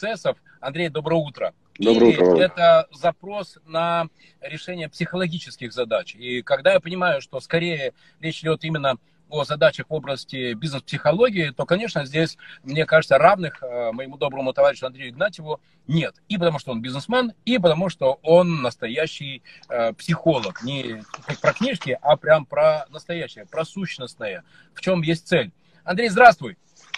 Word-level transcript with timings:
процессов. 0.00 0.38
Андрей, 0.60 0.88
доброе 0.88 1.16
утро. 1.16 1.54
Доброе 1.78 2.12
утро. 2.12 2.34
Или 2.34 2.44
это 2.44 2.86
запрос 2.92 3.58
на 3.66 4.08
решение 4.40 4.88
психологических 4.88 5.72
задач. 5.72 6.14
И 6.14 6.42
когда 6.42 6.72
я 6.72 6.80
понимаю, 6.80 7.20
что 7.20 7.40
скорее 7.40 7.92
речь 8.20 8.40
идет 8.40 8.64
именно 8.64 8.96
о 9.28 9.44
задачах 9.44 9.86
в 9.88 9.94
области 9.94 10.54
бизнес-психологии, 10.54 11.50
то, 11.50 11.64
конечно, 11.64 12.04
здесь, 12.04 12.36
мне 12.64 12.84
кажется, 12.84 13.16
равных 13.16 13.62
э, 13.62 13.92
моему 13.92 14.16
доброму 14.16 14.52
товарищу 14.52 14.86
Андрею 14.86 15.10
Игнатьеву 15.10 15.60
нет. 15.86 16.16
И 16.28 16.36
потому 16.36 16.58
что 16.58 16.72
он 16.72 16.82
бизнесмен, 16.82 17.32
и 17.44 17.58
потому 17.58 17.90
что 17.90 18.18
он 18.22 18.62
настоящий 18.62 19.42
э, 19.68 19.92
психолог. 19.92 20.62
Не 20.64 21.02
про 21.40 21.52
книжки, 21.52 21.96
а 22.02 22.16
прям 22.16 22.44
про 22.44 22.86
настоящее, 22.88 23.46
про 23.46 23.64
сущностное. 23.64 24.42
В 24.74 24.80
чем 24.80 25.02
есть 25.02 25.28
цель. 25.28 25.52
Андрей, 25.84 26.08
здравствуй. 26.08 26.56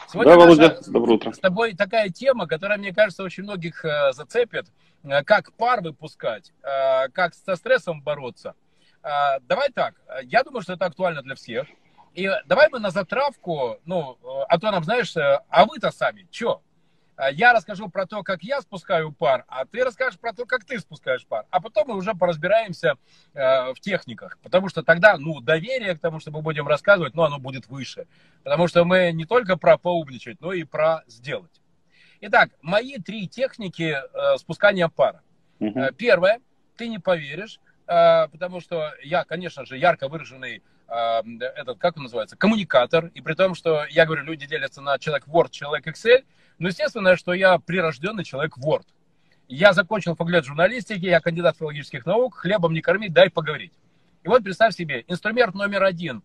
Сегодня 0.09 0.33
да, 0.33 0.39
Володя, 0.39 0.79
доброе 0.87 1.13
утро. 1.15 1.33
С 1.33 1.39
тобой 1.39 1.75
такая 1.75 2.09
тема, 2.11 2.47
которая, 2.47 2.79
мне 2.79 2.93
кажется, 2.93 3.23
очень 3.23 3.43
многих 3.45 3.85
э, 3.85 4.13
зацепит. 4.13 4.67
Э, 5.05 5.23
как 5.23 5.53
пар 5.55 5.81
выпускать, 5.83 6.53
э, 6.63 7.09
как 7.09 7.35
со 7.35 7.57
стрессом 7.57 8.03
бороться. 8.03 8.55
Давай 9.03 9.69
так, 9.75 9.97
я 10.23 10.45
думаю, 10.45 10.63
что 10.63 10.75
это 10.75 10.85
актуально 10.85 11.23
для 11.23 11.35
всех. 11.35 11.67
И 12.15 12.31
давай 12.47 12.69
мы 12.71 12.79
на 12.79 12.91
затравку, 12.91 13.79
ну, 13.85 14.17
а 14.49 14.61
то 14.61 14.71
нам, 14.71 14.85
знаешь, 14.85 15.13
а 15.17 15.65
вы-то 15.65 15.91
сами, 15.91 16.29
что? 16.31 16.63
Э, 17.17 17.33
я 17.33 17.53
расскажу 17.53 17.89
про 17.89 18.07
то, 18.07 18.23
как 18.23 18.43
я 18.43 18.61
спускаю 18.61 19.13
пар, 19.13 19.45
а 19.49 19.65
ты 19.65 19.85
расскажешь 19.85 20.19
про 20.19 20.33
то, 20.33 20.47
как 20.47 20.65
ты 20.65 20.79
спускаешь 20.79 21.27
пар. 21.27 21.47
А 21.51 21.61
потом 21.61 21.89
мы 21.89 21.97
уже 21.97 22.15
поразбираемся 22.15 22.95
э, 23.35 23.73
в 23.73 23.81
техниках, 23.81 24.39
потому 24.43 24.69
что 24.69 24.83
тогда, 24.83 25.17
ну, 25.19 25.41
доверие 25.41 25.95
к 25.95 26.01
тому, 26.01 26.21
что 26.21 26.31
мы 26.31 26.43
будем 26.43 26.67
рассказывать, 26.67 27.15
ну, 27.15 27.23
оно 27.23 27.39
будет 27.39 27.69
выше. 27.69 28.07
Потому 28.43 28.69
что 28.69 28.85
мы 28.85 29.13
не 29.13 29.25
только 29.25 29.57
про 29.57 29.79
поумничать, 29.79 30.41
но 30.41 30.53
и 30.53 30.65
про 30.65 31.03
сделать. 31.07 31.61
Итак, 32.21 32.51
мои 32.61 32.99
три 32.99 33.29
техники 33.29 33.97
э, 33.97 34.37
спускания 34.39 34.89
пара. 34.89 35.23
Угу. 35.61 35.95
Первое, 35.97 36.41
ты 36.77 36.89
не 36.89 36.99
поверишь, 36.99 37.61
э, 37.87 38.29
потому 38.29 38.61
что 38.61 38.93
я, 39.03 39.25
конечно 39.25 39.65
же, 39.65 39.77
ярко 39.77 40.09
выраженный 40.09 40.63
этот, 40.89 41.79
как 41.79 41.97
он 41.97 42.03
называется, 42.03 42.37
коммуникатор, 42.37 43.07
и 43.15 43.23
при 43.23 43.33
том, 43.33 43.55
что, 43.55 43.87
я 43.89 44.05
говорю, 44.05 44.25
люди 44.25 44.47
делятся 44.47 44.83
на 44.83 44.99
человек 44.99 45.27
Word, 45.27 45.49
человек 45.51 45.87
Excel, 45.87 46.23
но 46.63 46.69
естественно, 46.69 47.17
что 47.17 47.33
я 47.33 47.59
прирожденный 47.59 48.23
человек 48.23 48.57
Word. 48.57 48.87
Я 49.49 49.73
закончил 49.73 50.15
факультет 50.15 50.45
журналистики, 50.45 51.07
я 51.07 51.21
кандидат 51.21 51.57
филологических 51.59 52.07
наук, 52.07 52.37
хлебом 52.37 52.73
не 52.73 52.81
корми, 52.81 53.09
дай 53.09 53.31
поговорить. 53.31 53.73
И 54.23 54.29
вот 54.29 54.45
представь 54.45 54.73
себе, 54.73 55.05
инструмент 55.09 55.55
номер 55.55 55.83
один 55.83 56.23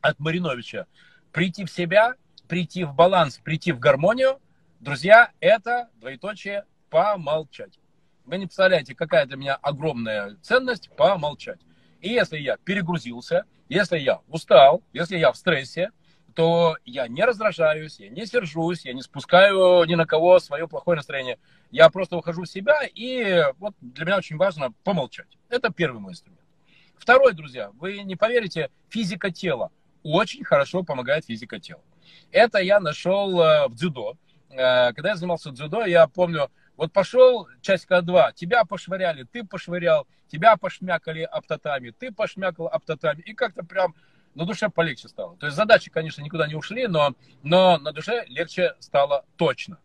от 0.00 0.20
Мариновича– 0.20 0.86
прийти 1.32 1.64
в 1.64 1.72
себя, 1.72 2.14
прийти 2.46 2.84
в 2.84 2.94
баланс, 2.94 3.38
прийти 3.38 3.72
в 3.72 3.80
гармонию. 3.80 4.38
Друзья, 4.78 5.32
это, 5.40 5.88
двоеточие, 5.96 6.66
помолчать. 6.88 7.80
Вы 8.26 8.38
не 8.38 8.46
представляете, 8.46 8.94
какая 8.94 9.26
для 9.26 9.36
меня 9.36 9.56
огромная 9.56 10.36
ценность 10.40 10.88
помолчать. 10.96 11.58
И 12.00 12.10
если 12.10 12.38
я 12.38 12.58
перегрузился, 12.58 13.44
если 13.68 13.98
я 13.98 14.20
устал, 14.28 14.84
если 14.92 15.16
я 15.16 15.32
в 15.32 15.36
стрессе, 15.36 15.90
то 16.34 16.76
я 16.84 17.08
не 17.08 17.24
раздражаюсь, 17.24 18.00
я 18.00 18.08
не 18.10 18.26
сержусь, 18.26 18.84
я 18.84 18.92
не 18.92 19.02
спускаю 19.02 19.84
ни 19.84 19.94
на 19.94 20.06
кого 20.06 20.38
свое 20.40 20.66
плохое 20.68 20.96
настроение. 20.96 21.38
Я 21.70 21.88
просто 21.90 22.16
ухожу 22.16 22.42
в 22.42 22.48
себя, 22.48 22.80
и 22.94 23.44
вот 23.58 23.74
для 23.80 24.04
меня 24.04 24.18
очень 24.18 24.36
важно 24.36 24.72
помолчать. 24.82 25.38
Это 25.48 25.72
первый 25.72 26.00
мой 26.00 26.12
инструмент. 26.12 26.40
Второй, 26.96 27.34
друзья, 27.34 27.70
вы 27.74 28.02
не 28.02 28.16
поверите, 28.16 28.70
физика 28.88 29.30
тела. 29.30 29.70
Очень 30.02 30.44
хорошо 30.44 30.82
помогает 30.82 31.26
физика 31.26 31.58
тела. 31.60 31.82
Это 32.30 32.58
я 32.58 32.80
нашел 32.80 33.40
э, 33.40 33.68
в 33.68 33.74
дзюдо. 33.74 34.16
Э, 34.50 34.92
когда 34.92 35.10
я 35.10 35.16
занимался 35.16 35.50
дзюдо, 35.50 35.84
я 35.86 36.06
помню, 36.06 36.50
вот 36.76 36.92
пошел 36.92 37.48
часика 37.60 38.02
два, 38.02 38.32
тебя 38.32 38.64
пошвыряли, 38.64 39.24
ты 39.24 39.44
пошвырял, 39.44 40.06
тебя 40.28 40.56
пошмякали 40.56 41.22
оптатами, 41.22 41.90
ты 41.90 42.12
пошмякал 42.12 42.66
оптатами, 42.66 43.22
и 43.22 43.34
как-то 43.34 43.64
прям 43.64 43.94
на 44.34 44.44
душе 44.44 44.68
полегче 44.68 45.08
стало. 45.08 45.36
То 45.36 45.46
есть 45.46 45.56
задачи, 45.56 45.90
конечно, 45.90 46.22
никуда 46.22 46.46
не 46.46 46.54
ушли, 46.54 46.86
но, 46.86 47.14
но 47.42 47.78
на 47.78 47.92
душе 47.92 48.24
легче 48.28 48.74
стало 48.80 49.24
точно. 49.36 49.78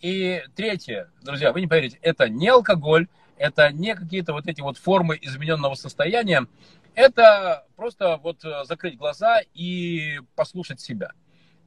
И 0.00 0.42
третье, 0.54 1.10
друзья, 1.22 1.52
вы 1.52 1.60
не 1.60 1.66
поверите, 1.66 1.98
это 2.02 2.28
не 2.28 2.48
алкоголь, 2.48 3.08
это 3.38 3.72
не 3.72 3.94
какие-то 3.94 4.32
вот 4.32 4.46
эти 4.46 4.60
вот 4.60 4.76
формы 4.78 5.18
измененного 5.20 5.74
состояния, 5.74 6.46
это 6.94 7.66
просто 7.76 8.18
вот 8.18 8.42
закрыть 8.64 8.96
глаза 8.96 9.40
и 9.54 10.20
послушать 10.34 10.80
себя. 10.80 11.12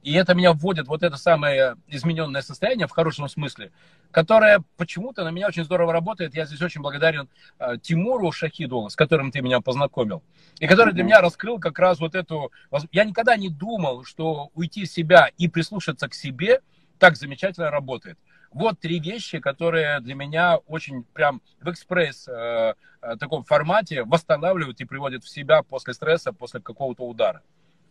И 0.02 0.14
это 0.14 0.34
меня 0.34 0.52
вводит 0.52 0.88
вот 0.88 1.02
это 1.02 1.16
самое 1.16 1.76
измененное 1.86 2.40
состояние 2.40 2.86
в 2.86 2.90
хорошем 2.90 3.28
смысле, 3.28 3.70
которое 4.10 4.62
почему-то 4.76 5.24
на 5.24 5.28
меня 5.28 5.48
очень 5.48 5.64
здорово 5.64 5.92
работает. 5.92 6.34
Я 6.34 6.46
здесь 6.46 6.62
очень 6.62 6.80
благодарен 6.80 7.28
э, 7.58 7.76
Тимуру 7.82 8.32
Шахиду, 8.32 8.88
с 8.88 8.96
которым 8.96 9.30
ты 9.30 9.42
меня 9.42 9.60
познакомил, 9.60 10.22
и 10.58 10.66
который 10.66 10.94
для 10.94 11.04
меня 11.04 11.20
раскрыл 11.20 11.58
как 11.58 11.78
раз 11.78 12.00
вот 12.00 12.14
эту... 12.14 12.50
Я 12.92 13.04
никогда 13.04 13.36
не 13.36 13.50
думал, 13.50 14.04
что 14.04 14.50
уйти 14.54 14.84
в 14.84 14.90
себя 14.90 15.30
и 15.36 15.48
прислушаться 15.48 16.08
к 16.08 16.14
себе 16.14 16.60
так 16.98 17.16
замечательно 17.16 17.70
работает. 17.70 18.18
Вот 18.52 18.80
три 18.80 18.98
вещи, 19.00 19.38
которые 19.38 20.00
для 20.00 20.14
меня 20.14 20.56
очень 20.56 21.04
прям 21.04 21.40
в 21.60 21.70
экспресс 21.70 22.26
э, 22.26 22.74
э, 23.02 23.16
таком 23.16 23.44
формате 23.44 24.02
восстанавливают 24.04 24.80
и 24.80 24.84
приводят 24.84 25.24
в 25.24 25.28
себя 25.28 25.62
после 25.62 25.92
стресса, 25.92 26.32
после 26.32 26.60
какого-то 26.60 27.04
удара. 27.06 27.42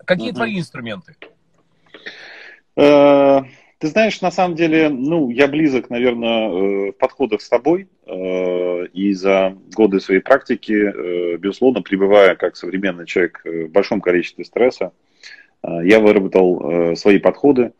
Какие 0.06 0.32
mm-hmm. 0.32 0.36
твои 0.36 0.60
инструменты? 0.60 1.16
Э, 2.80 3.42
ты 3.80 3.88
знаешь, 3.88 4.22
на 4.22 4.32
самом 4.32 4.56
деле, 4.56 4.90
ну, 4.90 5.30
я 5.30 5.48
близок, 5.48 5.90
наверное, 5.90 6.50
э, 6.50 6.92
в 6.92 6.94
подходах 6.94 7.42
с 7.42 7.50
тобой. 7.50 7.88
Э, 8.06 8.86
и 8.94 9.14
за 9.14 9.58
годы 9.74 10.00
своей 10.00 10.22
практики, 10.22 11.38
безусловно, 11.38 11.82
пребывая 11.82 12.36
как 12.36 12.56
современный 12.56 13.06
человек 13.06 13.42
в 13.44 13.68
большом 13.68 14.02
количестве 14.02 14.46
стресса, 14.46 14.92
я 15.62 16.00
выработал 16.00 16.96
свои 16.96 17.20
подходы. 17.20 17.74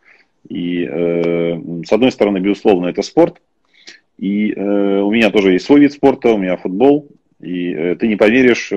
И, 0.50 0.86
с 0.86 1.92
одной 1.94 2.12
стороны, 2.12 2.40
безусловно, 2.40 2.88
это 2.88 3.02
спорт. 3.02 3.42
И 4.18 4.54
у 4.54 5.12
меня 5.12 5.30
тоже 5.30 5.54
есть 5.54 5.66
свой 5.66 5.80
вид 5.80 5.94
спорта, 5.94 6.34
у 6.34 6.38
меня 6.38 6.58
футбол. 6.58 7.08
И 7.40 7.96
ты 7.98 8.10
не 8.10 8.18
поверишь, 8.18 8.68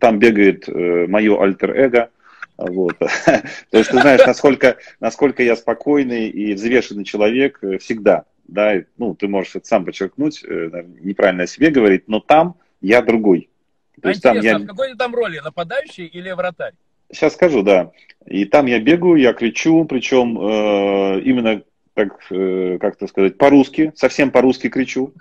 там 0.00 0.18
бегает 0.18 0.66
мое 0.68 1.38
альтер-эго– 1.38 2.08
вот. 2.56 2.98
То 2.98 3.78
есть 3.78 3.90
ты 3.90 4.00
знаешь, 4.00 4.24
насколько, 4.26 4.76
насколько 5.00 5.42
я 5.42 5.56
спокойный 5.56 6.28
и 6.28 6.54
взвешенный 6.54 7.04
человек 7.04 7.58
э, 7.62 7.78
всегда. 7.78 8.24
Да, 8.46 8.74
ну, 8.98 9.14
ты 9.14 9.26
можешь 9.26 9.56
это 9.56 9.66
сам 9.66 9.84
подчеркнуть, 9.84 10.44
э, 10.44 10.84
неправильно 11.00 11.44
о 11.44 11.46
себе 11.46 11.70
говорить, 11.70 12.08
но 12.08 12.20
там 12.20 12.56
я 12.80 13.00
другой. 13.02 13.48
То 14.00 14.08
а 14.08 14.10
есть 14.10 14.22
там 14.22 14.38
я... 14.40 14.58
в 14.58 14.66
какой 14.66 14.90
ты 14.90 14.96
там 14.96 15.14
роли, 15.14 15.40
нападающий 15.42 16.06
или 16.06 16.30
вратарь? 16.32 16.74
Сейчас 17.10 17.34
скажу, 17.34 17.62
да. 17.62 17.92
И 18.26 18.44
там 18.44 18.66
я 18.66 18.80
бегаю, 18.80 19.16
я 19.16 19.32
кричу, 19.32 19.84
причем 19.84 20.38
э, 20.38 21.20
именно 21.20 21.62
так, 21.94 22.08
э, 22.30 22.78
как 22.80 22.96
это 22.96 23.06
сказать, 23.06 23.38
по-русски, 23.38 23.92
совсем 23.94 24.30
по-русски 24.30 24.68
кричу. 24.68 25.14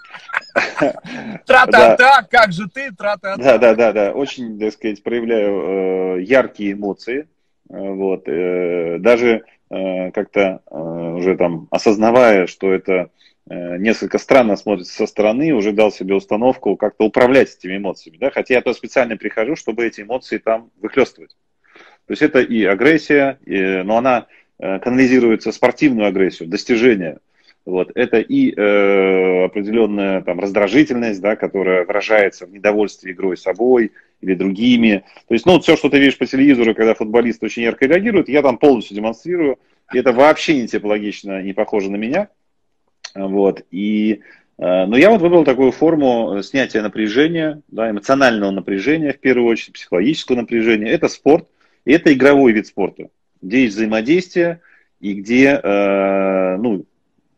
Тра-та-та, 1.46 2.28
как 2.30 2.52
же 2.52 2.68
ты, 2.68 2.92
тра-та-та. 2.92 3.38
Да, 3.38 3.58
да, 3.58 3.76
да, 3.76 3.92
да, 3.94 4.12
очень, 4.12 4.60
так 4.60 4.74
сказать, 4.74 5.04
проявляю 5.04 6.18
э, 6.18 6.24
яркие 6.24 6.74
эмоции, 6.74 7.28
э, 7.70 7.78
вот, 7.78 8.26
даже 8.26 9.44
как-то 9.70 10.62
уже 10.70 11.36
там 11.36 11.68
осознавая, 11.72 12.46
что 12.46 12.72
это 12.72 13.10
несколько 13.48 14.20
странно 14.20 14.56
смотрится 14.56 14.94
со 14.94 15.08
стороны, 15.08 15.52
уже 15.52 15.72
дал 15.72 15.92
себе 15.92 16.14
установку 16.14 16.78
как-то 16.78 17.06
управлять 17.06 17.56
этими 17.58 17.78
эмоциями, 17.78 18.18
да, 18.18 18.30
хотя 18.30 18.54
я 18.54 18.62
то 18.62 18.72
специально 18.74 19.18
прихожу, 19.18 19.56
чтобы 19.56 19.88
эти 19.88 20.02
эмоции 20.02 20.38
там 20.38 20.70
выхлестывать. 20.80 21.36
То 22.06 22.12
есть 22.12 22.22
это 22.22 22.40
и 22.42 22.64
агрессия, 22.66 23.40
и, 23.46 23.82
но 23.84 23.98
она 23.98 24.28
канализируется 24.80 25.52
спортивную 25.52 26.08
агрессию, 26.08 26.50
достижения. 26.50 27.20
Вот. 27.66 27.92
Это 27.96 28.20
и 28.20 28.54
э, 28.54 29.46
определенная 29.46 30.22
там, 30.22 30.40
раздражительность, 30.40 31.22
да, 31.22 31.36
которая 31.36 31.86
выражается 31.86 32.46
в 32.46 32.52
недовольстве 32.52 33.14
игрой 33.14 33.38
собой 33.38 33.94
или 34.22 34.36
другими. 34.36 35.06
То 35.28 35.34
есть, 35.34 35.46
ну, 35.46 35.60
все, 35.60 35.78
что 35.78 35.90
ты 35.90 36.00
видишь 36.00 36.18
по 36.18 36.26
телевизору, 36.26 36.76
когда 36.76 36.94
футболист 36.94 37.42
очень 37.42 37.64
ярко 37.64 37.86
реагирует, 37.86 38.28
я 38.28 38.42
там 38.42 38.58
полностью 38.58 38.96
демонстрирую. 38.96 39.60
И 39.94 39.98
это 39.98 40.12
вообще 40.12 40.62
не 40.62 40.68
типологично, 40.68 41.42
не 41.42 41.54
похоже 41.54 41.90
на 41.90 41.96
меня. 41.96 42.28
Вот. 43.16 43.64
И, 43.72 44.20
э, 44.58 44.86
но 44.86 44.98
я 44.98 45.10
вот 45.10 45.22
выбрал 45.22 45.46
такую 45.46 45.72
форму 45.72 46.42
снятия 46.44 46.82
напряжения, 46.82 47.62
да, 47.70 47.90
эмоционального 47.90 48.52
напряжения, 48.52 49.14
в 49.14 49.20
первую 49.20 49.48
очередь, 49.48 49.76
психологического 49.76 50.36
напряжения. 50.36 50.90
Это 50.92 51.08
спорт, 51.08 51.48
и 51.86 51.94
это 51.94 52.12
игровой 52.12 52.52
вид 52.52 52.68
спорта 52.68 53.08
где 53.44 53.64
есть 53.64 53.76
взаимодействие 53.76 54.62
и 55.00 55.14
где, 55.14 55.60
э, 55.62 56.58
ну, 56.58 56.86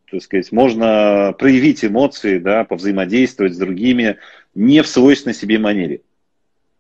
так 0.10 0.22
сказать, 0.22 0.52
можно 0.52 1.36
проявить 1.38 1.84
эмоции, 1.84 2.38
да, 2.38 2.64
повзаимодействовать 2.64 3.56
с 3.56 3.58
другими 3.58 4.18
не 4.54 4.82
в 4.82 4.88
свойственной 4.88 5.34
себе 5.34 5.60
манере. 5.60 6.02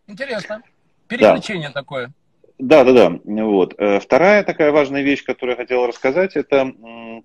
Интересно. 0.07 0.62
Переключение 1.07 1.69
да. 1.69 1.81
такое. 1.81 2.12
да, 2.57 2.83
да, 2.83 2.94
да. 2.94 3.19
Вот. 3.44 3.74
Э, 3.77 4.00
вторая 4.00 4.44
такая 4.44 4.72
важная 4.72 5.01
вещь, 5.01 5.25
которую 5.25 5.57
я 5.57 5.62
хотел 5.62 5.86
рассказать, 5.88 6.36
это 6.36 6.72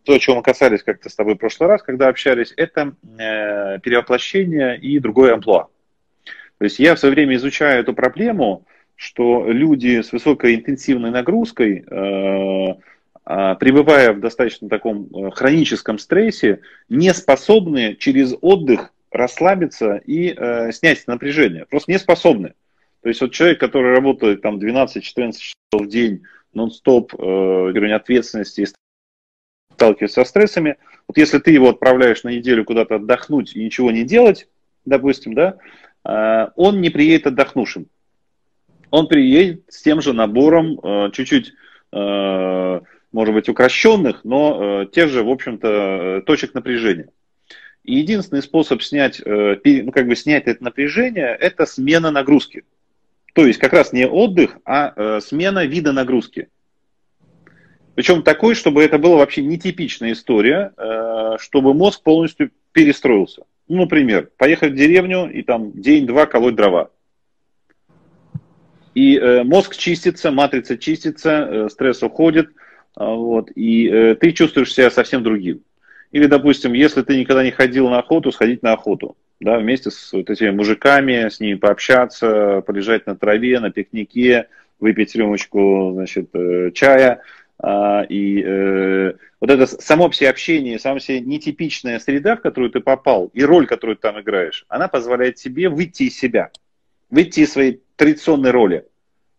то, 0.04 0.14
о 0.14 0.18
чем 0.18 0.36
мы 0.36 0.42
касались 0.42 0.82
как-то 0.82 1.08
с 1.10 1.14
тобой 1.14 1.34
в 1.34 1.38
прошлый 1.38 1.68
раз, 1.68 1.82
когда 1.82 2.08
общались, 2.08 2.52
это 2.56 2.94
э, 3.18 3.78
перевоплощение 3.80 4.78
и 4.78 4.98
другое 4.98 5.34
амплуа. 5.34 5.68
То 6.58 6.64
есть 6.64 6.78
я 6.78 6.94
в 6.94 6.98
свое 6.98 7.14
время 7.14 7.36
изучаю 7.36 7.80
эту 7.80 7.94
проблему, 7.94 8.66
что 9.00 9.50
люди 9.50 10.02
с 10.02 10.12
высокой 10.12 10.54
интенсивной 10.54 11.10
нагрузкой, 11.10 11.84
э, 11.86 12.74
а, 13.24 13.54
пребывая 13.54 14.12
в 14.12 14.20
достаточно 14.20 14.68
таком 14.68 15.08
хроническом 15.32 15.98
стрессе, 15.98 16.60
не 16.88 17.14
способны 17.14 17.94
через 17.94 18.34
отдых 18.40 18.92
расслабиться 19.10 19.96
и 20.04 20.34
снять 20.72 21.06
напряжение. 21.06 21.66
Просто 21.66 21.90
не 21.90 21.98
способны. 21.98 22.54
То 23.02 23.08
есть 23.08 23.20
вот 23.20 23.32
человек, 23.32 23.58
который 23.58 23.94
работает 23.94 24.42
там 24.42 24.58
12-14 24.58 25.32
часов 25.32 25.86
в 25.86 25.88
день, 25.88 26.22
нон-стоп, 26.52 27.14
э, 27.14 27.22
уровень 27.22 27.92
ответственности 27.92 28.62
и 28.62 28.66
сталкивается 29.72 30.24
со 30.24 30.28
стрессами, 30.28 30.76
вот 31.08 31.16
если 31.16 31.38
ты 31.38 31.50
его 31.52 31.70
отправляешь 31.70 32.22
на 32.24 32.30
неделю 32.30 32.64
куда-то 32.64 32.96
отдохнуть 32.96 33.56
и 33.56 33.64
ничего 33.64 33.90
не 33.90 34.04
делать, 34.04 34.48
допустим, 34.84 35.34
да, 35.34 35.56
э, 36.04 36.48
он 36.56 36.80
не 36.80 36.90
приедет 36.90 37.28
отдохнувшим. 37.28 37.86
Он 38.90 39.06
приедет 39.06 39.62
с 39.68 39.82
тем 39.82 40.02
же 40.02 40.12
набором 40.12 40.78
э, 40.82 41.10
чуть-чуть, 41.12 41.52
э, 41.92 42.80
может 43.12 43.34
быть, 43.34 43.48
укращенных, 43.48 44.24
но 44.24 44.82
э, 44.82 44.86
тех 44.86 45.10
же, 45.10 45.22
в 45.22 45.30
общем-то, 45.30 46.22
точек 46.26 46.54
напряжения. 46.54 47.08
И 47.84 47.94
единственный 47.94 48.42
способ 48.42 48.82
снять, 48.82 49.22
ну, 49.24 49.90
как 49.90 50.06
бы 50.06 50.14
снять 50.14 50.46
это 50.46 50.62
напряжение, 50.62 51.34
это 51.40 51.64
смена 51.64 52.10
нагрузки. 52.10 52.64
То 53.32 53.46
есть 53.46 53.58
как 53.58 53.72
раз 53.72 53.94
не 53.94 54.06
отдых, 54.06 54.58
а 54.66 55.20
смена 55.20 55.64
вида 55.64 55.92
нагрузки. 55.92 56.48
Причем 57.94 58.22
такой, 58.22 58.54
чтобы 58.54 58.84
это 58.84 58.98
была 58.98 59.16
вообще 59.16 59.42
нетипичная 59.42 60.12
история, 60.12 60.74
чтобы 61.38 61.72
мозг 61.72 62.02
полностью 62.02 62.50
перестроился. 62.72 63.44
Ну, 63.66 63.78
например, 63.78 64.28
поехать 64.36 64.72
в 64.72 64.76
деревню 64.76 65.30
и 65.30 65.42
там 65.42 65.72
день-два 65.72 66.26
колоть 66.26 66.56
дрова. 66.56 66.90
И 68.94 69.16
э, 69.16 69.44
мозг 69.44 69.76
чистится, 69.76 70.30
матрица 70.30 70.76
чистится, 70.76 71.30
э, 71.30 71.68
стресс 71.70 72.02
уходит, 72.02 72.48
э, 72.48 72.50
вот, 72.96 73.50
и 73.54 73.88
э, 73.88 74.14
ты 74.16 74.32
чувствуешь 74.32 74.74
себя 74.74 74.90
совсем 74.90 75.22
другим. 75.22 75.62
Или, 76.12 76.26
допустим, 76.26 76.72
если 76.72 77.02
ты 77.02 77.16
никогда 77.18 77.44
не 77.44 77.52
ходил 77.52 77.88
на 77.88 78.00
охоту, 78.00 78.32
сходить 78.32 78.62
на 78.62 78.72
охоту 78.72 79.16
да, 79.40 79.58
вместе 79.58 79.90
с 79.90 80.12
вот 80.12 80.28
этими 80.28 80.50
мужиками, 80.50 81.28
с 81.28 81.40
ними 81.40 81.54
пообщаться, 81.54 82.62
полежать 82.66 83.06
на 83.06 83.16
траве, 83.16 83.60
на 83.60 83.70
пикнике, 83.70 84.48
выпить 84.80 85.14
рюмочку, 85.14 85.92
значит, 85.94 86.30
э, 86.34 86.70
чая. 86.74 87.22
А, 87.62 88.02
и 88.08 88.42
э, 88.42 89.12
вот 89.40 89.50
это 89.50 89.66
само 89.66 90.08
все 90.10 90.30
общение, 90.30 90.78
сама 90.78 90.98
все 90.98 91.20
нетипичная 91.20 91.98
среда, 91.98 92.36
в 92.36 92.40
которую 92.40 92.70
ты 92.70 92.80
попал, 92.80 93.30
и 93.34 93.44
роль, 93.44 93.66
которую 93.66 93.96
ты 93.96 94.02
там 94.02 94.20
играешь, 94.20 94.64
она 94.68 94.88
позволяет 94.88 95.36
тебе 95.36 95.68
выйти 95.68 96.04
из 96.04 96.18
себя, 96.18 96.50
выйти 97.10 97.40
из 97.40 97.52
своей 97.52 97.82
традиционной 97.96 98.50
роли. 98.50 98.86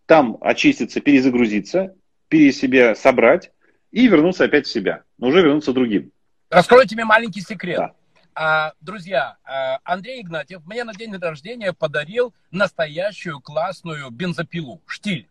Там 0.05 0.37
очиститься, 0.41 0.99
перезагрузиться, 0.99 1.95
пере 2.27 2.51
себя 2.51 2.95
собрать 2.95 3.51
и 3.91 4.07
вернуться 4.07 4.45
опять 4.45 4.67
в 4.67 4.71
себя, 4.71 5.03
но 5.17 5.27
уже 5.27 5.41
вернуться 5.41 5.73
другим. 5.73 6.11
Раскрою 6.49 6.85
тебе 6.85 7.05
маленький 7.05 7.41
секрет. 7.41 7.77
Да. 7.77 7.93
А, 8.33 8.73
друзья, 8.81 9.37
а, 9.43 9.79
Андрей 9.83 10.21
Игнатьев 10.21 10.65
мне 10.65 10.83
на 10.83 10.93
день 10.93 11.15
рождения 11.15 11.73
подарил 11.73 12.33
настоящую 12.51 13.41
классную 13.41 14.09
бензопилу, 14.09 14.81
штиль. 14.85 15.27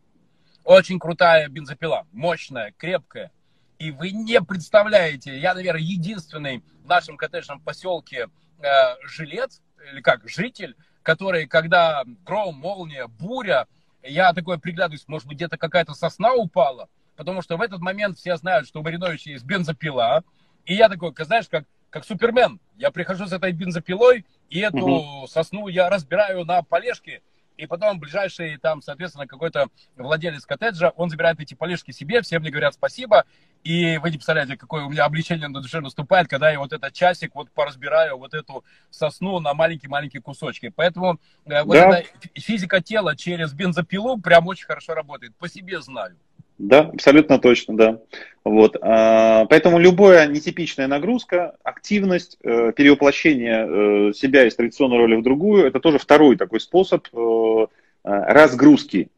Очень 0.65 0.99
крутая 0.99 1.49
бензопила, 1.49 2.07
мощная, 2.13 2.75
крепкая. 2.77 3.31
И 3.79 3.91
вы 3.91 4.11
не 4.11 4.43
представляете, 4.43 5.39
я, 5.39 5.55
наверное, 5.55 5.81
единственный 5.81 6.63
в 6.85 6.89
нашем 6.89 7.17
коттеджном 7.17 7.61
поселке 7.61 8.29
э, 8.59 8.69
жилец, 9.07 9.63
или 9.91 10.03
как, 10.03 10.29
житель, 10.29 10.77
который, 11.03 11.47
когда 11.47 12.05
гром, 12.25 12.57
молния, 12.57 13.07
буря, 13.07 13.67
я 14.03 14.33
такой 14.33 14.59
приглядываюсь, 14.59 15.07
может 15.09 15.27
быть, 15.29 15.37
где-то 15.37 15.59
какая-то 15.59 15.95
сосна 15.95 16.35
упала, 16.35 16.89
потому 17.17 17.43
что 17.43 17.57
в 17.57 17.63
этот 17.63 17.81
момент 17.81 18.19
все 18.19 18.37
знают, 18.37 18.67
что 18.67 18.81
у 18.81 18.83
Мариновича 18.83 19.31
есть 19.31 19.45
бензопила, 19.45 20.25
и 20.65 20.75
я 20.75 20.89
такой, 20.89 21.13
знаешь, 21.25 21.49
как 21.49 21.65
как 21.91 22.05
Супермен. 22.05 22.61
Я 22.77 22.91
прихожу 22.91 23.27
с 23.27 23.33
этой 23.33 23.53
бензопилой, 23.53 24.25
и 24.49 24.61
эту 24.61 24.87
угу. 24.87 25.27
сосну 25.27 25.69
я 25.69 25.91
разбираю 25.91 26.45
на 26.45 26.63
полежки, 26.63 27.23
и 27.57 27.67
потом 27.67 27.99
ближайший 27.99 28.57
там, 28.57 28.81
соответственно, 28.81 29.27
какой-то 29.27 29.69
владелец 29.97 30.47
коттеджа, 30.47 30.91
он 30.97 31.11
забирает 31.11 31.41
эти 31.41 31.55
полежки 31.55 31.91
себе, 31.91 32.23
все 32.23 32.39
мне 32.39 32.51
говорят 32.51 32.75
спасибо, 32.75 33.25
и 33.65 33.99
вы 33.99 34.11
не 34.11 34.17
представляете, 34.17 34.57
какое 34.57 34.85
у 34.85 34.91
меня 34.91 35.05
облегчение 35.05 35.49
на 35.49 35.61
душе 35.61 35.81
наступает, 35.81 36.29
когда 36.29 36.51
я 36.51 36.59
вот 36.59 36.73
этот 36.73 36.93
часик 36.93 37.35
вот 37.35 37.51
поразбираю 37.51 38.17
вот 38.17 38.35
эту 38.35 38.65
сосну 38.91 39.39
на 39.41 39.55
маленькие-маленькие 39.55 40.23
кусочки. 40.23 40.73
Поэтому 40.75 41.21
э, 41.45 41.63
вот 41.65 41.75
да. 41.75 42.01
эта 42.01 42.09
физика 42.35 42.81
тела 42.81 43.17
через 43.17 43.53
бензопилу 43.53 44.19
прям 44.19 44.47
очень 44.47 44.67
хорошо 44.67 44.95
работает, 44.95 45.35
по 45.37 45.49
себе 45.49 45.81
знаю. 45.81 46.17
Да, 46.61 46.91
абсолютно 46.93 47.39
точно, 47.39 47.75
да. 47.75 48.01
Вот. 48.45 48.77
А, 48.83 49.47
поэтому 49.47 49.79
любая 49.79 50.27
нетипичная 50.27 50.89
нагрузка, 50.89 51.57
активность, 51.63 52.37
э, 52.43 52.73
перевоплощение 52.77 54.11
э, 54.11 54.13
себя 54.13 54.47
из 54.47 54.57
традиционной 54.57 54.99
роли 54.99 55.17
в 55.17 55.23
другую, 55.23 55.67
это 55.67 55.81
тоже 55.81 55.99
второй 55.99 56.37
такой 56.37 56.61
способ 56.61 57.07
э, 57.15 57.67
разгрузки. 58.05 59.09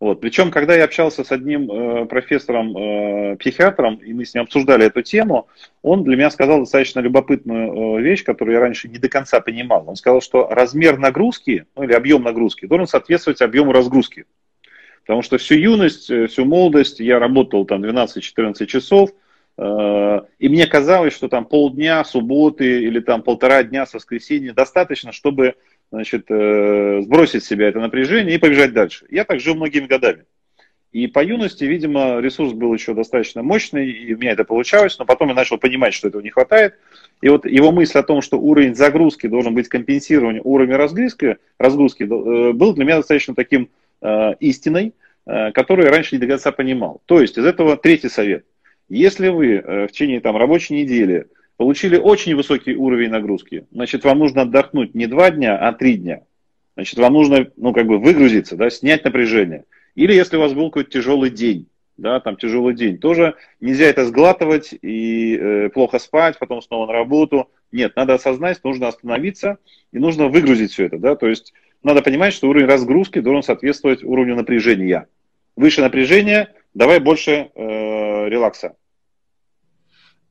Вот. 0.00 0.20
Причем, 0.20 0.50
когда 0.50 0.74
я 0.74 0.84
общался 0.84 1.22
с 1.24 1.30
одним 1.30 2.08
профессором, 2.08 3.36
психиатром, 3.36 3.96
и 3.96 4.14
мы 4.14 4.24
с 4.24 4.32
ним 4.32 4.44
обсуждали 4.44 4.86
эту 4.86 5.02
тему, 5.02 5.46
он 5.82 6.04
для 6.04 6.16
меня 6.16 6.30
сказал 6.30 6.60
достаточно 6.60 7.00
любопытную 7.00 8.02
вещь, 8.02 8.24
которую 8.24 8.54
я 8.54 8.60
раньше 8.60 8.88
не 8.88 8.96
до 8.96 9.10
конца 9.10 9.40
понимал. 9.40 9.84
Он 9.86 9.96
сказал, 9.96 10.22
что 10.22 10.48
размер 10.48 10.98
нагрузки, 10.98 11.66
ну, 11.76 11.82
или 11.82 11.92
объем 11.92 12.22
нагрузки, 12.22 12.64
должен 12.64 12.86
соответствовать 12.86 13.42
объему 13.42 13.72
разгрузки. 13.72 14.24
Потому 15.02 15.22
что 15.22 15.38
всю 15.38 15.56
юность, 15.56 16.10
э, 16.10 16.26
всю 16.28 16.44
молодость 16.44 17.00
я 17.00 17.18
работал 17.18 17.64
там 17.64 17.82
12-14 17.82 18.66
часов, 18.66 19.10
э, 19.58 20.20
и 20.38 20.48
мне 20.48 20.66
казалось, 20.66 21.14
что 21.14 21.28
там 21.28 21.46
полдня 21.46 22.04
субботы 22.04 22.82
или 22.82 23.00
там 23.00 23.22
полтора 23.22 23.62
дня 23.62 23.86
с 23.86 23.94
воскресенья 23.94 24.52
достаточно, 24.52 25.12
чтобы 25.12 25.56
значит, 25.90 26.26
э, 26.28 27.00
сбросить 27.02 27.44
с 27.44 27.48
себя 27.48 27.68
это 27.68 27.80
напряжение 27.80 28.34
и 28.34 28.38
побежать 28.38 28.72
дальше. 28.72 29.06
Я 29.10 29.24
так 29.24 29.40
жил 29.40 29.54
многими 29.54 29.86
годами. 29.86 30.24
И 30.92 31.06
по 31.06 31.22
юности, 31.22 31.64
видимо, 31.64 32.18
ресурс 32.18 32.52
был 32.52 32.74
еще 32.74 32.94
достаточно 32.94 33.44
мощный, 33.44 33.88
и 33.88 34.14
у 34.14 34.18
меня 34.18 34.32
это 34.32 34.44
получалось, 34.44 34.98
но 34.98 35.04
потом 35.04 35.28
я 35.28 35.34
начал 35.34 35.56
понимать, 35.56 35.94
что 35.94 36.08
этого 36.08 36.20
не 36.20 36.30
хватает. 36.30 36.74
И 37.20 37.28
вот 37.28 37.46
его 37.46 37.70
мысль 37.70 37.98
о 37.98 38.02
том, 38.02 38.22
что 38.22 38.40
уровень 38.40 38.74
загрузки 38.74 39.28
должен 39.28 39.54
быть 39.54 39.68
компенсирован 39.68 40.40
уровнем 40.42 40.76
разгрузки, 40.76 41.36
разгрузки 41.58 42.02
был 42.02 42.74
для 42.74 42.84
меня 42.84 42.96
достаточно 42.96 43.36
таким 43.36 43.68
Э, 44.02 44.32
истиной, 44.40 44.94
э, 45.26 45.52
которую 45.52 45.84
я 45.84 45.92
раньше 45.92 46.14
не 46.14 46.20
до 46.20 46.26
конца 46.26 46.52
понимал. 46.52 47.02
То 47.04 47.20
есть 47.20 47.36
из 47.36 47.44
этого 47.44 47.76
третий 47.76 48.08
совет. 48.08 48.46
Если 48.88 49.28
вы 49.28 49.56
э, 49.56 49.86
в 49.88 49.92
течение 49.92 50.20
там, 50.20 50.38
рабочей 50.38 50.72
недели 50.72 51.26
получили 51.60 51.98
очень 51.98 52.34
высокий 52.36 52.74
уровень 52.74 53.10
нагрузки, 53.10 53.66
значит, 53.70 54.02
вам 54.04 54.20
нужно 54.20 54.42
отдохнуть 54.42 54.94
не 54.94 55.06
два 55.06 55.30
дня, 55.30 55.58
а 55.58 55.74
три 55.74 55.98
дня. 55.98 56.22
Значит, 56.74 56.98
вам 56.98 57.12
нужно, 57.12 57.50
ну, 57.58 57.74
как 57.74 57.86
бы 57.86 57.98
выгрузиться, 57.98 58.56
да, 58.56 58.70
снять 58.70 59.04
напряжение. 59.04 59.66
Или 59.94 60.14
если 60.14 60.38
у 60.38 60.40
вас 60.40 60.54
был 60.54 60.70
какой-то 60.70 60.90
тяжелый 60.90 61.28
день, 61.28 61.66
да, 61.98 62.18
там 62.20 62.36
тяжелый 62.36 62.74
день, 62.74 62.96
тоже 62.96 63.34
нельзя 63.60 63.84
это 63.84 64.06
сглатывать 64.06 64.72
и 64.80 65.36
э, 65.36 65.68
плохо 65.68 65.98
спать, 65.98 66.38
потом 66.38 66.62
снова 66.62 66.86
на 66.86 66.94
работу. 66.94 67.50
Нет, 67.72 67.94
надо 67.94 68.14
осознать, 68.14 68.64
нужно 68.64 68.88
остановиться 68.88 69.58
и 69.92 69.98
нужно 69.98 70.28
выгрузить 70.28 70.72
все 70.72 70.86
это, 70.86 70.96
да, 70.96 71.14
то 71.14 71.28
есть 71.28 71.52
надо 71.82 72.00
понимать, 72.00 72.32
что 72.32 72.48
уровень 72.48 72.68
разгрузки 72.68 73.20
должен 73.20 73.42
соответствовать 73.42 74.02
уровню 74.02 74.34
напряжения. 74.34 75.08
Выше 75.56 75.82
напряжение, 75.82 76.54
давай 76.72 77.00
больше 77.00 77.50
э, 77.54 78.28
релакса. 78.30 78.76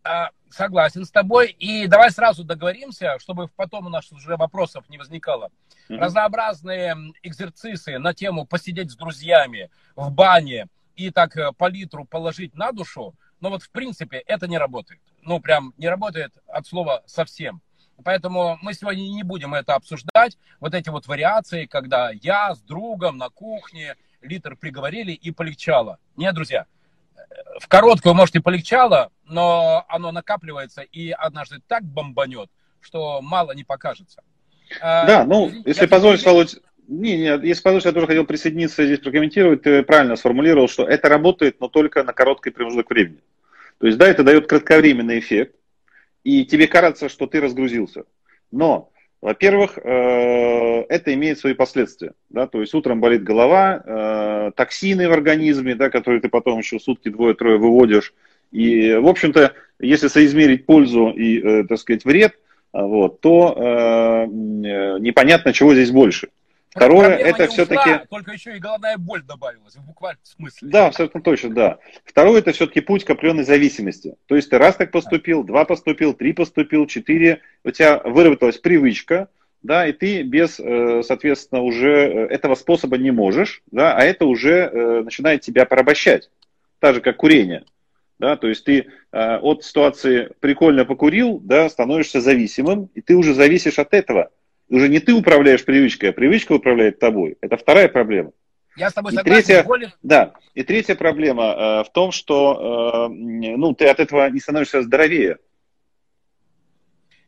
А, 0.04 0.32
согласен 0.50 1.06
с 1.06 1.12
тобой. 1.12 1.56
И 1.60 1.88
давай 1.88 2.12
сразу 2.12 2.44
договоримся, 2.44 3.18
чтобы 3.20 3.48
потом 3.56 3.88
у 3.88 3.90
нас 3.90 4.12
уже 4.12 4.36
вопросов 4.38 4.90
не 4.90 4.98
возникало. 4.98 5.52
Mm-hmm. 5.90 5.98
Разнообразные 5.98 6.96
экзерцисы 7.24 7.98
на 8.00 8.14
тему 8.14 8.46
посидеть 8.46 8.92
с 8.92 8.96
друзьями 8.96 9.70
в 9.96 10.12
бане 10.12 10.68
и 10.96 11.12
так 11.12 11.38
э, 11.38 11.52
по 11.58 11.70
литру 11.70 12.06
положить 12.06 12.56
на 12.56 12.72
душу, 12.72 13.16
но 13.40 13.50
вот 13.50 13.64
в 13.64 13.72
принципе 13.72 14.18
это 14.18 14.48
не 14.48 14.58
работает. 14.58 15.02
Ну, 15.22 15.40
прям 15.40 15.74
не 15.78 15.88
работает 15.88 16.34
от 16.48 16.68
слова 16.68 17.04
совсем. 17.06 17.62
Поэтому 18.04 18.58
мы 18.62 18.74
сегодня 18.74 19.02
не 19.02 19.24
будем 19.24 19.54
это 19.54 19.76
обсуждать. 19.76 20.38
Вот 20.60 20.74
эти 20.74 20.90
вот 20.90 21.08
вариации, 21.08 21.66
когда 21.66 22.12
я 22.12 22.56
с 22.56 22.62
другом 22.62 23.18
на 23.18 23.30
кухне 23.30 23.96
литр 24.22 24.56
приговорили 24.56 25.12
и 25.12 25.32
полегчало. 25.32 26.00
Нет, 26.16 26.34
друзья, 26.36 26.66
в 27.60 27.68
короткую, 27.68 28.16
может, 28.16 28.36
и 28.36 28.40
полегчало, 28.40 29.12
но 29.26 29.86
оно 29.88 30.12
накапливается 30.12 30.82
и 30.82 31.12
однажды 31.12 31.60
так 31.68 31.84
бомбанет, 31.84 32.50
что 32.82 33.22
мало 33.22 33.52
не 33.54 33.64
покажется. 33.64 34.22
А, 34.82 35.06
да, 35.06 35.24
ну, 35.26 35.50
я 35.50 35.62
если 35.66 35.86
позволить, 35.88 36.24
Володь, 36.26 36.58
Не, 36.90 37.18
не, 37.18 37.48
если 37.48 37.62
позволишь, 37.62 37.86
я 37.86 37.92
тоже 37.92 38.08
хотел 38.08 38.26
присоединиться 38.26 38.84
здесь 38.84 39.00
прокомментировать. 39.00 39.62
Ты 39.62 39.84
правильно 39.84 40.16
сформулировал, 40.16 40.68
что 40.68 40.88
это 40.88 41.08
работает, 41.08 41.60
но 41.60 41.68
только 41.68 42.04
на 42.04 42.14
короткий 42.14 42.50
промежуток 42.50 42.90
времени. 42.90 43.22
То 43.78 43.86
есть, 43.86 44.00
да, 44.00 44.08
это 44.08 44.24
дает 44.24 44.48
кратковременный 44.48 45.20
эффект, 45.20 45.56
и 46.24 46.46
тебе 46.46 46.68
кажется, 46.68 47.08
что 47.08 47.28
ты 47.28 47.40
разгрузился. 47.40 48.06
Но, 48.52 48.92
во-первых, 49.22 49.78
э, 49.78 50.86
это 50.88 51.14
имеет 51.14 51.40
свои 51.40 51.54
последствия. 51.54 52.14
Да? 52.30 52.48
То 52.48 52.62
есть 52.62 52.74
утром 52.74 53.02
болит 53.02 53.24
голова, 53.24 53.84
э, 53.86 54.52
токсины 54.56 55.10
в 55.10 55.12
организме, 55.12 55.76
да, 55.76 55.90
которые 55.90 56.22
ты 56.22 56.30
потом 56.30 56.60
еще 56.60 56.80
сутки 56.80 57.10
двое-трое 57.10 57.58
выводишь. 57.58 58.14
И, 58.52 58.94
в 58.94 59.08
общем-то, 59.08 59.54
если 59.80 60.08
соизмерить 60.08 60.66
пользу 60.66 61.10
и, 61.10 61.40
э, 61.40 61.64
так 61.68 61.80
сказать, 61.80 62.06
вред, 62.06 62.34
вот, 62.72 63.20
то 63.22 64.28
непонятно, 64.30 65.54
чего 65.54 65.74
здесь 65.74 65.90
больше. 65.90 66.30
Второе, 66.70 67.16
это 67.16 67.48
все-таки... 67.48 68.06
Только 68.10 68.32
еще 68.32 68.56
и 68.56 68.60
головная 68.60 68.98
боль 68.98 69.24
добавилась, 69.24 69.76
в 69.76 69.86
буквальном 69.86 70.24
смысле. 70.24 70.70
Да, 70.70 70.88
абсолютно 70.88 71.22
точно, 71.22 71.50
да. 71.50 71.80
Второе, 72.06 72.40
это 72.40 72.52
все-таки 72.52 72.82
путь 72.82 73.06
к 73.06 73.10
определенной 73.10 73.44
зависимости. 73.44 74.16
То 74.28 74.36
есть 74.36 74.50
ты 74.50 74.58
раз 74.60 74.76
так 74.76 74.92
поступил, 74.92 75.44
два 75.44 75.66
поступил, 75.66 76.14
три 76.14 76.34
поступил, 76.34 76.86
четыре, 76.86 77.42
у 77.64 77.72
тебя 77.72 78.00
выработалась 78.06 78.60
привычка, 78.60 79.30
да, 79.64 79.88
и 79.88 79.94
ты 79.94 80.22
без, 80.22 80.60
э, 80.60 81.02
соответственно, 81.04 81.62
уже 81.62 81.92
э, 81.92 82.26
этого 82.28 82.56
способа 82.56 82.98
не 82.98 83.12
можешь, 83.12 83.62
да, 83.72 83.96
а 83.96 84.04
это 84.04 84.26
уже 84.26 84.70
э, 84.72 85.02
начинает 85.04 85.42
тебя 85.42 85.66
порабощать. 85.66 86.30
Так 86.80 86.96
же, 86.96 87.02
как 87.02 87.18
курение. 87.18 87.66
Да, 88.20 88.36
то 88.36 88.48
есть 88.48 88.66
ты 88.66 88.88
от 89.12 89.64
ситуации 89.64 90.30
прикольно 90.42 90.84
покурил, 90.84 91.40
да, 91.42 91.70
становишься 91.70 92.20
зависимым, 92.20 92.90
и 92.94 93.00
ты 93.00 93.16
уже 93.16 93.34
зависишь 93.34 93.80
от 93.80 93.94
этого 93.94 94.30
уже 94.70 94.88
не 94.90 95.00
ты 95.00 95.14
управляешь 95.14 95.66
привычкой, 95.66 96.10
а 96.10 96.14
привычка 96.14 96.54
управляет 96.54 97.00
тобой. 97.00 97.38
Это 97.42 97.58
вторая 97.58 97.90
проблема. 97.90 98.32
Я 98.76 98.90
с 98.90 98.94
тобой 98.94 99.12
согласен. 99.12 99.44
третья, 99.46 99.64
более... 99.64 99.94
Да. 100.04 100.34
И 100.54 100.64
третья 100.64 100.96
проблема 100.96 101.44
э, 101.44 101.84
в 101.84 101.92
том, 101.92 102.12
что 102.12 103.10
э, 103.10 103.14
ну, 103.14 103.74
ты 103.74 103.88
от 103.88 104.00
этого 104.00 104.30
не 104.30 104.40
становишься 104.40 104.82
здоровее. 104.82 105.38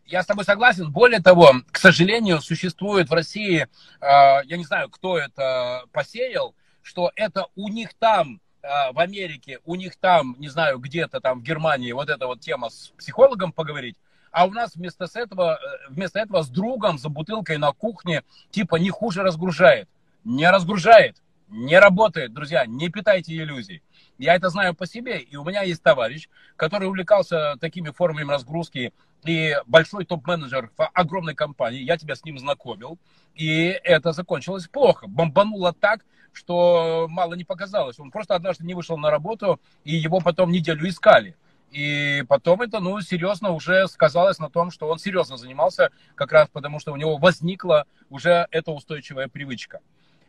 Я 0.06 0.24
с 0.24 0.26
тобой 0.26 0.46
согласен. 0.46 0.92
Более 0.92 1.22
того, 1.22 1.54
к 1.72 1.78
сожалению, 1.78 2.42
существует 2.42 3.10
в 3.10 3.14
России, 3.14 3.62
э, 3.62 3.68
я 4.02 4.58
не 4.58 4.64
знаю, 4.64 4.90
кто 4.90 5.18
это 5.18 5.84
посеял, 5.92 6.56
что 6.82 7.12
это 7.16 7.48
у 7.56 7.68
них 7.68 7.94
там, 7.96 8.40
э, 8.62 8.68
в 8.94 9.00
Америке, 9.00 9.60
у 9.66 9.76
них 9.76 9.96
там, 9.98 10.36
не 10.40 10.48
знаю, 10.48 10.80
где-то 10.80 11.20
там 11.20 11.40
в 11.40 11.44
Германии, 11.44 11.92
вот 11.92 12.10
эта 12.10 12.28
вот 12.28 12.40
тема 12.40 12.70
с 12.70 12.94
психологом 12.98 13.52
поговорить, 13.52 13.98
а 14.32 14.46
у 14.46 14.52
нас 14.52 14.76
вместо 14.76 15.06
этого, 15.14 15.60
э, 15.62 15.90
вместо 15.90 16.20
этого 16.20 16.42
с 16.42 16.50
другом 16.50 16.98
за 16.98 17.10
бутылкой 17.10 17.58
на 17.58 17.72
кухне 17.72 18.24
типа 18.50 18.78
не 18.78 18.90
хуже 18.90 19.24
разгружает. 19.24 19.90
Не 20.24 20.50
разгружает, 20.50 21.18
не 21.50 21.78
работает, 21.80 22.34
друзья, 22.34 22.66
не 22.66 22.90
питайте 22.90 23.36
иллюзий. 23.36 23.82
Я 24.18 24.36
это 24.36 24.50
знаю 24.50 24.76
по 24.76 24.86
себе, 24.86 25.20
и 25.20 25.36
у 25.36 25.44
меня 25.44 25.64
есть 25.64 25.82
товарищ, 25.82 26.30
который 26.56 26.88
увлекался 26.88 27.56
такими 27.60 27.90
формами 27.90 28.32
разгрузки, 28.32 28.94
и 29.26 29.56
большой 29.66 30.06
топ-менеджер 30.06 30.72
в 30.78 30.88
огромной 30.94 31.36
компании, 31.36 31.82
я 31.82 31.98
тебя 31.98 32.16
с 32.16 32.24
ним 32.24 32.40
знакомил, 32.40 32.98
и 33.36 33.80
это 33.84 34.14
закончилось 34.14 34.68
плохо. 34.68 35.08
Бомбануло 35.08 35.74
так, 35.74 36.06
что 36.34 37.08
мало 37.10 37.34
не 37.34 37.44
показалось. 37.44 38.00
Он 38.00 38.12
просто 38.12 38.36
однажды 38.36 38.66
не 38.66 38.74
вышел 38.74 38.98
на 38.98 39.12
работу, 39.12 39.60
и 39.84 39.96
его 39.96 40.20
потом 40.20 40.52
неделю 40.52 40.88
искали. 40.88 41.36
И 41.72 42.24
потом 42.28 42.62
это, 42.62 42.82
ну, 42.82 43.00
серьезно 43.00 43.52
уже 43.52 43.88
сказалось 43.88 44.40
на 44.40 44.50
том, 44.50 44.72
что 44.72 44.90
он 44.90 45.00
серьезно 45.00 45.38
занимался, 45.38 45.90
как 46.16 46.34
раз 46.34 46.50
потому 46.50 46.80
что 46.80 46.92
у 46.92 46.98
него 46.98 47.18
возникла 47.18 47.86
уже 48.10 48.46
эта 48.52 48.72
устойчивая 48.72 49.30
привычка. 49.30 49.80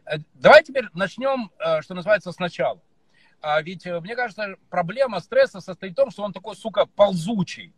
Э, 0.06 0.18
давай 0.34 0.62
теперь 0.62 0.87
начнем, 0.94 1.50
э, 1.58 1.82
что 1.82 1.94
называется, 1.94 2.30
сначала. 2.30 2.80
А 3.40 3.61
ведь, 3.61 3.87
э, 3.87 4.00
мне 4.00 4.14
кажется, 4.14 4.54
проблема 4.70 5.18
стресса 5.18 5.61
состоит 5.61 5.94
в 5.94 5.96
том, 5.96 6.11
что 6.12 6.22
он 6.22 6.32
такой, 6.32 6.54
сука, 6.54 6.87
ползучий. 6.87 7.75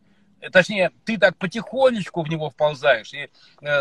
Точнее, 0.52 0.90
ты 1.06 1.16
так 1.16 1.38
потихонечку 1.38 2.22
в 2.22 2.28
него 2.28 2.50
вползаешь. 2.50 3.14
И 3.14 3.30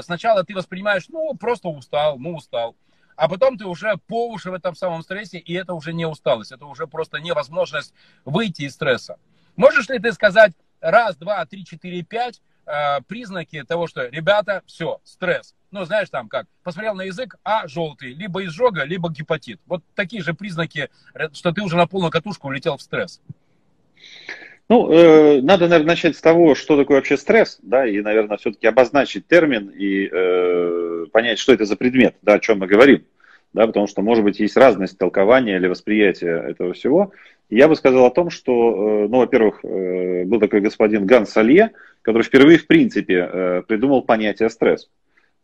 сначала 0.01 0.45
ты 0.45 0.55
воспринимаешь, 0.55 1.09
ну, 1.09 1.35
просто 1.35 1.67
устал, 1.67 2.17
ну, 2.17 2.35
устал. 2.35 2.77
А 3.17 3.27
потом 3.27 3.57
ты 3.57 3.65
уже 3.65 3.97
по 4.07 4.29
уши 4.29 4.49
в 4.49 4.53
этом 4.53 4.73
самом 4.73 5.03
стрессе, 5.03 5.39
и 5.39 5.53
это 5.53 5.73
уже 5.73 5.91
не 5.91 6.05
усталость, 6.05 6.53
это 6.53 6.65
уже 6.65 6.87
просто 6.87 7.19
невозможность 7.19 7.93
выйти 8.23 8.61
из 8.61 8.75
стресса. 8.75 9.17
Можешь 9.55 9.89
ли 9.89 9.99
ты 9.99 10.11
сказать 10.11 10.53
раз, 10.81 11.15
два, 11.17 11.45
три, 11.45 11.65
четыре, 11.65 12.03
пять 12.03 12.41
э, 12.65 13.01
признаки 13.07 13.63
того, 13.63 13.87
что, 13.87 14.07
ребята, 14.07 14.61
все, 14.65 14.99
стресс. 15.03 15.55
Ну, 15.71 15.85
знаешь, 15.85 16.09
там 16.09 16.29
как, 16.29 16.45
посмотрел 16.63 16.93
на 16.93 17.03
язык, 17.03 17.35
а, 17.43 17.67
желтый, 17.67 18.13
либо 18.13 18.45
изжога, 18.45 18.83
либо 18.83 19.09
гепатит. 19.09 19.59
Вот 19.65 19.83
такие 19.95 20.21
же 20.21 20.33
признаки, 20.33 20.89
что 21.33 21.51
ты 21.51 21.61
уже 21.63 21.77
на 21.77 21.87
полную 21.87 22.11
катушку 22.11 22.47
улетел 22.47 22.77
в 22.77 22.81
стресс. 22.81 23.21
Ну, 24.69 24.91
э, 24.91 25.41
надо, 25.41 25.67
наверное, 25.67 25.93
начать 25.93 26.15
с 26.15 26.21
того, 26.21 26.55
что 26.55 26.77
такое 26.77 26.97
вообще 26.97 27.17
стресс, 27.17 27.59
да, 27.61 27.85
и, 27.85 28.01
наверное, 28.01 28.37
все-таки 28.37 28.65
обозначить 28.67 29.27
термин 29.27 29.69
и 29.69 30.09
э, 30.11 31.05
понять, 31.11 31.39
что 31.39 31.53
это 31.53 31.65
за 31.65 31.75
предмет, 31.75 32.15
да, 32.21 32.35
о 32.35 32.39
чем 32.39 32.59
мы 32.59 32.67
говорим, 32.67 33.05
да, 33.53 33.67
потому 33.67 33.87
что, 33.87 34.01
может 34.01 34.23
быть, 34.23 34.39
есть 34.39 34.57
разность 34.57 34.97
толкования 34.97 35.57
или 35.57 35.67
восприятия 35.67 36.43
этого 36.49 36.73
всего. 36.73 37.11
Я 37.49 37.67
бы 37.67 37.75
сказал 37.75 38.05
о 38.05 38.11
том, 38.11 38.31
что, 38.31 39.03
э, 39.03 39.07
ну, 39.09 39.17
во-первых, 39.19 39.59
э, 39.63 40.23
был 40.25 40.39
такой 40.39 40.61
господин 40.61 41.05
Ганс 41.05 41.29
Салье, 41.29 41.71
который 42.01 42.23
впервые, 42.23 42.57
в 42.57 42.65
принципе, 42.65 43.29
э, 43.31 43.61
придумал 43.67 44.01
понятие 44.01 44.49
стресс. 44.49 44.89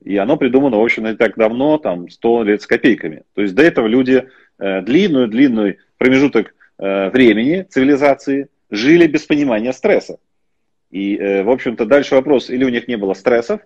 И 0.04 0.18
оно 0.18 0.38
придумано, 0.38 0.78
в 0.78 0.84
общем, 0.84 1.04
не 1.06 1.16
так 1.16 1.36
давно, 1.36 1.78
там, 1.78 2.10
100 2.10 2.44
лет 2.44 2.62
с 2.62 2.68
копейками. 2.68 3.24
То 3.36 3.42
есть 3.42 3.54
до 3.54 3.64
этого 3.64 3.86
люди 3.86 4.30
длинную-длинную 4.58 5.78
промежуток 5.98 6.54
времени 6.78 7.66
цивилизации 7.70 8.48
жили 8.70 9.08
без 9.08 9.26
понимания 9.26 9.74
стресса. 9.74 10.18
И, 10.90 11.18
в 11.18 11.50
общем-то, 11.50 11.86
дальше 11.86 12.16
вопрос, 12.16 12.50
или 12.50 12.64
у 12.64 12.70
них 12.70 12.88
не 12.88 12.96
было 12.96 13.14
стрессов, 13.14 13.60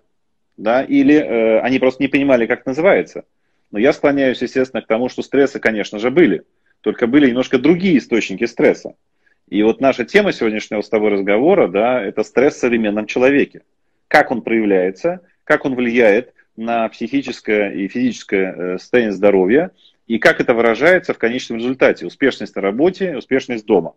да, 0.56 0.82
или 0.82 1.16
они 1.16 1.78
просто 1.78 2.02
не 2.02 2.08
понимали, 2.08 2.46
как 2.46 2.66
называется. 2.66 3.24
Но 3.74 3.80
я 3.80 3.92
склоняюсь, 3.92 4.40
естественно, 4.40 4.82
к 4.82 4.86
тому, 4.86 5.08
что 5.08 5.22
стрессы, 5.22 5.58
конечно 5.58 5.98
же, 5.98 6.12
были 6.12 6.44
только 6.80 7.08
были 7.08 7.28
немножко 7.28 7.58
другие 7.58 7.98
источники 7.98 8.44
стресса. 8.44 8.94
И 9.48 9.64
вот 9.64 9.80
наша 9.80 10.04
тема 10.04 10.32
сегодняшнего 10.32 10.80
с 10.80 10.88
тобой 10.88 11.10
разговора, 11.10 11.66
да, 11.66 12.00
это 12.00 12.22
стресс 12.22 12.54
в 12.54 12.58
современном 12.58 13.06
человеке. 13.06 13.62
Как 14.06 14.30
он 14.30 14.42
проявляется, 14.42 15.22
как 15.42 15.64
он 15.64 15.74
влияет 15.74 16.34
на 16.56 16.88
психическое 16.88 17.72
и 17.72 17.88
физическое 17.88 18.52
э, 18.52 18.78
состояние 18.78 19.12
здоровья, 19.12 19.72
и 20.06 20.18
как 20.18 20.40
это 20.40 20.54
выражается 20.54 21.12
в 21.12 21.18
конечном 21.18 21.58
результате. 21.58 22.06
Успешность 22.06 22.54
на 22.54 22.62
работе, 22.62 23.16
успешность 23.16 23.66
дома. 23.66 23.94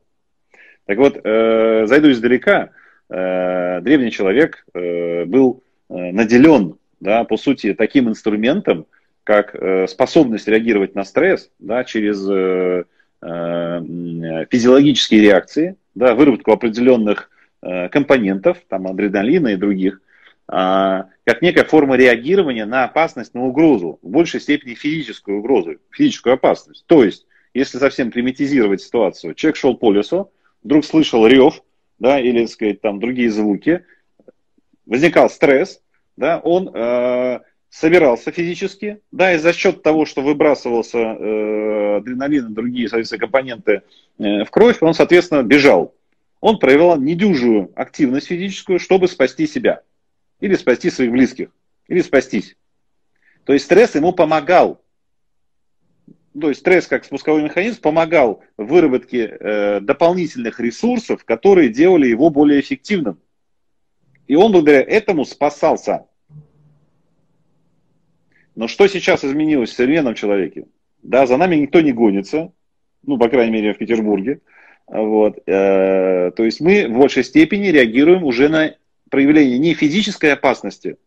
Так 0.85 0.97
вот, 0.97 1.21
э, 1.23 1.85
зайду 1.85 2.09
издалека. 2.09 2.71
Э, 3.09 3.79
древний 3.81 4.09
человек 4.09 4.65
э, 4.73 5.25
был 5.25 5.61
э, 5.89 5.93
наделен, 5.93 6.79
да, 6.99 7.25
по 7.25 7.37
сути, 7.37 7.75
таким 7.75 8.09
инструментом, 8.09 8.87
как 9.27 9.53
э, 9.55 9.87
способность 9.87 10.47
реагировать 10.47 10.95
на 10.95 11.03
стресс 11.03 11.51
да, 11.59 11.83
через 11.83 12.25
э, 12.29 12.85
э, 13.21 14.45
физиологические 14.49 15.19
реакции, 15.19 15.75
да, 15.95 16.15
выработку 16.15 16.53
определенных 16.53 17.29
компонентов, 17.91 18.59
там, 18.69 18.87
адреналина 18.87 19.47
и 19.49 19.55
других, 19.55 19.99
а, 20.47 21.07
как 21.25 21.41
некая 21.41 21.65
форма 21.65 21.97
реагирования 21.97 22.65
на 22.65 22.83
опасность, 22.83 23.33
на 23.33 23.43
угрозу, 23.43 23.97
в 24.03 24.07
большей 24.07 24.39
степени 24.39 24.75
физическую 24.75 25.39
угрозу, 25.39 25.77
физическую 25.89 26.35
опасность. 26.35 26.85
То 26.85 27.03
есть, 27.03 27.25
если 27.55 27.79
совсем 27.79 28.11
примитизировать 28.11 28.81
ситуацию, 28.81 29.33
человек 29.33 29.57
шел 29.57 29.75
по 29.75 29.91
лесу, 29.91 30.31
вдруг 30.63 30.85
слышал 30.85 31.25
рев, 31.25 31.63
да, 31.97 32.19
или, 32.19 32.41
так 32.41 32.49
сказать, 32.51 32.79
там 32.79 32.99
другие 32.99 33.31
звуки, 33.31 33.83
возникал 34.85 35.29
стресс, 35.31 35.81
да, 36.15 36.37
он 36.37 36.69
собирался 37.69 38.31
физически, 38.31 39.01
да, 39.11 39.33
и 39.33 39.37
за 39.37 39.53
счет 39.53 39.83
того, 39.83 40.05
что 40.05 40.21
выбрасывался 40.21 40.97
э, 40.97 41.97
адреналин 41.97 42.51
и 42.51 42.53
другие, 42.53 42.87
соответственно, 42.89 43.19
компоненты 43.19 43.81
э, 44.17 44.43
в 44.43 44.49
кровь, 44.49 44.77
он, 44.81 44.93
соответственно, 44.93 45.43
бежал. 45.43 45.93
Он 46.39 46.59
проявлял 46.59 46.99
недюжую 46.99 47.71
активность 47.75 48.27
физическую, 48.27 48.79
чтобы 48.79 49.07
спасти 49.07 49.47
себя. 49.47 49.81
Или 50.39 50.55
спасти 50.55 50.89
своих 50.89 51.11
близких. 51.11 51.49
Или 51.87 52.01
спастись. 52.01 52.55
То 53.43 53.53
есть 53.53 53.65
стресс 53.65 53.95
ему 53.95 54.11
помогал. 54.11 54.83
То 56.39 56.49
есть 56.49 56.61
стресс 56.61 56.85
как 56.85 57.05
спусковой 57.05 57.41
механизм 57.41 57.81
помогал 57.81 58.43
в 58.55 58.65
выработке 58.65 59.25
э, 59.25 59.79
дополнительных 59.79 60.59
ресурсов, 60.59 61.25
которые 61.25 61.69
делали 61.69 62.07
его 62.07 62.29
более 62.29 62.59
эффективным. 62.59 63.19
И 64.27 64.35
он 64.35 64.51
благодаря 64.51 64.81
этому 64.81 65.25
спасался. 65.25 66.05
Но 68.57 68.67
что 68.67 68.87
сейчас 68.87 69.23
изменилось 69.23 69.69
в 69.69 69.75
современном 69.75 70.15
человеке? 70.15 70.65
Да, 71.03 71.27
за 71.27 71.37
нами 71.37 71.57
никто 71.57 71.79
не 71.79 71.93
гонится, 71.93 72.51
ну, 73.03 73.19
по 73.19 73.29
крайней 73.29 73.53
мере, 73.53 73.75
в 73.75 73.77
Петербурге. 73.77 74.41
Вот. 74.87 75.37
Э, 75.45 76.31
то 76.35 76.43
есть 76.43 76.59
мы 76.59 76.87
в 76.87 76.97
большей 76.97 77.23
степени 77.23 77.67
реагируем 77.67 78.23
уже 78.23 78.49
на 78.49 78.73
проявление 79.11 79.59
не 79.59 79.75
физической 79.75 80.33
опасности, 80.33 80.97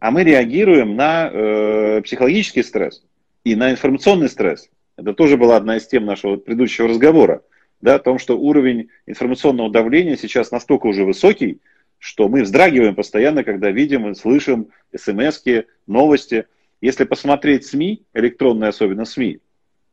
а 0.00 0.10
мы 0.10 0.24
реагируем 0.24 0.96
на 0.96 1.30
э, 1.32 2.02
психологический 2.02 2.64
стресс 2.64 3.04
и 3.44 3.54
на 3.54 3.70
информационный 3.70 4.28
стресс. 4.28 4.68
Это 4.96 5.14
тоже 5.14 5.36
была 5.36 5.56
одна 5.56 5.76
из 5.76 5.86
тем 5.86 6.04
нашего 6.04 6.34
предыдущего 6.34 6.88
разговора, 6.88 7.42
да, 7.80 7.94
о 7.94 8.00
том, 8.00 8.18
что 8.18 8.36
уровень 8.36 8.88
информационного 9.06 9.70
давления 9.70 10.16
сейчас 10.16 10.50
настолько 10.50 10.88
уже 10.88 11.04
высокий, 11.04 11.60
что 12.04 12.28
мы 12.28 12.42
вздрагиваем 12.42 12.94
постоянно, 12.94 13.44
когда 13.44 13.70
видим 13.70 14.10
и 14.10 14.14
слышим 14.14 14.68
смс 14.94 15.42
новости. 15.86 16.44
Если 16.82 17.04
посмотреть 17.04 17.64
СМИ, 17.64 18.04
электронные 18.12 18.68
особенно 18.68 19.06
СМИ, 19.06 19.40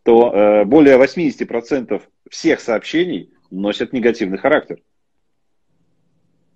то 0.04 0.30
э, 0.34 0.66
более 0.66 0.98
80% 0.98 2.02
всех 2.30 2.60
сообщений 2.60 3.30
носят 3.50 3.94
негативный 3.94 4.40
характер. 4.40 4.80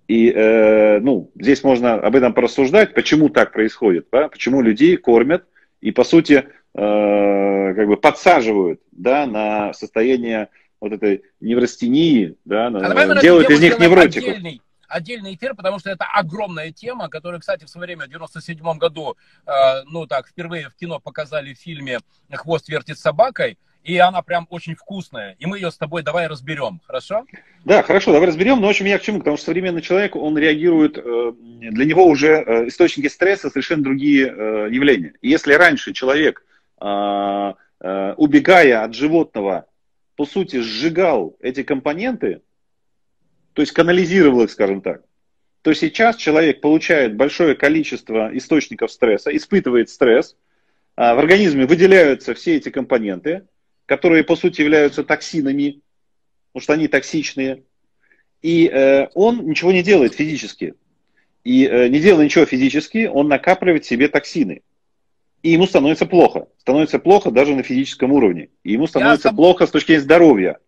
И 0.08 0.30
э, 0.30 1.00
ну, 1.00 1.30
здесь 1.34 1.64
можно 1.64 1.94
об 1.94 2.14
этом 2.14 2.34
порассуждать, 2.34 2.92
почему 2.92 3.30
так 3.30 3.52
происходит, 3.54 4.08
да? 4.12 4.28
почему 4.28 4.60
людей 4.60 4.98
кормят 4.98 5.46
и, 5.80 5.90
по 5.90 6.04
сути, 6.04 6.34
э, 6.34 6.44
как 6.74 7.86
бы 7.88 7.96
подсаживают 7.96 8.82
да, 8.92 9.24
на 9.24 9.72
состояние 9.72 10.50
вот 10.82 10.92
этой 10.92 11.22
неврастении, 11.40 12.36
да, 12.44 12.66
а 12.66 13.22
делают 13.22 13.48
из 13.48 13.62
них 13.62 13.78
невротиков. 13.78 14.28
Отдельный, 14.28 14.60
отдельный 14.88 15.34
эфир, 15.34 15.54
потому 15.54 15.78
что 15.78 15.90
это 15.90 16.04
огромная 16.04 16.72
тема, 16.72 17.08
которую, 17.08 17.40
кстати, 17.40 17.64
в 17.64 17.68
свое 17.68 17.86
время, 17.86 18.06
в 18.06 18.08
97 18.08 18.78
году, 18.78 19.16
э, 19.46 19.82
ну 19.84 20.06
так, 20.06 20.28
впервые 20.28 20.68
в 20.68 20.74
кино 20.74 21.00
показали 21.00 21.54
в 21.54 21.58
фильме 21.58 22.00
«Хвост 22.32 22.68
вертит 22.68 22.98
собакой», 22.98 23.58
и 23.86 23.98
она 23.98 24.20
прям 24.20 24.46
очень 24.50 24.74
вкусная. 24.74 25.36
И 25.38 25.46
мы 25.46 25.58
ее 25.58 25.70
с 25.70 25.76
тобой 25.76 26.02
давай 26.02 26.26
разберем, 26.26 26.80
хорошо? 26.84 27.24
Да, 27.64 27.84
хорошо, 27.84 28.12
давай 28.12 28.28
разберем. 28.28 28.60
Но, 28.60 28.66
в 28.66 28.70
общем, 28.70 28.86
я 28.86 28.98
к 28.98 29.02
чему? 29.02 29.20
Потому 29.20 29.36
что 29.36 29.46
современный 29.46 29.80
человек, 29.80 30.16
он 30.16 30.36
реагирует, 30.36 30.98
э, 30.98 31.32
для 31.38 31.84
него 31.84 32.04
уже 32.04 32.28
э, 32.28 32.66
источники 32.66 33.06
стресса 33.06 33.48
совершенно 33.48 33.84
другие 33.84 34.26
э, 34.26 34.68
явления. 34.72 35.12
И 35.22 35.28
если 35.28 35.54
раньше 35.54 35.92
человек, 35.92 36.42
убегая 36.78 38.84
от 38.84 38.92
животного, 38.92 39.64
по 40.14 40.26
сути, 40.26 40.60
сжигал 40.60 41.34
эти 41.40 41.62
компоненты, 41.62 42.42
то 43.56 43.62
есть 43.62 43.72
канализировал 43.72 44.42
их, 44.42 44.50
скажем 44.50 44.82
так, 44.82 45.02
то 45.62 45.72
сейчас 45.72 46.16
человек 46.16 46.60
получает 46.60 47.16
большое 47.16 47.54
количество 47.54 48.30
источников 48.36 48.92
стресса, 48.92 49.34
испытывает 49.34 49.88
стресс, 49.88 50.36
в 50.94 51.18
организме 51.18 51.64
выделяются 51.64 52.34
все 52.34 52.56
эти 52.56 52.68
компоненты, 52.68 53.46
которые, 53.86 54.24
по 54.24 54.36
сути, 54.36 54.60
являются 54.60 55.04
токсинами, 55.04 55.80
потому 56.52 56.62
что 56.62 56.72
они 56.74 56.86
токсичные. 56.86 57.62
И 58.42 58.68
э, 58.68 59.08
он 59.14 59.48
ничего 59.48 59.72
не 59.72 59.82
делает 59.82 60.14
физически. 60.14 60.74
И 61.42 61.66
э, 61.66 61.88
не 61.88 61.98
делая 62.00 62.26
ничего 62.26 62.44
физически, 62.44 63.06
он 63.06 63.28
накапливает 63.28 63.86
в 63.86 63.88
себе 63.88 64.08
токсины. 64.08 64.60
И 65.42 65.50
ему 65.50 65.66
становится 65.66 66.04
плохо. 66.04 66.48
Становится 66.58 66.98
плохо 66.98 67.30
даже 67.30 67.56
на 67.56 67.62
физическом 67.62 68.12
уровне. 68.12 68.50
И 68.64 68.72
ему 68.72 68.86
становится 68.86 69.30
тобой... 69.30 69.36
плохо 69.36 69.66
с 69.66 69.70
точки 69.70 69.92
зрения 69.92 70.02
здоровья. 70.02 70.58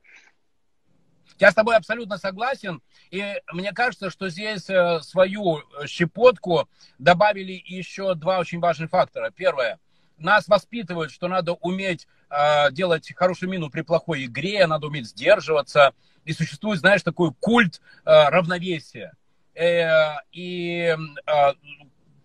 Я 1.38 1.52
с 1.52 1.54
тобой 1.54 1.76
абсолютно 1.76 2.18
согласен. 2.18 2.83
И 3.11 3.40
мне 3.52 3.73
кажется, 3.73 4.11
что 4.11 4.28
здесь 4.28 4.68
э, 4.68 5.00
свою 5.02 5.62
щепотку 5.87 6.68
добавили 6.99 7.62
еще 7.64 8.14
два 8.14 8.38
очень 8.38 8.61
важных 8.61 8.90
фактора. 8.90 9.30
Первое. 9.30 9.78
Нас 10.16 10.49
воспитывают, 10.49 11.12
что 11.12 11.28
надо 11.28 11.52
уметь 11.52 12.09
э, 12.28 12.73
делать 12.73 13.12
хорошую 13.14 13.50
мину 13.50 13.71
при 13.71 13.83
плохой 13.83 14.25
игре, 14.25 14.66
надо 14.66 14.88
уметь 14.88 15.07
сдерживаться. 15.07 15.95
И 16.25 16.33
существует, 16.33 16.80
знаешь, 16.80 17.02
такой 17.02 17.33
культ 17.33 17.80
э, 18.04 18.28
равновесия. 18.28 19.14
Э, 19.54 20.16
и 20.33 20.97
э, 21.26 21.52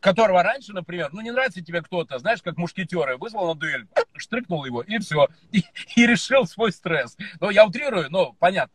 которого 0.03 0.43
раньше, 0.43 0.73
например, 0.73 1.09
ну 1.13 1.21
не 1.21 1.31
нравится 1.31 1.63
тебе 1.63 1.81
кто-то, 1.81 2.19
знаешь, 2.19 2.41
как 2.41 2.57
мушкетеры, 2.57 3.17
вызвал 3.17 3.47
на 3.47 3.55
дуэль, 3.55 3.87
штрикнул 4.17 4.65
его, 4.65 4.81
и 4.81 4.99
все, 4.99 5.29
и, 5.51 5.63
и 5.95 6.05
решил 6.05 6.45
свой 6.45 6.73
стресс. 6.73 7.15
Ну, 7.39 7.49
я 7.49 7.65
утрирую, 7.65 8.11
но 8.11 8.33
понятно. 8.33 8.73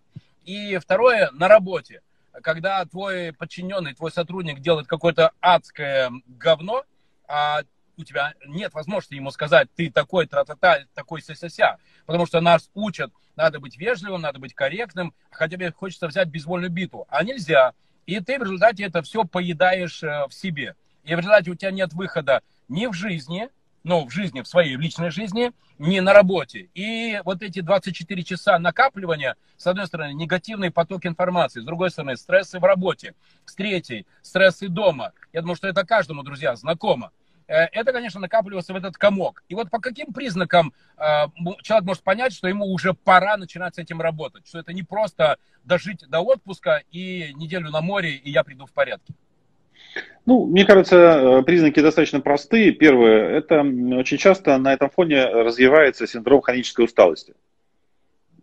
И 0.49 0.79
второе, 0.79 1.31
на 1.33 1.47
работе, 1.47 2.01
когда 2.43 2.83
твой 2.87 3.35
подчиненный, 3.35 3.93
твой 3.93 4.11
сотрудник 4.11 4.61
делает 4.61 4.87
какое-то 4.87 5.33
адское 5.43 6.11
говно, 6.27 6.85
а 7.29 7.61
у 7.99 8.05
тебя 8.05 8.33
нет 8.47 8.73
возможности 8.73 9.17
ему 9.17 9.31
сказать, 9.31 9.69
ты 9.77 9.91
такой 9.91 10.27
тра-та-та, 10.27 10.85
такой 10.95 11.21
ся-ся-ся. 11.21 11.77
Потому 12.07 12.25
что 12.25 12.41
нас 12.41 12.71
учат, 12.73 13.13
надо 13.37 13.61
быть 13.61 13.77
вежливым, 13.77 14.23
надо 14.23 14.39
быть 14.39 14.55
корректным, 14.55 15.13
хотя 15.31 15.59
бы 15.59 15.71
хочется 15.71 16.09
взять 16.09 16.29
бейсбольную 16.29 16.71
биту. 16.71 17.05
А 17.11 17.25
нельзя. 17.25 17.75
И 18.07 18.19
ты 18.21 18.39
в 18.39 18.43
результате 18.43 18.85
это 18.85 19.03
все 19.03 19.25
поедаешь 19.25 20.03
э, 20.03 20.25
в 20.29 20.33
себе. 20.33 20.77
И 21.05 21.15
в 21.15 21.19
результате 21.19 21.51
у 21.51 21.57
тебя 21.57 21.73
нет 21.73 21.93
выхода 21.93 22.41
ни 22.69 22.87
в 22.87 22.95
жизни, 22.95 23.51
ну, 23.89 24.07
в 24.07 24.11
жизни, 24.11 24.43
в 24.43 24.47
своей 24.47 24.77
личной 24.77 25.11
жизни, 25.11 25.51
ни 25.79 25.99
на 26.01 26.13
работе. 26.13 26.69
И 26.75 27.21
вот 27.25 27.43
эти 27.43 27.61
24 27.61 28.23
часа 28.23 28.59
накапливания, 28.59 29.37
с 29.57 29.67
одной 29.67 29.87
стороны, 29.87 30.13
негативный 30.13 30.71
поток 30.71 31.07
информации, 31.07 31.61
с 31.61 31.65
другой 31.65 31.91
стороны, 31.91 32.17
стрессы 32.17 32.61
в 32.61 32.65
работе, 32.65 33.15
с 33.47 33.55
третьей, 33.55 34.07
стрессы 34.21 34.69
дома. 34.69 35.13
Я 35.33 35.41
думаю, 35.41 35.57
что 35.57 35.69
это 35.69 35.87
каждому, 35.87 36.23
друзья, 36.23 36.55
знакомо. 36.55 37.13
Э, 37.47 37.65
это, 37.73 37.93
конечно, 37.93 38.21
накапливается 38.21 38.75
в 38.75 38.77
этот 38.77 38.99
комок. 38.99 39.43
И 39.49 39.55
вот 39.55 39.71
по 39.71 39.81
каким 39.81 40.13
признакам 40.13 40.75
э, 40.99 41.25
человек 41.63 41.87
может 41.87 42.03
понять, 42.03 42.35
что 42.35 42.47
ему 42.47 42.67
уже 42.67 42.93
пора 42.93 43.39
начинать 43.39 43.77
с 43.77 43.79
этим 43.79 44.03
работать, 44.03 44.47
что 44.47 44.59
это 44.59 44.75
не 44.75 44.83
просто 44.83 45.39
дожить 45.65 46.05
до 46.09 46.21
отпуска 46.21 46.83
и 46.91 47.33
неделю 47.37 47.71
на 47.71 47.81
море, 47.81 48.17
и 48.17 48.31
я 48.31 48.45
приду 48.45 48.67
в 48.67 48.73
порядке? 48.73 49.15
Ну, 50.27 50.45
мне 50.45 50.67
кажется, 50.67 50.97
э, 50.97 51.43
признаки 51.43 51.81
достаточно 51.81 52.21
простые. 52.21 52.73
Первое, 52.73 53.39
это 53.39 53.63
очень 53.63 54.19
часто 54.19 54.59
на 54.59 54.75
этом 54.75 54.91
фоне 54.91 55.25
развивается 55.25 56.07
синдром 56.07 56.43
хронической 56.43 56.85
усталости. 56.85 57.35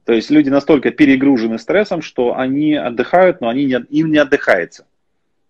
То 0.04 0.14
есть 0.14 0.30
люди 0.32 0.50
настолько 0.50 0.92
перегружены 0.92 1.60
стрессом, 1.60 2.02
что 2.02 2.38
они 2.38 2.76
отдыхают, 2.76 3.42
но 3.42 3.50
они 3.50 3.66
не, 3.66 3.80
им 3.90 4.12
не 4.12 4.18
отдыхается. 4.18 4.88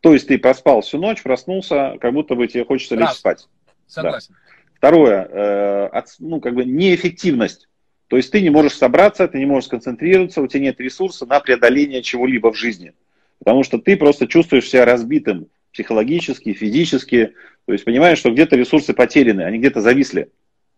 То 0.02 0.14
есть 0.14 0.28
ты 0.28 0.38
проспал 0.38 0.82
всю 0.82 0.98
ночь, 0.98 1.24
проснулся, 1.24 1.98
как 2.00 2.14
будто 2.14 2.36
бы 2.36 2.48
тебе 2.48 2.66
хочется 2.66 2.96
лечь 2.96 3.10
спать. 3.12 3.48
Согласен. 3.88 4.34
Да. 4.34 4.56
Второе, 4.78 5.28
э, 5.32 5.86
от, 5.88 6.08
ну, 6.20 6.42
как 6.42 6.54
бы 6.54 6.66
неэффективность. 6.66 7.68
То 8.08 8.18
есть 8.18 8.32
ты 8.32 8.42
не 8.42 8.50
можешь 8.50 8.74
собраться, 8.74 9.28
ты 9.28 9.40
не 9.40 9.46
можешь 9.46 9.68
сконцентрироваться, 9.68 10.42
у 10.42 10.48
тебя 10.48 10.64
нет 10.64 10.80
ресурса 10.80 11.26
на 11.26 11.40
преодоление 11.40 12.02
чего-либо 12.02 12.52
в 12.52 12.58
жизни. 12.58 12.94
Потому 13.40 13.64
что 13.64 13.78
ты 13.80 13.98
просто 13.98 14.28
чувствуешь 14.28 14.70
себя 14.70 14.86
разбитым 14.86 15.48
психологически, 15.76 16.54
физически. 16.54 17.34
То 17.66 17.74
есть 17.74 17.84
понимаешь, 17.84 18.18
что 18.18 18.32
где-то 18.32 18.56
ресурсы 18.56 18.94
потеряны, 18.94 19.42
они 19.42 19.60
где-то 19.60 19.82
зависли. 19.82 20.32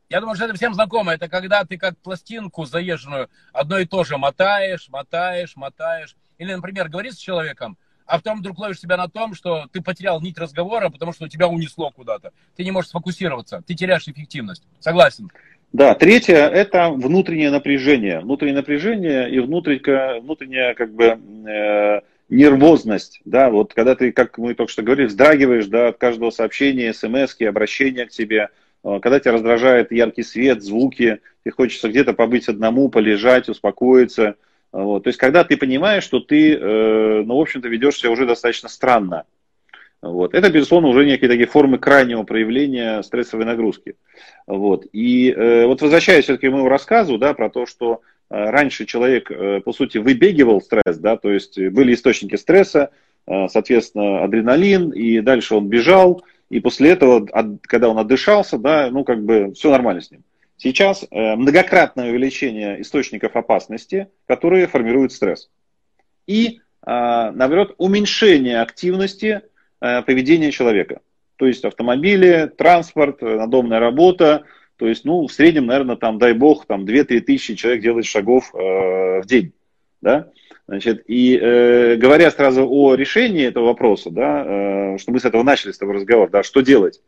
Я 0.09 0.21
думаю, 0.21 0.35
что 0.35 0.45
это 0.45 0.55
всем 0.55 0.73
знакомо. 0.73 1.13
Это 1.13 1.29
когда 1.29 1.63
ты 1.65 1.77
как 1.77 1.97
пластинку 1.99 2.65
заезженную 2.65 3.29
одно 3.53 3.77
и 3.77 3.85
то 3.85 4.03
же 4.03 4.17
мотаешь, 4.17 4.87
мотаешь, 4.89 5.55
мотаешь. 5.55 6.15
Или, 6.39 6.53
например, 6.53 6.89
говоришь 6.89 7.15
с 7.15 7.17
человеком, 7.17 7.77
а 8.05 8.17
потом 8.17 8.39
вдруг 8.39 8.57
ловишь 8.57 8.79
себя 8.79 8.97
на 8.97 9.07
том, 9.07 9.35
что 9.35 9.67
ты 9.71 9.81
потерял 9.81 10.19
нить 10.21 10.37
разговора, 10.37 10.89
потому 10.89 11.13
что 11.13 11.27
тебя 11.27 11.47
унесло 11.47 11.91
куда-то. 11.91 12.31
Ты 12.55 12.63
не 12.63 12.71
можешь 12.71 12.89
сфокусироваться, 12.89 13.61
ты 13.67 13.75
теряешь 13.75 14.07
эффективность. 14.07 14.63
Согласен. 14.79 15.29
Да, 15.73 15.93
третье– 15.93 16.35
это 16.35 16.89
внутреннее 16.89 17.51
напряжение. 17.51 18.21
Внутреннее 18.21 18.55
напряжение 18.55 19.29
и 19.29 19.39
внутренняя, 19.39 20.21
внутренняя 20.21 20.73
как 20.73 20.93
бы, 20.93 21.19
э, 21.49 22.01
нервозность. 22.29 23.21
Да, 23.25 23.49
вот 23.49 23.73
когда 23.73 23.95
ты, 23.95 24.11
как 24.11 24.37
мы 24.37 24.53
только 24.53 24.71
что 24.71 24.83
говорили, 24.83 25.07
вздрагиваешь 25.07 25.67
да, 25.67 25.89
от 25.89 25.97
каждого 25.97 26.29
сообщения, 26.29 26.93
смс 26.93 27.39
обращения 27.41 28.05
к 28.05 28.11
тебе, 28.11 28.49
э, 28.83 28.99
когда 29.01 29.19
тебя 29.19 29.33
раздражает 29.33 29.91
яркий 29.91 30.23
свет, 30.23 30.63
звуки, 30.63 31.19
ты 31.43 31.51
хочется 31.51 31.89
где-то 31.89 32.13
побыть 32.13 32.47
одному, 32.47 32.89
полежать, 32.89 33.49
успокоиться– 33.49 34.35
вот. 34.71 35.03
То 35.03 35.07
есть, 35.07 35.19
когда 35.19 35.43
ты 35.43 35.57
понимаешь, 35.57 36.03
что 36.03 36.19
ты, 36.19 36.53
э, 36.55 37.23
ну, 37.25 37.37
в 37.37 37.41
общем-то, 37.41 37.67
ведешь 37.67 37.97
себя 37.97 38.11
уже 38.11 38.25
достаточно 38.25 38.69
странно. 38.69 39.23
Вот. 40.01 40.35
Это, 40.35 40.49
безусловно, 40.49 40.89
уже 40.89 41.05
некие 41.05 41.29
такие 41.29 41.47
формы 41.47 41.79
крайнего 41.79 42.23
проявления 42.23 43.01
стрессовой 43.01 43.45
нагрузки. 43.45 43.95
Вот. 44.45 44.85
И 44.91 45.31
э, 45.31 45.65
вот 45.65 45.81
возвращаясь 45.81 46.25
все-таки 46.25 46.47
к 46.47 46.51
моему 46.51 46.69
рассказу, 46.69 47.17
да, 47.17 47.33
про 47.33 47.49
то, 47.49 47.65
что 47.65 47.93
э, 47.93 47.97
раньше 48.29 48.85
человек, 48.85 49.31
э, 49.31 49.61
по 49.61 49.73
сути, 49.73 49.97
выбегивал 49.97 50.61
стресс, 50.61 50.97
да, 50.97 51.17
то 51.17 51.31
есть 51.31 51.59
были 51.59 51.93
источники 51.93 52.35
стресса, 52.35 52.91
э, 53.25 53.47
соответственно, 53.47 54.23
адреналин, 54.23 54.91
и 54.91 55.21
дальше 55.21 55.55
он 55.55 55.67
бежал, 55.67 56.23
и 56.49 56.59
после 56.59 56.91
этого, 56.91 57.25
когда 57.61 57.89
он 57.89 57.97
отдышался, 57.97 58.57
да, 58.57 58.89
ну, 58.91 59.03
как 59.03 59.23
бы 59.23 59.53
все 59.53 59.69
нормально 59.71 60.01
с 60.01 60.11
ним. 60.11 60.23
Сейчас 60.57 61.05
э, 61.09 61.35
многократное 61.35 62.09
увеличение 62.09 62.81
источников 62.81 63.35
опасности, 63.35 64.07
которые 64.25 64.67
формируют 64.67 65.13
стресс. 65.13 65.49
И, 66.25 66.57
э, 66.57 66.59
наоборот, 66.85 67.75
уменьшение 67.77 68.61
активности 68.61 69.41
э, 69.81 70.01
поведения 70.01 70.51
человека. 70.51 71.01
То 71.35 71.45
есть 71.45 71.63
автомобили, 71.63 72.51
транспорт, 72.57 73.21
надомная 73.21 73.79
работа. 73.79 74.45
То 74.77 74.87
есть, 74.87 75.05
ну, 75.05 75.27
в 75.27 75.31
среднем, 75.31 75.65
наверное, 75.65 75.95
там, 75.95 76.17
дай 76.19 76.33
бог, 76.33 76.65
там 76.65 76.85
2-3 76.85 77.21
тысячи 77.21 77.55
человек 77.55 77.81
делает 77.81 78.05
шагов 78.05 78.51
в 78.53 79.23
день. 79.25 79.53
Да? 80.01 80.29
Значит, 80.67 81.05
и 81.07 81.37
э, 81.37 81.95
говоря 81.95 82.29
сразу 82.29 82.67
о 82.69 82.93
решении 82.95 83.45
этого 83.45 83.67
вопроса, 83.67 84.09
да, 84.09 84.43
э, 84.45 84.97
что 84.97 85.13
мы 85.13 85.19
с 85.19 85.25
этого 85.25 85.41
начали 85.41 85.71
с 85.71 85.77
тобой 85.77 85.95
разговор, 85.95 86.29
да, 86.29 86.43
что 86.43 86.59
делать? 86.59 87.01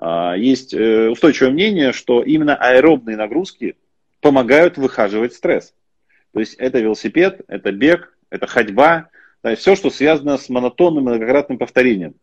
Э, 0.00 0.34
есть 0.36 0.74
э, 0.74 1.08
устойчивое 1.08 1.50
мнение, 1.50 1.92
что 1.92 2.22
именно 2.22 2.54
аэробные 2.54 3.16
нагрузки 3.16 3.76
помогают 4.20 4.76
выхаживать 4.76 5.32
стресс. 5.32 5.72
То 6.34 6.40
есть 6.40 6.54
это 6.54 6.80
велосипед, 6.80 7.40
это 7.48 7.72
бег, 7.72 8.14
это 8.28 8.46
ходьба, 8.46 9.08
да, 9.42 9.56
все, 9.56 9.74
что 9.74 9.88
связано 9.88 10.36
с 10.36 10.50
монотонным 10.50 11.04
многократным 11.04 11.56
повторением. 11.56 12.14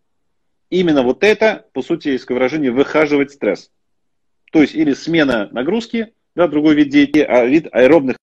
Именно 0.69 1.01
вот 1.01 1.23
это, 1.23 1.65
по 1.73 1.81
сути, 1.81 2.09
есть 2.09 2.29
выражение 2.29 2.71
выхаживать 2.71 3.31
стресс. 3.31 3.71
То 4.55 4.61
есть 4.61 4.73
или 4.73 4.93
смена 4.93 5.49
нагрузки, 5.51 6.13
да, 6.33 6.47
другой 6.47 6.75
вид 6.75 6.87
деятельности, 6.87 7.29
а 7.29 7.45
вид 7.45 7.67
аэробных 7.73 8.15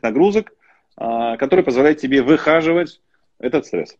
нагрузок– 0.00 0.52
а, 0.96 1.36
который 1.36 1.64
позволяет 1.64 2.00
тебе 2.00 2.22
выхаживать 2.22 3.00
этот 3.38 3.66
стресс. 3.66 3.96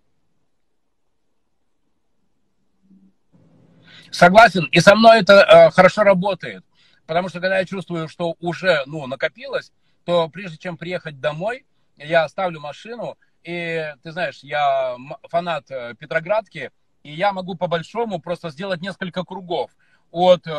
Согласен. 4.10 4.68
И 4.70 4.78
со 4.78 4.94
мной 4.94 5.20
это 5.20 5.32
э, 5.32 5.70
хорошо 5.70 6.02
работает. 6.02 6.64
Потому 7.06 7.28
что 7.28 7.40
когда 7.40 7.58
я 7.58 7.64
чувствую, 7.64 8.08
что 8.08 8.36
уже 8.40 8.82
ну, 8.86 9.06
накопилось, 9.06 9.72
то 10.04 10.28
прежде 10.28 10.58
чем 10.58 10.76
приехать 10.76 11.18
домой, 11.18 11.64
я 11.96 12.28
ставлю 12.28 12.60
машину, 12.60 13.16
и 13.42 13.84
ты 14.02 14.12
знаешь, 14.12 14.40
я 14.42 14.96
фанат 15.24 15.70
э, 15.70 15.94
Петроградки, 15.98 16.70
и 17.02 17.10
я 17.10 17.32
могу 17.32 17.54
по-большому 17.54 18.20
просто 18.20 18.50
сделать 18.50 18.82
несколько 18.82 19.24
кругов 19.24 19.70
от 20.12 20.46
э, 20.46 20.50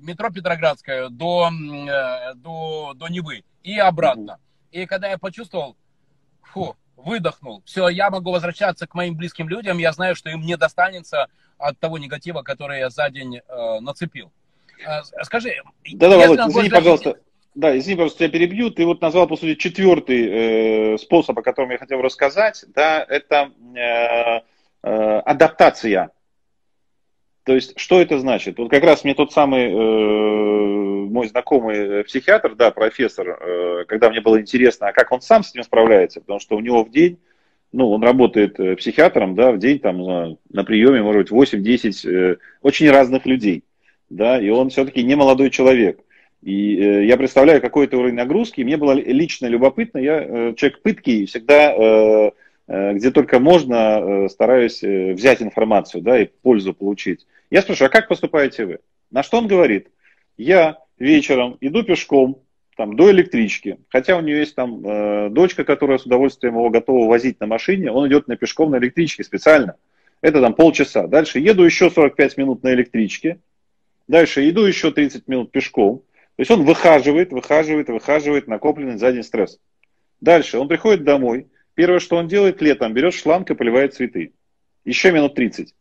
метро 0.00 0.30
Петроградская 0.30 1.10
до, 1.10 1.50
э, 1.50 2.34
до, 2.34 2.94
до 2.94 3.08
Невы 3.08 3.44
и 3.62 3.78
обратно. 3.78 4.38
И 4.72 4.86
когда 4.86 5.08
я 5.10 5.18
почувствовал, 5.18 5.76
фу, 6.42 6.74
выдохнул, 6.96 7.62
все, 7.66 7.88
я 7.88 8.10
могу 8.10 8.32
возвращаться 8.32 8.86
к 8.86 8.94
моим 8.94 9.14
близким 9.14 9.48
людям, 9.48 9.78
я 9.78 9.92
знаю, 9.92 10.16
что 10.16 10.30
им 10.30 10.40
не 10.40 10.56
достанется 10.56 11.28
от 11.58 11.78
того 11.78 11.98
негатива, 11.98 12.42
который 12.42 12.80
я 12.80 12.90
за 12.90 13.08
день 13.10 13.36
э, 13.36 13.80
нацепил. 13.80 14.32
Э, 14.84 15.02
скажи... 15.24 15.52
Да-да, 15.92 16.16
Володь, 16.16 16.40
извини, 16.40 16.70
пожалуйста, 16.70 17.16
да, 17.54 17.76
извини, 17.76 17.96
пожалуйста, 17.96 18.18
тебя 18.20 18.30
перебью. 18.30 18.70
Ты 18.70 18.86
вот 18.86 19.00
назвал, 19.02 19.26
по 19.26 19.36
сути, 19.36 19.56
четвертый 19.56 20.94
э, 20.94 20.98
способ, 20.98 21.38
о 21.38 21.42
котором 21.42 21.70
я 21.70 21.78
хотел 21.78 22.00
рассказать. 22.00 22.64
Да, 22.74 23.04
это 23.06 23.50
э, 23.74 24.40
э, 24.82 25.18
адаптация 25.20 26.10
то 27.46 27.54
есть, 27.54 27.78
что 27.78 28.00
это 28.00 28.18
значит? 28.18 28.58
Вот 28.58 28.70
как 28.70 28.82
раз 28.82 29.04
мне 29.04 29.14
тот 29.14 29.32
самый 29.32 29.70
э, 29.70 31.08
мой 31.08 31.28
знакомый 31.28 32.02
психиатр, 32.02 32.56
да, 32.56 32.72
профессор, 32.72 33.38
э, 33.40 33.84
когда 33.86 34.10
мне 34.10 34.20
было 34.20 34.40
интересно, 34.40 34.88
а 34.88 34.92
как 34.92 35.12
он 35.12 35.20
сам 35.20 35.44
с 35.44 35.52
этим 35.52 35.62
справляется, 35.62 36.20
потому 36.20 36.40
что 36.40 36.56
у 36.56 36.60
него 36.60 36.82
в 36.82 36.90
день, 36.90 37.18
ну, 37.70 37.92
он 37.92 38.02
работает 38.02 38.58
э, 38.58 38.74
психиатром, 38.74 39.36
да, 39.36 39.52
в 39.52 39.58
день 39.58 39.78
там 39.78 40.02
на, 40.02 40.36
на 40.50 40.64
приеме, 40.64 41.04
может 41.04 41.30
быть, 41.30 41.52
8-10 41.54 42.10
э, 42.10 42.36
очень 42.62 42.90
разных 42.90 43.26
людей, 43.26 43.62
да, 44.10 44.40
и 44.40 44.48
он 44.48 44.70
все-таки 44.70 45.04
не 45.04 45.14
молодой 45.14 45.50
человек. 45.50 46.00
И 46.42 46.76
э, 46.76 47.04
я 47.04 47.16
представляю 47.16 47.60
какой-то 47.60 47.96
уровень 47.96 48.16
нагрузки, 48.16 48.62
мне 48.62 48.76
было 48.76 48.90
лично 48.90 49.46
любопытно, 49.46 49.98
я 49.98 50.20
э, 50.20 50.54
человек 50.56 50.82
пытки, 50.82 51.26
всегда... 51.26 51.72
Э, 51.76 52.30
Э, 52.68 52.94
где 52.94 53.10
только 53.10 53.38
можно, 53.38 54.00
э, 54.24 54.28
стараюсь 54.28 54.82
э, 54.82 55.12
взять 55.12 55.40
информацию, 55.40 56.02
да, 56.02 56.20
и 56.20 56.26
пользу 56.42 56.74
получить. 56.74 57.26
Я 57.50 57.62
спрашиваю, 57.62 57.88
а 57.88 57.92
как 57.92 58.08
поступаете 58.08 58.64
вы? 58.64 58.78
На 59.10 59.22
что 59.22 59.38
он 59.38 59.46
говорит? 59.46 59.88
Я 60.36 60.78
вечером 60.98 61.56
иду 61.60 61.82
пешком 61.82 62.42
там, 62.76 62.96
до 62.96 63.10
электрички, 63.10 63.78
хотя 63.88 64.16
у 64.16 64.20
нее 64.20 64.40
есть 64.40 64.54
там 64.54 64.86
э, 64.86 65.28
дочка, 65.30 65.64
которая 65.64 65.98
с 65.98 66.04
удовольствием 66.04 66.54
его 66.54 66.68
готова 66.70 67.08
возить 67.08 67.40
на 67.40 67.46
машине, 67.46 67.90
он 67.90 68.08
идет 68.08 68.28
на 68.28 68.36
пешком 68.36 68.70
на 68.70 68.76
электричке 68.76 69.24
специально. 69.24 69.76
Это 70.20 70.40
там 70.40 70.54
полчаса. 70.54 71.06
Дальше 71.06 71.38
еду 71.38 71.62
еще 71.62 71.90
45 71.90 72.36
минут 72.36 72.62
на 72.62 72.74
электричке, 72.74 73.38
дальше 74.08 74.48
иду 74.48 74.64
еще 74.64 74.90
30 74.90 75.26
минут 75.28 75.52
пешком. 75.52 75.98
То 76.36 76.40
есть 76.40 76.50
он 76.50 76.64
выхаживает, 76.64 77.32
выхаживает, 77.32 77.88
выхаживает 77.88 78.46
накопленный 78.46 78.98
за 78.98 79.12
день 79.12 79.22
стресс. 79.22 79.58
Дальше 80.20 80.58
он 80.58 80.68
приходит 80.68 81.04
домой, 81.04 81.46
Первое, 81.76 82.00
что 82.00 82.16
он 82.16 82.26
делает 82.26 82.62
летом, 82.62 82.94
берет 82.94 83.12
шланг 83.12 83.50
и 83.50 83.54
поливает 83.54 83.94
цветы. 83.94 84.32
Еще 84.86 85.12
минут 85.12 85.34
30. 85.34 85.74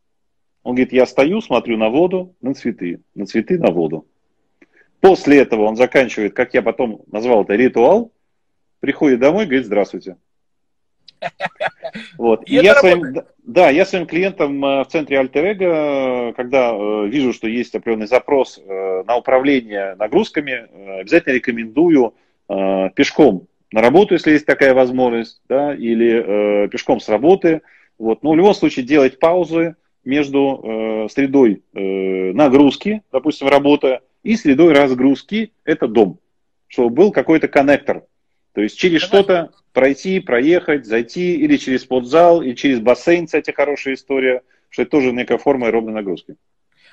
Он 0.65 0.73
говорит, 0.73 0.93
я 0.93 1.05
стою, 1.05 1.41
смотрю 1.41 1.77
на 1.77 1.89
воду, 1.89 2.35
на 2.41 2.55
цветы, 2.55 2.99
на 3.13 3.27
цветы, 3.27 3.59
на 3.59 3.71
воду. 3.71 4.07
После 4.99 5.37
этого 5.37 5.65
он 5.65 5.75
заканчивает, 5.75 6.33
как 6.33 6.55
я 6.55 6.63
потом 6.63 7.03
назвал 7.11 7.43
это, 7.43 7.53
ритуал, 7.53 8.11
приходит 8.79 9.19
домой, 9.19 9.45
говорит, 9.45 9.67
здравствуйте. 9.67 10.17
Вот. 12.17 12.49
И 12.49 12.55
я 12.55 12.75
своим, 12.75 13.03
да, 13.43 13.69
я 13.69 13.85
своим 13.85 14.05
клиентам 14.05 14.65
э, 14.65 14.83
в 14.83 14.87
центре 14.87 15.19
Альтер 15.19 16.33
когда 16.33 16.71
э, 16.73 17.07
вижу, 17.07 17.31
что 17.31 17.47
есть 17.47 17.73
определенный 17.73 18.07
запрос 18.07 18.57
э, 18.57 19.03
на 19.05 19.15
управление 19.15 19.95
нагрузками, 19.95 20.99
обязательно 20.99 21.33
рекомендую 21.33 22.15
пешком 22.47 23.47
на 23.71 23.81
работу, 23.81 24.15
если 24.15 24.31
есть 24.31 24.45
такая 24.45 24.73
возможность, 24.73 25.41
да, 25.47 25.73
или 25.73 26.65
э, 26.65 26.67
пешком 26.69 26.99
с 26.99 27.07
работы. 27.07 27.61
Вот. 27.97 28.23
Но 28.23 28.31
в 28.31 28.35
любом 28.35 28.53
случае 28.53 28.85
делать 28.85 29.19
паузы 29.19 29.75
между 30.05 30.61
э, 30.63 31.09
средой 31.09 31.63
э, 31.73 32.31
нагрузки, 32.33 33.01
допустим, 33.11 33.47
работа, 33.47 34.01
и 34.23 34.35
средой 34.37 34.73
разгрузки, 34.73 35.51
это 35.63 35.87
дом. 35.87 36.19
Чтобы 36.67 36.89
был 36.89 37.11
какой-то 37.11 37.47
коннектор. 37.47 38.03
То 38.53 38.61
есть 38.61 38.77
через 38.77 39.01
что-то 39.01 39.51
пройти, 39.73 40.19
проехать, 40.19 40.85
зайти, 40.85 41.35
или 41.35 41.57
через 41.57 41.81
спортзал, 41.81 42.41
или 42.41 42.53
через 42.53 42.79
бассейн, 42.79 43.25
кстати, 43.25 43.51
хорошая 43.51 43.95
история, 43.95 44.41
что 44.69 44.83
это 44.83 44.91
тоже 44.91 45.11
некая 45.11 45.37
форма 45.37 45.67
аэробной 45.67 45.93
нагрузки. 45.93 46.35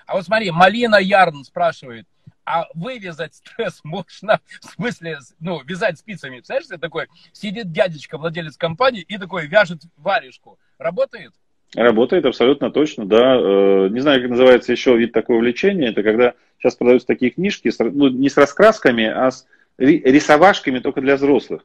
А 0.07 0.17
вот 0.17 0.25
смотри, 0.25 0.51
Малина 0.51 0.97
Ярн 0.97 1.45
спрашивает, 1.45 2.07
а 2.45 2.67
вывязать 2.75 3.35
стресс 3.35 3.81
можно, 3.85 4.41
в 4.61 4.75
смысле, 4.75 5.19
ну, 5.39 5.63
вязать 5.63 5.99
спицами. 5.99 6.37
Представляешь, 6.37 6.81
такой, 6.81 7.07
сидит 7.33 7.71
дядечка, 7.71 8.19
владелец 8.19 8.57
компании, 8.57 9.03
и 9.03 9.17
такой 9.17 9.47
вяжет 9.47 9.83
варежку. 9.97 10.59
Работает? 10.79 11.33
Работает 11.75 12.27
абсолютно 12.27 12.71
точно, 12.71 13.07
да. 13.07 13.37
Э, 13.37 13.89
не 13.91 14.01
знаю, 14.01 14.21
как 14.21 14.31
называется 14.31 14.73
еще 14.73 14.97
вид 14.97 15.13
такого 15.13 15.39
увлечения. 15.39 15.89
Это 15.89 16.03
когда 16.03 16.35
сейчас 16.59 16.77
продаются 16.77 17.07
такие 17.07 17.31
книжки, 17.31 17.71
ну, 17.79 18.09
не 18.09 18.29
с 18.29 18.37
раскрасками, 18.37 19.07
а 19.07 19.31
с 19.31 19.47
рисовашками 19.79 20.81
только 20.81 21.01
для 21.01 21.17
взрослых. 21.17 21.65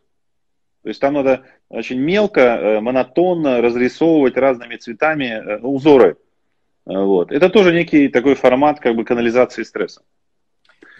То 0.84 0.90
есть 0.90 1.02
там 1.02 1.16
надо 1.16 1.44
очень 1.68 2.00
мелко, 2.00 2.42
э, 2.42 2.80
монотонно 2.80 3.62
разрисовывать 3.62 4.38
разными 4.38 4.78
цветами 4.78 5.26
э, 5.26 5.60
узоры. 5.60 6.16
Вот. 6.86 7.34
Это 7.34 7.50
тоже 7.50 7.74
некий 7.74 8.08
такой 8.08 8.36
формат 8.36 8.80
как 8.80 8.96
бы 8.96 9.04
канализации 9.04 9.64
стресса. 9.64 10.02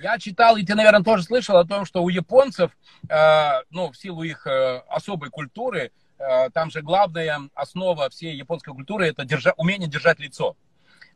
Я 0.02 0.20
читал, 0.20 0.58
и 0.58 0.66
ты, 0.66 0.76
наверное, 0.76 1.04
тоже 1.04 1.24
слышал 1.24 1.58
о 1.58 1.66
том, 1.66 1.86
что 1.86 2.04
у 2.04 2.10
японцев, 2.10 2.72
э, 3.10 3.62
ну, 3.72 3.92
в 3.92 3.98
силу 3.98 4.24
их 4.24 4.46
э, 4.46 4.82
особой 4.90 5.30
культуры, 5.30 5.92
там 6.54 6.72
же 6.72 6.82
главная 6.82 7.42
основа 7.54 8.10
всей 8.10 8.36
японской 8.36 8.74
культуры 8.74 9.08
это 9.08 9.24
держа, 9.24 9.54
умение 9.58 9.88
держать 9.88 10.20
лицо. 10.20 10.56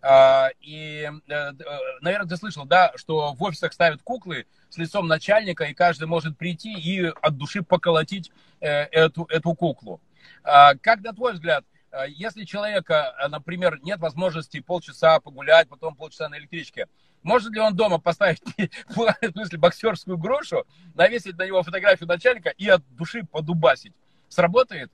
Э, 0.02 0.50
и, 0.62 1.10
э, 1.28 1.34
э, 1.34 1.54
наверное, 2.02 2.28
ты 2.28 2.38
слышал, 2.38 2.66
да, 2.66 2.92
что 2.96 3.34
в 3.34 3.44
офисах 3.44 3.74
ставят 3.74 4.02
куклы 4.02 4.48
с 4.70 4.78
лицом 4.78 5.08
начальника, 5.08 5.66
и 5.66 5.74
каждый 5.74 6.08
может 6.08 6.38
прийти 6.38 6.74
и 6.74 7.04
от 7.06 7.38
души 7.38 7.62
поколотить 7.62 8.32
э, 8.60 8.86
эту, 8.86 9.26
эту 9.26 9.54
куклу. 9.54 10.02
Э, 10.44 10.76
как, 10.82 11.02
на 11.02 11.14
твой 11.14 11.34
взгляд, 11.34 11.66
э, 11.92 12.06
если 12.10 12.46
человека, 12.46 13.14
э, 13.22 13.28
например, 13.28 13.80
нет 13.84 14.00
возможности 14.00 14.60
полчаса 14.60 15.20
погулять, 15.20 15.70
потом 15.70 15.96
полчаса 15.96 16.30
на 16.30 16.38
электричке, 16.40 16.88
может 17.22 17.52
ли 17.52 17.60
он 17.60 17.76
дома 17.76 18.00
поставить, 18.00 18.42
в 18.90 19.16
смысле, 19.34 19.60
боксерскую 19.60 20.18
грушу, 20.18 20.66
навесить 20.96 21.38
на 21.38 21.46
него 21.46 21.62
фотографию 21.62 22.08
начальника 22.08 22.50
и 22.50 22.68
от 22.68 22.82
души 22.96 23.24
подубасить? 23.24 23.94
Сработает? 24.32 24.90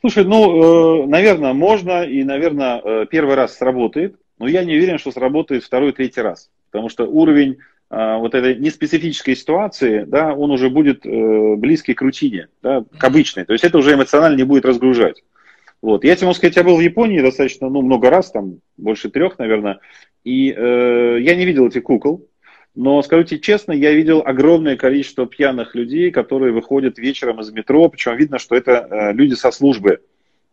Слушай, 0.00 0.24
ну, 0.24 1.04
э, 1.04 1.06
наверное, 1.06 1.52
можно, 1.52 2.02
и, 2.02 2.24
наверное, 2.24 2.80
э, 2.84 3.06
первый 3.08 3.36
раз 3.36 3.56
сработает, 3.56 4.16
но 4.38 4.48
я 4.48 4.64
не 4.64 4.74
уверен, 4.74 4.98
что 4.98 5.12
сработает 5.12 5.62
второй, 5.62 5.92
третий 5.92 6.20
раз, 6.20 6.50
потому 6.72 6.88
что 6.88 7.04
уровень 7.04 7.58
э, 7.90 8.16
вот 8.16 8.34
этой 8.34 8.56
неспецифической 8.56 9.36
ситуации, 9.36 10.04
да, 10.04 10.34
он 10.34 10.50
уже 10.50 10.68
будет 10.68 11.02
близкий 11.04 11.94
к 11.94 12.02
рутине, 12.02 12.48
да, 12.60 12.84
к 12.98 13.04
обычной, 13.04 13.44
то 13.44 13.52
есть 13.52 13.64
это 13.64 13.78
уже 13.78 13.94
эмоционально 13.94 14.36
не 14.36 14.44
будет 14.44 14.64
разгружать. 14.64 15.22
Вот. 15.80 16.02
Я 16.02 16.16
тебе 16.16 16.26
могу 16.26 16.36
сказать, 16.36 16.56
я 16.56 16.64
был 16.64 16.76
в 16.76 16.80
Японии 16.80 17.20
достаточно 17.20 17.68
ну, 17.68 17.82
много 17.82 18.10
раз, 18.10 18.32
там 18.32 18.58
больше 18.76 19.10
трех, 19.10 19.38
наверное, 19.38 19.78
и 20.24 20.50
э, 20.50 21.18
я 21.20 21.36
не 21.36 21.44
видел 21.44 21.68
этих 21.68 21.84
кукол, 21.84 22.26
но 22.76 23.02
скажу 23.02 23.24
тебе 23.24 23.40
честно, 23.40 23.72
я 23.72 23.92
видел 23.92 24.22
огромное 24.24 24.76
количество 24.76 25.26
пьяных 25.26 25.74
людей, 25.74 26.10
которые 26.10 26.52
выходят 26.52 26.98
вечером 26.98 27.40
из 27.40 27.50
метро, 27.50 27.88
причем 27.88 28.16
видно, 28.16 28.38
что 28.38 28.54
это 28.54 28.86
э, 28.88 29.12
люди 29.14 29.32
со 29.32 29.50
службы. 29.50 30.02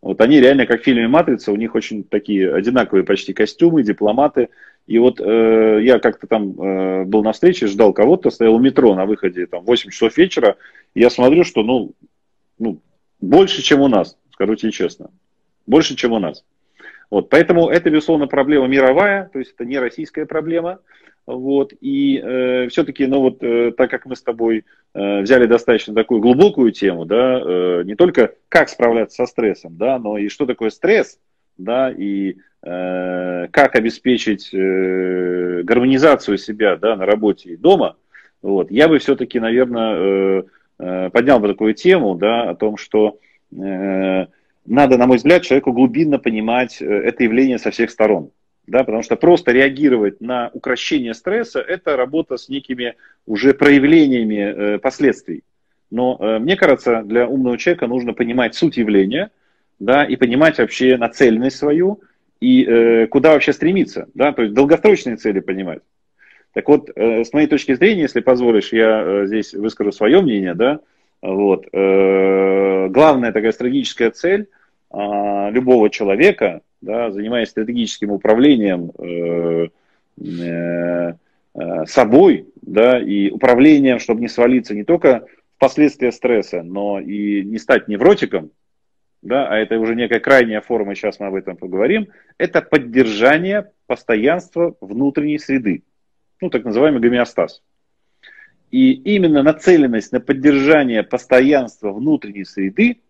Вот 0.00 0.20
они 0.22 0.40
реально, 0.40 0.64
как 0.64 0.80
в 0.80 0.84
фильме 0.84 1.06
«Матрица», 1.06 1.52
у 1.52 1.56
них 1.56 1.74
очень 1.74 2.02
такие 2.02 2.54
одинаковые 2.54 3.04
почти 3.04 3.34
костюмы, 3.34 3.82
дипломаты. 3.82 4.48
И 4.86 4.98
вот 4.98 5.20
э, 5.20 5.80
я 5.82 5.98
как-то 5.98 6.26
там 6.26 6.60
э, 6.60 7.04
был 7.04 7.22
на 7.22 7.32
встрече, 7.32 7.66
ждал 7.66 7.92
кого-то, 7.92 8.30
стоял 8.30 8.54
у 8.54 8.58
метро 8.58 8.94
на 8.94 9.04
выходе, 9.04 9.46
там, 9.46 9.62
8 9.64 9.90
часов 9.90 10.16
вечера, 10.16 10.56
и 10.94 11.00
я 11.00 11.10
смотрю, 11.10 11.44
что, 11.44 11.62
ну, 11.62 11.92
ну 12.58 12.80
Больше, 13.20 13.60
чем 13.60 13.82
у 13.82 13.88
нас, 13.88 14.16
скажу 14.32 14.54
тебе 14.56 14.72
честно. 14.72 15.10
Больше, 15.66 15.94
чем 15.94 16.12
у 16.12 16.18
нас. 16.18 16.42
Вот, 17.10 17.28
поэтому 17.28 17.68
это, 17.68 17.90
безусловно, 17.90 18.26
проблема 18.26 18.66
мировая, 18.66 19.28
то 19.30 19.38
есть 19.38 19.52
это 19.54 19.66
не 19.66 19.78
российская 19.78 20.24
проблема. 20.24 20.80
Вот, 21.26 21.72
и 21.80 22.20
э, 22.22 22.68
все-таки, 22.68 23.06
ну 23.06 23.20
вот, 23.20 23.42
э, 23.42 23.72
так 23.72 23.90
как 23.90 24.04
мы 24.04 24.14
с 24.14 24.22
тобой 24.22 24.64
э, 24.92 25.20
взяли 25.22 25.46
достаточно 25.46 25.94
такую 25.94 26.20
глубокую 26.20 26.70
тему, 26.70 27.06
да, 27.06 27.40
э, 27.40 27.82
не 27.84 27.94
только 27.94 28.34
как 28.50 28.68
справляться 28.68 29.24
со 29.24 29.26
стрессом, 29.26 29.76
да, 29.78 29.98
но 29.98 30.18
и 30.18 30.28
что 30.28 30.44
такое 30.44 30.68
стресс, 30.68 31.18
да, 31.56 31.90
и 31.90 32.36
э, 32.62 33.48
как 33.50 33.74
обеспечить 33.74 34.52
э, 34.52 35.62
гармонизацию 35.62 36.36
себя, 36.36 36.76
да, 36.76 36.94
на 36.94 37.06
работе 37.06 37.50
и 37.50 37.56
дома, 37.56 37.96
вот, 38.42 38.70
я 38.70 38.86
бы 38.86 38.98
все-таки, 38.98 39.40
наверное, 39.40 39.96
э, 39.96 40.42
э, 40.78 41.10
поднял 41.10 41.40
бы 41.40 41.48
такую 41.48 41.72
тему, 41.72 42.16
да, 42.16 42.50
о 42.50 42.54
том, 42.54 42.76
что 42.76 43.18
э, 43.50 44.26
надо, 44.66 44.98
на 44.98 45.06
мой 45.06 45.16
взгляд, 45.16 45.42
человеку 45.42 45.72
глубинно 45.72 46.18
понимать 46.18 46.82
э, 46.82 46.84
это 46.84 47.24
явление 47.24 47.58
со 47.58 47.70
всех 47.70 47.90
сторон. 47.90 48.30
Да, 48.66 48.82
потому 48.82 49.02
что 49.02 49.16
просто 49.16 49.52
реагировать 49.52 50.20
на 50.20 50.50
укращение 50.54 51.12
стресса– 51.12 51.60
это 51.68 51.96
работа 51.96 52.38
с 52.38 52.48
некими 52.48 52.94
уже 53.26 53.52
проявлениями 53.52 54.74
э, 54.74 54.78
последствий. 54.78 55.44
Но 55.90 56.16
э, 56.18 56.38
мне 56.38 56.56
кажется, 56.56 57.02
для 57.02 57.28
умного 57.28 57.58
человека 57.58 57.86
нужно 57.86 58.14
понимать 58.14 58.54
суть 58.54 58.78
явления, 58.78 59.30
да, 59.78 60.04
и 60.04 60.16
понимать 60.16 60.58
вообще 60.58 60.96
нацеленность 60.96 61.58
свою, 61.58 62.00
и 62.40 62.64
э, 62.64 63.06
куда 63.08 63.32
вообще 63.32 63.52
стремиться, 63.52 64.08
да, 64.14 64.32
то 64.32 64.42
есть 64.42 64.54
долгосрочные 64.54 65.16
цели 65.16 65.40
понимать. 65.40 65.80
Так 66.52 66.68
вот, 66.68 66.90
э, 66.94 67.24
с 67.24 67.32
моей 67.32 67.48
точки 67.48 67.74
зрения, 67.74 68.02
если 68.02 68.20
позволишь, 68.20 68.72
я 68.72 69.02
э, 69.04 69.26
здесь 69.26 69.52
выскажу 69.52 69.92
свое 69.92 70.22
мнение, 70.22 70.54
да, 70.54 70.80
вот, 71.20 71.66
э, 71.70 72.88
главная 72.88 73.32
такая 73.32 73.52
стратегическая 73.52 74.10
цель 74.10 74.48
э, 74.90 75.50
любого 75.50 75.90
человека, 75.90 76.62
да, 76.84 77.10
занимаясь 77.10 77.48
стратегическим 77.48 78.10
управлением 78.10 78.92
э, 78.98 79.68
э, 80.20 81.14
э, 81.54 81.86
собой, 81.86 82.46
да, 82.62 83.00
и 83.00 83.30
управлением, 83.30 83.98
чтобы 83.98 84.20
не 84.20 84.28
свалиться 84.28 84.74
не 84.74 84.84
только 84.84 85.26
в 85.56 85.58
последствия 85.58 86.12
стресса, 86.12 86.62
но 86.62 87.00
и 87.00 87.42
не 87.42 87.58
стать 87.58 87.88
невротиком, 87.88 88.50
да, 89.22 89.48
а 89.48 89.56
это 89.56 89.78
уже 89.78 89.94
некая 89.94 90.20
крайняя 90.20 90.60
форма, 90.60 90.94
сейчас 90.94 91.18
мы 91.18 91.26
об 91.26 91.34
этом 91.34 91.56
поговорим, 91.56 92.08
это 92.38 92.60
поддержание 92.60 93.70
постоянства 93.86 94.76
внутренней 94.80 95.38
среды, 95.38 95.82
ну, 96.40 96.50
так 96.50 96.64
называемый 96.64 97.00
гомеостаз. 97.00 97.62
И 98.70 98.92
именно 98.92 99.42
нацеленность 99.42 100.12
на 100.12 100.20
поддержание 100.20 101.02
постоянства 101.04 101.92
внутренней 101.92 102.44
среды 102.44 103.00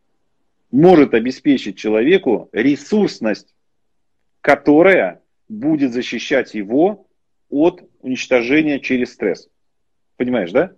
может 0.71 1.15
обеспечить 1.15 1.79
человеку 1.79 2.49
ресурсность, 2.53 3.55
которая 4.45 5.23
будет 5.49 5.95
защищать 5.95 6.53
его 6.53 7.07
от 7.49 7.81
уничтожения 8.03 8.79
через 8.79 9.15
стресс. 9.15 9.49
Понимаешь, 10.19 10.53
да? 10.53 10.73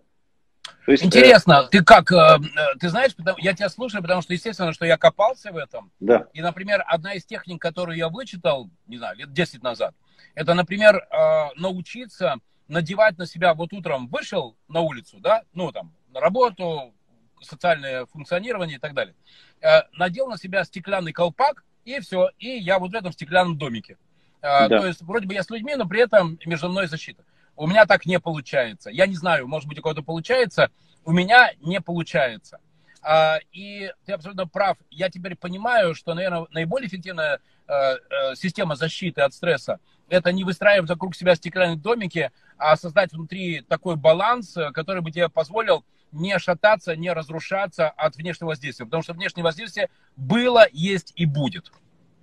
То 0.84 0.92
есть, 0.92 1.04
Интересно, 1.04 1.64
э, 1.66 1.68
ты 1.72 1.82
как, 1.82 2.12
э, 2.12 2.14
э, 2.16 2.78
ты 2.78 2.90
знаешь, 2.90 3.10
я 3.38 3.54
тебя 3.54 3.68
слушаю, 3.68 4.02
потому 4.02 4.22
что, 4.22 4.34
естественно, 4.34 4.72
что 4.72 4.86
я 4.86 4.96
копался 4.96 5.50
в 5.50 5.56
этом. 5.56 5.90
Да. 5.98 6.28
И, 6.32 6.42
например, 6.42 6.84
одна 6.86 7.14
из 7.14 7.24
техник, 7.24 7.60
которую 7.60 7.98
я 7.98 8.08
вычитал, 8.08 8.70
не 8.86 8.98
знаю, 8.98 9.16
лет 9.16 9.32
10 9.32 9.64
назад, 9.64 9.96
это, 10.36 10.54
например, 10.54 10.98
э, 10.98 11.48
научиться 11.56 12.36
надевать 12.68 13.18
на 13.18 13.26
себя, 13.26 13.52
вот 13.54 13.72
утром 13.72 14.06
вышел 14.06 14.56
на 14.68 14.78
улицу, 14.78 15.18
да, 15.18 15.42
ну, 15.54 15.72
там, 15.72 15.92
на 16.12 16.20
работу, 16.20 16.94
социальное 17.42 18.06
функционирование 18.06 18.76
и 18.76 18.80
так 18.80 18.94
далее, 18.94 19.16
э, 19.60 19.82
надел 19.92 20.28
на 20.28 20.38
себя 20.38 20.62
стеклянный 20.62 21.12
колпак, 21.12 21.64
и 21.86 22.00
все, 22.00 22.30
и 22.38 22.48
я 22.58 22.78
вот 22.78 22.90
в 22.90 22.94
этом 22.94 23.12
стеклянном 23.12 23.56
домике. 23.56 23.96
Э, 24.42 24.68
да. 24.68 24.80
То 24.80 24.86
есть, 24.86 25.00
вроде 25.02 25.26
бы 25.26 25.34
я 25.34 25.42
с 25.42 25.50
людьми, 25.50 25.74
но 25.76 25.86
при 25.86 26.00
этом 26.00 26.38
между 26.44 26.68
мной 26.68 26.88
защита. 26.88 27.24
У 27.54 27.66
меня 27.66 27.86
так 27.86 28.04
не 28.04 28.20
получается. 28.20 28.90
Я 28.90 29.06
не 29.06 29.14
знаю, 29.14 29.46
может 29.46 29.68
быть, 29.68 29.78
у 29.78 29.82
кого-то 29.82 30.02
получается. 30.02 30.70
У 31.04 31.12
меня 31.12 31.52
не 31.60 31.80
получается. 31.80 32.58
А, 33.02 33.38
и 33.52 33.92
ты 34.04 34.12
абсолютно 34.12 34.46
прав. 34.46 34.76
Я 34.90 35.08
теперь 35.08 35.36
понимаю, 35.36 35.94
что, 35.94 36.12
наверное, 36.14 36.46
наиболее 36.50 36.88
эффективная 36.88 37.38
э, 37.68 37.72
э, 37.72 38.34
система 38.34 38.74
защиты 38.74 39.22
от 39.22 39.32
стресса– 39.32 39.78
это 40.08 40.32
не 40.32 40.44
выстраивать 40.44 40.90
вокруг 40.90 41.14
себя 41.14 41.34
стеклянные 41.34 41.76
домики, 41.76 42.30
а 42.58 42.76
создать 42.76 43.12
внутри 43.12 43.62
такой 43.62 43.96
баланс, 43.96 44.56
который 44.72 45.02
бы 45.02 45.10
тебе 45.10 45.28
позволил 45.28 45.84
не 46.12 46.38
шататься, 46.38 46.96
не 46.96 47.12
разрушаться 47.12 47.88
от 47.88 48.16
внешнего 48.16 48.48
воздействия. 48.48 48.86
Потому 48.86 49.02
что 49.02 49.12
внешнее 49.12 49.44
воздействие 49.44 49.88
было, 50.16 50.66
есть 50.72 51.12
и 51.16 51.26
будет 51.26 51.72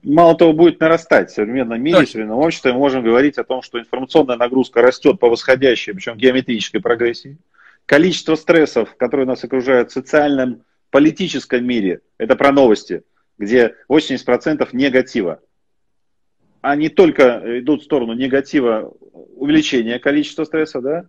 мало 0.03 0.35
того, 0.35 0.53
будет 0.53 0.79
нарастать 0.79 1.31
в 1.31 1.33
современном 1.33 1.81
мире, 1.81 1.97
Точно. 1.97 2.07
в 2.07 2.11
современном 2.11 2.39
обществе. 2.39 2.73
Мы 2.73 2.79
можем 2.79 3.03
говорить 3.03 3.37
о 3.37 3.43
том, 3.43 3.61
что 3.61 3.79
информационная 3.79 4.35
нагрузка 4.35 4.81
растет 4.81 5.19
по 5.19 5.29
восходящей, 5.29 5.93
причем 5.93 6.17
геометрической 6.17 6.81
прогрессии. 6.81 7.37
Количество 7.85 8.35
стрессов, 8.35 8.95
которые 8.95 9.25
нас 9.25 9.43
окружают 9.43 9.89
в 9.89 9.93
социальном, 9.93 10.63
политическом 10.89 11.65
мире, 11.65 12.01
это 12.19 12.35
про 12.35 12.51
новости, 12.51 13.03
где 13.39 13.75
80% 13.89 14.69
негатива. 14.73 15.39
А 16.61 16.75
не 16.75 16.89
только 16.89 17.41
идут 17.59 17.81
в 17.81 17.85
сторону 17.85 18.13
негатива 18.13 18.93
увеличения 19.35 19.99
количества 19.99 20.43
стресса, 20.43 20.81
да, 20.81 20.99
а, 20.99 21.05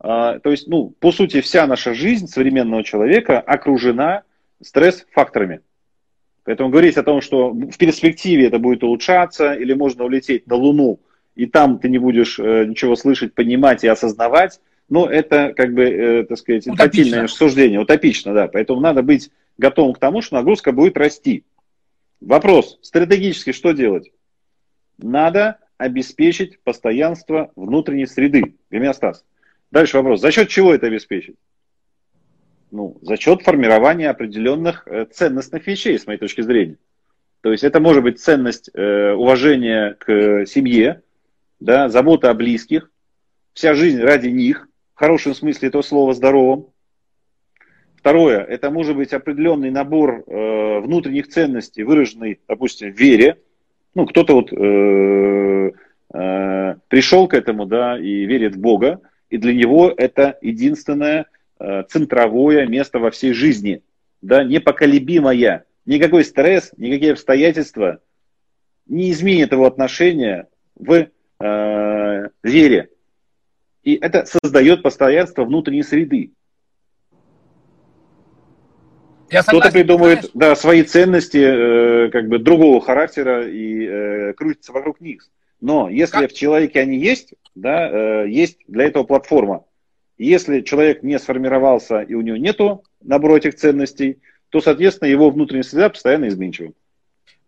то 0.00 0.40
есть, 0.44 0.68
ну, 0.68 0.94
по 1.00 1.10
сути, 1.12 1.40
вся 1.40 1.66
наша 1.66 1.92
жизнь 1.94 2.28
современного 2.28 2.84
человека 2.84 3.40
окружена 3.40 4.22
стресс-факторами. 4.62 5.60
Поэтому 6.44 6.70
говорить 6.70 6.96
о 6.96 7.02
том, 7.02 7.20
что 7.20 7.50
в 7.50 7.76
перспективе 7.76 8.46
это 8.46 8.58
будет 8.58 8.82
улучшаться, 8.82 9.52
или 9.52 9.74
можно 9.74 10.04
улететь 10.04 10.46
на 10.46 10.54
Луну, 10.54 11.00
и 11.34 11.46
там 11.46 11.78
ты 11.78 11.88
не 11.88 11.98
будешь 11.98 12.38
э, 12.38 12.64
ничего 12.64 12.96
слышать, 12.96 13.34
понимать 13.34 13.84
и 13.84 13.88
осознавать, 13.88 14.60
ну, 14.88 15.04
это, 15.04 15.52
как 15.54 15.74
бы, 15.74 15.84
э, 15.84 16.24
так 16.24 16.38
сказать, 16.38 16.66
инфантильное 16.66 17.26
суждение, 17.26 17.80
утопично, 17.80 18.32
да. 18.32 18.48
Поэтому 18.48 18.80
надо 18.80 19.02
быть 19.02 19.30
готовым 19.58 19.92
к 19.92 19.98
тому, 19.98 20.22
что 20.22 20.36
нагрузка 20.36 20.72
будет 20.72 20.96
расти. 20.96 21.44
Вопрос, 22.20 22.78
стратегически 22.82 23.52
что 23.52 23.72
делать? 23.72 24.10
Надо 24.96 25.58
обеспечить 25.76 26.58
постоянство 26.60 27.52
внутренней 27.54 28.06
среды, 28.06 28.54
гомеостаз. 28.70 29.24
Дальше 29.70 29.98
вопрос, 29.98 30.20
за 30.20 30.30
счет 30.30 30.48
чего 30.48 30.74
это 30.74 30.86
обеспечить? 30.86 31.36
ну, 32.70 32.98
за 33.02 33.16
счет 33.16 33.42
формирования 33.42 34.10
определенных 34.10 34.86
э, 34.86 35.06
ценностных 35.06 35.66
вещей, 35.66 35.98
с 35.98 36.06
моей 36.06 36.18
точки 36.18 36.40
зрения. 36.40 36.76
То 37.40 37.52
есть 37.52 37.64
это 37.64 37.80
может 37.80 38.02
быть 38.02 38.20
ценность 38.20 38.70
э, 38.74 39.12
уважения 39.12 39.96
к 39.98 40.46
семье, 40.46 41.02
да, 41.60 41.88
забота 41.88 42.30
о 42.30 42.34
близких, 42.34 42.90
вся 43.54 43.74
жизнь 43.74 44.00
ради 44.00 44.28
них, 44.28 44.68
в 44.94 44.98
хорошем 44.98 45.34
смысле 45.34 45.68
этого 45.68 45.82
слова, 45.82 46.14
здоровом. 46.14 46.68
Второе, 47.96 48.40
это 48.44 48.70
может 48.70 48.96
быть 48.96 49.12
определенный 49.12 49.70
набор 49.70 50.24
э, 50.26 50.80
внутренних 50.80 51.28
ценностей, 51.28 51.82
выраженный, 51.82 52.40
допустим, 52.48 52.92
в 52.92 52.98
вере. 52.98 53.40
Ну, 53.94 54.06
кто-то 54.06 54.34
вот 54.34 54.52
э, 54.52 55.72
э, 56.14 56.74
пришел 56.88 57.28
к 57.28 57.34
этому, 57.34 57.66
да, 57.66 57.98
и 57.98 58.24
верит 58.24 58.56
в 58.56 58.60
Бога, 58.60 59.00
и 59.30 59.36
для 59.36 59.54
него 59.54 59.92
это 59.96 60.38
единственное 60.40 61.26
Э, 61.60 61.82
центровое 61.88 62.68
место 62.68 63.00
во 63.00 63.10
всей 63.10 63.32
жизни, 63.32 63.82
да, 64.22 64.44
непоколебимое. 64.44 65.64
Никакой 65.86 66.24
стресс, 66.24 66.72
никакие 66.76 67.12
обстоятельства 67.12 68.00
не 68.86 69.10
изменят 69.10 69.50
его 69.50 69.66
отношения 69.66 70.46
в 70.76 71.08
э, 71.40 72.28
вере. 72.44 72.90
И 73.82 73.96
это 73.96 74.24
создает 74.24 74.84
постоянство 74.84 75.44
внутренней 75.44 75.82
среды. 75.82 76.30
Кто-то 79.28 79.72
придумывает 79.72 80.30
да, 80.34 80.54
свои 80.54 80.84
ценности 80.84 81.38
э, 81.38 82.10
как 82.10 82.28
бы 82.28 82.38
другого 82.38 82.80
характера 82.80 83.48
и 83.48 83.84
э, 83.84 84.32
крутится 84.34 84.72
вокруг 84.72 85.00
них. 85.00 85.28
Но 85.60 85.88
если 85.88 86.22
как? 86.22 86.30
в 86.30 86.34
человеке 86.34 86.80
они 86.80 86.98
есть, 86.98 87.34
да, 87.54 87.88
э, 87.88 88.28
есть 88.28 88.58
для 88.68 88.84
этого 88.84 89.04
платформа. 89.04 89.64
Если 90.16 90.62
человек 90.62 91.02
не 91.02 91.18
сформировался 91.18 92.00
и 92.00 92.14
у 92.14 92.20
него 92.20 92.36
нету 92.36 92.84
набора 93.00 93.36
этих 93.36 93.54
ценностей, 93.56 94.20
то, 94.50 94.60
соответственно, 94.60 95.08
его 95.08 95.30
внутренняя 95.30 95.62
среда 95.62 95.90
постоянно 95.90 96.28
изменчива. 96.28 96.72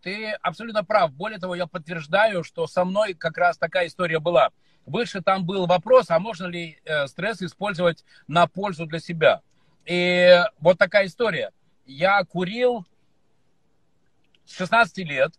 Ты 0.01 0.31
абсолютно 0.41 0.83
прав. 0.83 1.13
Более 1.13 1.39
того, 1.39 1.55
я 1.55 1.67
подтверждаю, 1.67 2.43
что 2.43 2.67
со 2.67 2.85
мной 2.85 3.13
как 3.13 3.37
раз 3.37 3.57
такая 3.57 3.87
история 3.87 4.19
была. 4.19 4.49
Выше 4.85 5.21
там 5.21 5.45
был 5.45 5.67
вопрос, 5.67 6.09
а 6.09 6.19
можно 6.19 6.47
ли 6.47 6.79
э, 6.85 7.07
стресс 7.07 7.41
использовать 7.41 8.03
на 8.27 8.47
пользу 8.47 8.87
для 8.87 8.99
себя. 8.99 9.41
И 9.85 10.41
вот 10.59 10.77
такая 10.77 11.05
история. 11.05 11.51
Я 11.85 12.23
курил 12.23 12.85
с 14.45 14.57
16 14.57 14.97
лет. 14.99 15.33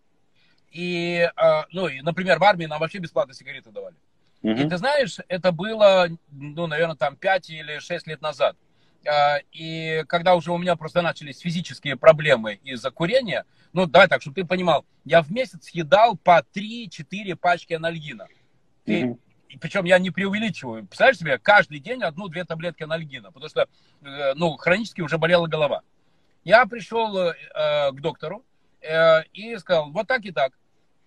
И, 0.72 1.30
э, 1.34 1.62
ну, 1.70 1.86
и, 1.88 2.00
например, 2.00 2.38
в 2.38 2.44
армии 2.44 2.66
нам 2.66 2.80
вообще 2.80 2.98
бесплатно 2.98 3.34
сигареты 3.34 3.70
давали. 3.70 3.96
Угу. 4.42 4.52
И 4.52 4.68
ты 4.68 4.76
знаешь, 4.76 5.18
это 5.28 5.52
было, 5.52 6.08
ну, 6.30 6.66
наверное, 6.66 6.96
там 6.96 7.16
5 7.16 7.50
или 7.50 7.78
6 7.78 8.06
лет 8.06 8.22
назад. 8.22 8.56
А, 9.06 9.38
и 9.52 10.04
когда 10.08 10.34
уже 10.34 10.52
у 10.52 10.58
меня 10.58 10.76
просто 10.76 11.02
начались 11.02 11.40
физические 11.40 11.96
проблемы 11.96 12.54
из-за 12.64 12.90
курения, 12.90 13.44
ну, 13.72 13.86
давай 13.86 14.08
так, 14.08 14.22
чтобы 14.22 14.36
ты 14.36 14.44
понимал, 14.44 14.84
я 15.04 15.22
в 15.22 15.30
месяц 15.30 15.64
съедал 15.64 16.16
по 16.16 16.44
3-4 16.54 17.36
пачки 17.36 17.74
анальгина. 17.74 18.28
Ты, 18.84 19.02
mm-hmm. 19.02 19.18
Причем 19.60 19.84
я 19.84 19.98
не 19.98 20.10
преувеличиваю. 20.10 20.86
Представляешь 20.86 21.18
себе, 21.18 21.38
каждый 21.38 21.78
день 21.78 22.02
одну-две 22.02 22.44
таблетки 22.44 22.84
анальгина, 22.84 23.32
потому 23.32 23.50
что, 23.50 23.68
э, 24.02 24.34
ну, 24.34 24.56
хронически 24.56 25.02
уже 25.02 25.18
болела 25.18 25.46
голова. 25.46 25.82
Я 26.44 26.64
пришел 26.66 27.16
э, 27.18 27.34
к 27.92 28.00
доктору 28.00 28.44
э, 28.80 29.24
и 29.34 29.56
сказал, 29.58 29.90
вот 29.90 30.06
так 30.06 30.24
и 30.24 30.32
так. 30.32 30.52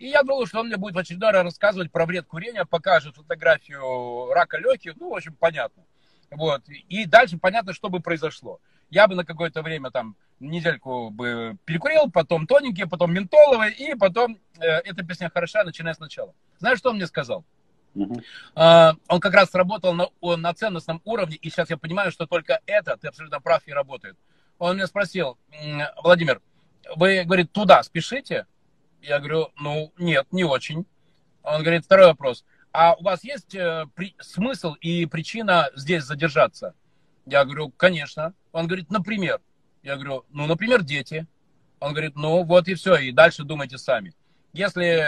И 0.06 0.10
я 0.10 0.22
думал, 0.22 0.46
что 0.46 0.60
он 0.60 0.68
мне 0.68 0.78
будет 0.78 0.94
в 0.94 1.00
очередной 1.00 1.32
раз 1.32 1.46
рассказывать 1.46 1.91
про 1.91 2.06
вред 2.06 2.28
курения, 2.28 2.63
покажет 2.63 3.15
фотографию 3.15 4.32
рака 4.36 4.60
легких, 4.60 4.94
ну, 4.98 5.10
в 5.10 5.15
общем, 5.15 5.34
понятно. 5.34 5.82
Вот. 6.30 6.62
И 6.70 7.06
дальше 7.06 7.39
понятно, 7.39 7.74
что 7.74 7.89
бы 7.89 8.00
произошло. 8.02 8.60
Я 8.91 9.08
бы 9.08 9.15
на 9.15 9.26
какое-то 9.26 9.63
время 9.63 9.89
там 9.89 10.15
недельку 10.39 11.10
бы 11.10 11.58
перекурил, 11.65 12.12
потом 12.12 12.46
тоненькие, 12.46 12.86
потом 12.86 13.15
ментоловые, 13.15 13.74
и 13.74 13.96
потом 13.96 14.38
э, 14.60 14.68
эта 14.68 15.04
песня 15.04 15.32
хороша, 15.34 15.63
начиная 15.63 15.96
сначала. 15.96 16.36
Знаешь, 16.60 16.78
что 16.78 16.91
он 16.91 16.98
мне 16.98 17.08
сказал? 17.08 17.44
Uh-huh. 17.96 18.22
Uh, 18.56 18.94
он 19.08 19.20
как 19.20 19.34
раз 19.34 19.56
работал 19.56 19.96
на, 19.96 20.10
на 20.22 20.54
ценностном 20.54 21.02
уровне, 21.04 21.36
и 21.38 21.50
сейчас 21.50 21.72
я 21.72 21.78
понимаю, 21.78 22.12
что 22.12 22.28
только 22.28 22.60
это, 22.68 22.96
ты 22.98 23.08
абсолютно 23.08 23.41
прав, 23.41 23.63
и 23.65 23.74
работает. 23.74 24.18
Он 24.60 24.76
меня 24.76 24.86
спросил, 24.86 25.39
Владимир, 26.04 26.44
вы, 26.96 27.24
говорит, 27.24 27.52
туда 27.52 27.82
спешите? 27.82 28.46
Я 29.08 29.20
говорю, 29.20 29.50
ну, 29.58 29.94
нет, 29.98 30.28
не 30.32 30.44
очень. 30.44 30.86
Он 31.44 31.62
говорит, 31.62 31.86
второй 31.86 32.08
вопрос 32.08 32.44
а 32.76 32.96
у 32.96 33.04
вас 33.04 33.24
есть 33.24 33.56
э, 33.56 33.86
при, 33.96 34.15
смысл 34.20 34.74
и 34.82 35.06
причина 35.06 35.70
здесь 35.76 36.04
задержаться? 36.04 36.76
Я 37.26 37.46
говорю, 37.46 37.70
конечно. 37.70 38.34
Он 38.52 38.68
говорит, 38.68 38.91
например. 38.91 39.39
Я 39.82 39.96
говорю, 39.96 40.26
ну, 40.30 40.46
например, 40.46 40.84
дети. 40.84 41.26
Он 41.80 41.94
говорит, 41.94 42.15
ну, 42.15 42.44
вот 42.44 42.68
и 42.68 42.74
все, 42.74 42.96
и 42.96 43.12
дальше 43.13 43.44
думайте 43.44 43.78
сами. 43.78 44.13
Если 44.52 45.06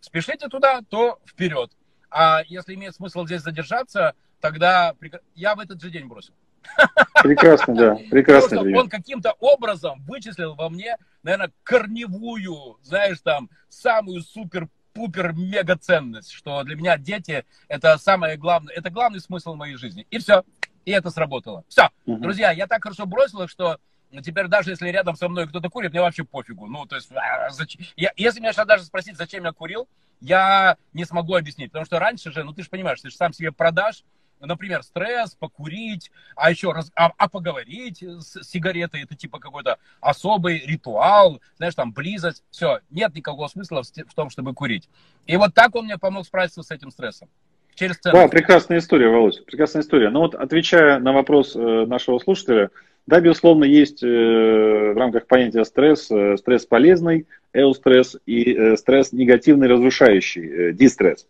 спешите 0.00 0.48
туда, 0.48 0.82
то 0.88 1.18
вперед. 1.26 1.72
А 2.10 2.42
если 2.46 2.74
имеет 2.74 2.94
смысл 2.94 3.24
здесь 3.24 3.42
задержаться, 3.42 4.14
тогда 4.40 4.94
я 5.34 5.54
в 5.54 5.60
этот 5.60 5.80
же 5.80 5.90
день 5.90 6.06
бросил. 6.06 6.34
Прекрасно, 7.22 7.74
да, 7.74 7.94
прекрасно. 8.10 8.60
Он 8.60 8.88
каким-то 8.88 9.32
образом 9.40 10.02
вычислил 10.06 10.54
во 10.54 10.68
мне, 10.68 10.96
наверное, 11.22 11.52
корневую, 11.62 12.78
знаешь, 12.82 13.20
там, 13.20 13.50
самую 13.68 14.22
супер 14.22 14.68
пупер-мега 14.96 15.76
ценность, 15.76 16.32
что 16.32 16.62
для 16.62 16.74
меня 16.74 16.96
дети 16.96 17.44
это 17.68 17.98
самое 17.98 18.36
главное, 18.38 18.74
это 18.74 18.90
главный 18.90 19.20
смысл 19.20 19.54
моей 19.54 19.76
жизни. 19.76 20.06
И 20.10 20.18
все. 20.18 20.42
И 20.86 20.90
это 20.90 21.10
сработало. 21.10 21.64
Все. 21.68 21.90
Угу. 22.06 22.18
Друзья, 22.18 22.50
я 22.52 22.66
так 22.66 22.82
хорошо 22.82 23.04
бросил 23.06 23.42
их, 23.42 23.50
что 23.50 23.78
теперь 24.22 24.46
даже 24.46 24.70
если 24.70 24.88
рядом 24.88 25.16
со 25.16 25.28
мной 25.28 25.48
кто-то 25.48 25.68
курит, 25.68 25.90
мне 25.90 26.00
вообще 26.00 26.24
пофигу. 26.24 26.66
Ну, 26.66 26.86
то 26.86 26.96
есть, 26.96 27.10
а, 27.12 27.50
зачем? 27.50 27.84
Я, 27.96 28.12
если 28.16 28.40
меня 28.40 28.52
сейчас 28.52 28.66
даже 28.66 28.84
спросить, 28.84 29.16
зачем 29.16 29.44
я 29.44 29.52
курил, 29.52 29.88
я 30.20 30.76
не 30.94 31.04
смогу 31.04 31.34
объяснить. 31.34 31.72
Потому 31.72 31.84
что 31.84 31.98
раньше 31.98 32.32
же, 32.32 32.44
ну, 32.44 32.52
ты 32.52 32.62
же 32.62 32.70
понимаешь, 32.70 33.00
ты 33.00 33.10
же 33.10 33.16
сам 33.16 33.32
себе 33.32 33.52
продашь, 33.52 34.02
например, 34.40 34.82
стресс, 34.82 35.34
покурить, 35.34 36.10
а 36.34 36.50
еще 36.50 36.72
раз, 36.72 36.90
а, 36.94 37.12
а 37.16 37.28
поговорить 37.28 38.02
с 38.02 38.42
сигаретой, 38.42 39.02
это 39.02 39.14
типа 39.14 39.38
какой-то 39.38 39.78
особый 40.00 40.64
ритуал, 40.66 41.40
знаешь, 41.56 41.74
там 41.74 41.92
близость, 41.92 42.44
все, 42.50 42.80
нет 42.90 43.14
никакого 43.14 43.48
смысла 43.48 43.82
в, 43.82 44.14
том, 44.14 44.30
чтобы 44.30 44.54
курить. 44.54 44.88
И 45.26 45.36
вот 45.36 45.54
так 45.54 45.74
он 45.74 45.86
мне 45.86 45.98
помог 45.98 46.26
справиться 46.26 46.62
с 46.62 46.70
этим 46.70 46.90
стрессом. 46.90 47.28
Через 47.74 47.98
цену. 47.98 48.16
Да, 48.16 48.28
прекрасная 48.28 48.78
история, 48.78 49.08
Володь, 49.08 49.44
прекрасная 49.44 49.82
история. 49.82 50.08
Но 50.08 50.20
вот 50.20 50.34
отвечая 50.34 50.98
на 50.98 51.12
вопрос 51.12 51.54
э, 51.54 51.84
нашего 51.86 52.18
слушателя, 52.18 52.70
да, 53.06 53.20
безусловно, 53.20 53.64
есть 53.64 54.02
э, 54.02 54.06
в 54.06 54.96
рамках 54.96 55.26
понятия 55.26 55.62
стресс, 55.64 56.10
э, 56.10 56.38
стресс 56.38 56.64
полезный, 56.64 57.26
эустресс 57.52 58.16
и 58.24 58.76
стресс 58.76 59.12
негативный, 59.12 59.68
разрушающий, 59.68 60.72
дистресс. 60.72 61.26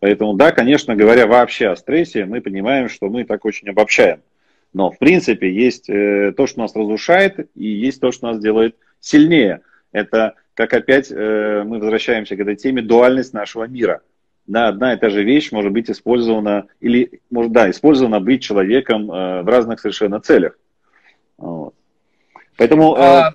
Поэтому, 0.00 0.34
да, 0.34 0.52
конечно, 0.52 0.94
говоря 0.94 1.26
вообще 1.26 1.68
о 1.68 1.76
стрессе, 1.76 2.26
мы 2.26 2.40
понимаем, 2.40 2.88
что 2.88 3.08
мы 3.08 3.24
так 3.24 3.44
очень 3.44 3.68
обобщаем. 3.68 4.20
Но, 4.72 4.90
в 4.90 4.98
принципе, 4.98 5.50
есть 5.50 5.88
э, 5.88 6.32
то, 6.36 6.46
что 6.46 6.60
нас 6.60 6.76
разрушает, 6.76 7.48
и 7.54 7.66
есть 7.66 8.00
то, 8.00 8.12
что 8.12 8.26
нас 8.26 8.38
делает 8.38 8.76
сильнее. 9.00 9.62
Это, 9.92 10.34
как 10.54 10.74
опять 10.74 11.10
э, 11.10 11.62
мы 11.64 11.78
возвращаемся 11.78 12.36
к 12.36 12.40
этой 12.40 12.56
теме, 12.56 12.82
дуальность 12.82 13.32
нашего 13.32 13.64
мира. 13.64 14.02
Да, 14.46 14.68
одна 14.68 14.92
и 14.92 14.98
та 14.98 15.08
же 15.08 15.24
вещь 15.24 15.50
может 15.50 15.72
быть 15.72 15.90
использована, 15.90 16.66
или, 16.80 17.20
может, 17.30 17.52
да, 17.52 17.70
использована 17.70 18.20
быть 18.20 18.42
человеком 18.42 19.10
э, 19.10 19.42
в 19.42 19.48
разных 19.48 19.80
совершенно 19.80 20.20
целях. 20.20 20.58
Вот. 21.38 21.74
Поэтому... 22.58 22.96
А, 22.96 23.34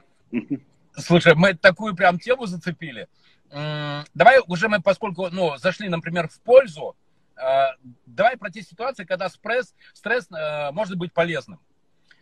слушай, 0.96 1.34
мы 1.36 1.56
такую 1.56 1.96
прям 1.96 2.20
тему 2.20 2.46
зацепили 2.46 3.08
давай 3.52 4.40
уже 4.48 4.70
мы, 4.70 4.82
поскольку, 4.82 5.30
ну, 5.30 5.58
зашли, 5.58 5.90
например, 5.90 6.28
в 6.28 6.40
пользу, 6.42 6.96
э, 7.36 7.68
давай 8.06 8.38
про 8.38 8.50
те 8.50 8.62
ситуации, 8.62 9.04
когда 9.04 9.30
стресс, 9.30 9.76
стресс 9.94 10.28
э, 10.32 10.72
может 10.72 10.98
быть 10.98 11.14
полезным. 11.14 11.60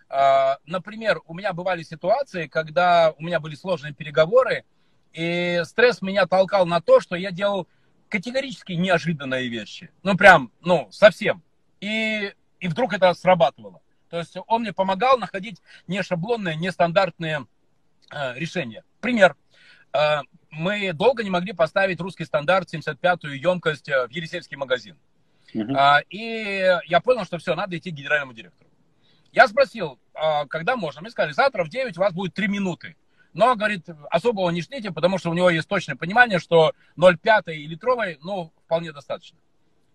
Э, 0.10 0.56
например, 0.66 1.22
у 1.26 1.34
меня 1.34 1.54
бывали 1.54 1.84
ситуации, 1.84 2.48
когда 2.48 3.14
у 3.18 3.24
меня 3.24 3.40
были 3.40 3.56
сложные 3.56 3.94
переговоры, 3.94 4.66
и 5.14 5.62
стресс 5.66 6.02
меня 6.02 6.26
толкал 6.26 6.66
на 6.66 6.82
то, 6.82 7.00
что 7.00 7.16
я 7.16 7.32
делал 7.32 7.68
категорически 8.10 8.74
неожиданные 8.74 9.48
вещи. 9.50 9.92
Ну, 10.04 10.18
прям, 10.18 10.52
ну, 10.62 10.88
совсем. 10.92 11.44
И, 11.80 12.34
и 12.60 12.68
вдруг 12.68 12.94
это 12.94 13.14
срабатывало. 13.14 13.82
То 14.10 14.18
есть 14.18 14.36
он 14.48 14.62
мне 14.62 14.74
помогал 14.74 15.18
находить 15.18 15.62
не 15.88 16.02
шаблонные, 16.02 16.56
нестандартные 16.56 17.46
э, 18.12 18.34
решения. 18.36 18.84
Пример. 19.00 19.36
Мы 20.52 20.94
долго 20.94 21.24
не 21.24 21.30
могли 21.30 21.54
поставить 21.54 22.00
русский 22.00 22.26
стандарт 22.26 22.74
75-ю 22.74 23.32
емкость 23.32 23.90
э, 23.90 24.08
в 24.08 24.12
Елисейский 24.12 24.58
магазин. 24.58 24.98
Uh-huh. 25.54 26.02
И 26.10 26.80
я 26.86 27.00
понял, 27.02 27.26
что 27.26 27.38
все, 27.38 27.56
надо 27.56 27.78
идти 27.78 27.92
к 27.92 27.96
генеральному 27.96 28.34
директору. 28.34 28.70
Я 29.32 29.48
спросил, 29.48 30.00
а, 30.14 30.46
когда 30.46 30.76
можно? 30.76 31.02
Мне 31.02 31.12
сказали, 31.12 31.34
завтра 31.34 31.64
в 31.64 31.70
9 31.70 31.98
у 31.98 32.02
вас 32.02 32.14
будет 32.14 32.34
3 32.34 32.48
минуты. 32.48 32.96
Но, 33.34 33.56
говорит, 33.56 33.88
особого 34.10 34.50
не 34.50 34.62
ждите, 34.62 34.92
потому 34.92 35.18
что 35.20 35.30
у 35.30 35.34
него 35.34 35.50
есть 35.50 35.68
точное 35.68 35.96
понимание, 35.96 36.40
что 36.40 36.74
0,5 36.98 37.54
и 37.54 37.68
литровой, 37.68 38.18
ну, 38.24 38.52
вполне 38.66 38.92
достаточно. 38.92 39.38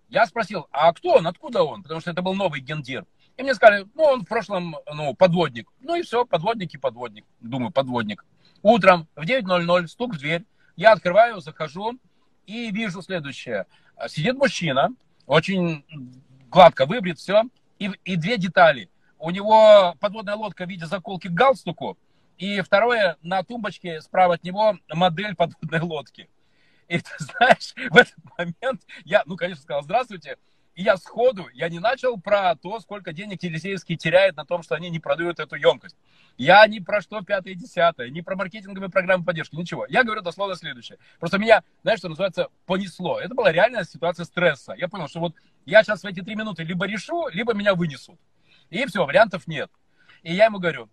Я 0.09 0.27
спросил, 0.27 0.69
а 0.71 0.93
кто 0.93 1.15
он, 1.15 1.27
откуда 1.27 1.63
он? 1.63 1.83
Потому 1.83 2.01
что 2.01 2.13
это 2.13 2.23
был 2.23 2.35
новый 2.35 2.61
гендир. 2.61 3.05
И 3.37 3.43
мне 3.43 3.55
сказали, 3.55 3.87
ну, 3.95 4.05
он 4.05 4.23
в 4.23 4.29
прошлом, 4.29 4.77
ну, 4.93 5.15
подводник. 5.15 5.69
Ну 5.81 5.97
и 5.97 6.03
все, 6.03 6.25
подводник 6.25 6.75
и 6.75 6.79
подводник. 6.79 7.25
Думаю, 7.41 7.73
подводник. 7.73 8.25
Утром 8.65 9.07
в 9.15 9.25
9.00 9.25 9.89
стук 9.89 10.15
в 10.15 10.19
дверь. 10.19 10.43
Я 10.75 10.93
открываю, 10.93 11.39
захожу 11.41 11.99
и 12.47 12.71
вижу 12.71 13.03
следующее. 13.03 13.67
Сидит 14.09 14.39
мужчина, 14.39 14.89
очень 15.27 15.85
гладко 16.51 16.87
выбрит, 16.87 17.19
все. 17.19 17.43
И, 17.79 17.91
и 18.07 18.17
две 18.17 18.39
детали. 18.39 18.89
У 19.19 19.29
него 19.29 19.95
подводная 20.01 20.35
лодка 20.35 20.65
в 20.65 20.71
виде 20.71 20.87
заколки 20.87 21.29
к 21.29 21.33
галстуку. 21.33 21.99
И 22.39 22.63
второе, 22.63 23.19
на 23.21 23.43
тумбочке 23.43 24.01
справа 24.01 24.37
от 24.37 24.45
него 24.45 24.79
модель 24.89 25.37
подводной 25.37 25.81
лодки. 25.81 26.31
И 26.89 26.99
ты 26.99 27.11
знаешь, 27.19 27.75
в 27.91 27.97
этот 27.99 28.17
момент 28.39 28.81
я, 29.05 29.25
ну, 29.27 29.37
конечно, 29.37 29.63
сказал, 29.63 29.83
здравствуйте, 29.83 30.39
и 30.75 30.83
я 30.83 30.97
сходу, 30.97 31.49
я 31.53 31.69
не 31.69 31.79
начал 31.79 32.19
про 32.19 32.57
то, 32.57 32.81
сколько 32.81 33.13
денег 33.13 33.43
Елисеевский 33.43 33.97
теряет 33.97 34.37
на 34.37 34.45
том, 34.45 34.63
что 34.63 34.75
они 34.75 34.91
не 34.91 34.99
продают 34.99 35.39
эту 35.39 35.55
емкость. 35.55 35.97
Я 36.37 36.67
ни 36.67 36.81
про 36.81 37.01
что 37.01 37.23
пятое, 37.23 37.55
десятое, 37.55 38.11
ни 38.11 38.21
про 38.23 38.35
маркетинговые 38.35 38.91
программы 38.91 39.25
поддержки, 39.25 39.55
ничего. 39.55 39.87
Я 39.89 40.03
говорю 40.03 40.23
дословно 40.23 40.57
следующее. 40.57 40.99
Просто 41.21 41.39
меня, 41.39 41.63
знаешь, 41.83 42.01
что 42.01 42.09
называется, 42.09 42.49
понесло. 42.67 43.21
Это 43.21 43.35
была 43.35 43.53
реальная 43.53 43.85
ситуация 43.85 44.25
стресса. 44.25 44.75
Я 44.77 44.89
понял, 44.89 45.07
что 45.07 45.21
вот 45.21 45.35
я 45.65 45.85
сейчас 45.85 46.03
в 46.03 46.07
эти 46.07 46.21
три 46.23 46.35
минуты 46.35 46.65
либо 46.65 46.87
решу, 46.87 47.29
либо 47.29 47.55
меня 47.55 47.75
вынесут. 47.75 48.19
И 48.71 48.85
все, 48.87 49.07
вариантов 49.07 49.47
нет. 49.47 49.71
И 50.25 50.35
я 50.35 50.47
ему 50.47 50.59
говорю, 50.59 50.89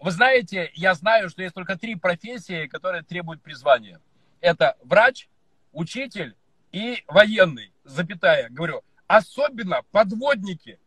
вы 0.00 0.10
знаете, 0.10 0.72
я 0.74 0.94
знаю, 0.94 1.28
что 1.28 1.42
есть 1.42 1.54
только 1.54 1.78
три 1.78 1.94
профессии, 1.94 2.66
которые 2.66 3.04
требуют 3.04 3.40
призвания. 3.40 4.00
Это 4.40 4.76
врач, 4.82 5.28
учитель 5.70 6.34
и 6.72 7.04
военный, 7.06 7.72
запятая. 7.84 8.48
Говорю, 8.48 8.82
особенно 9.16 9.82
подводники. 9.90 10.78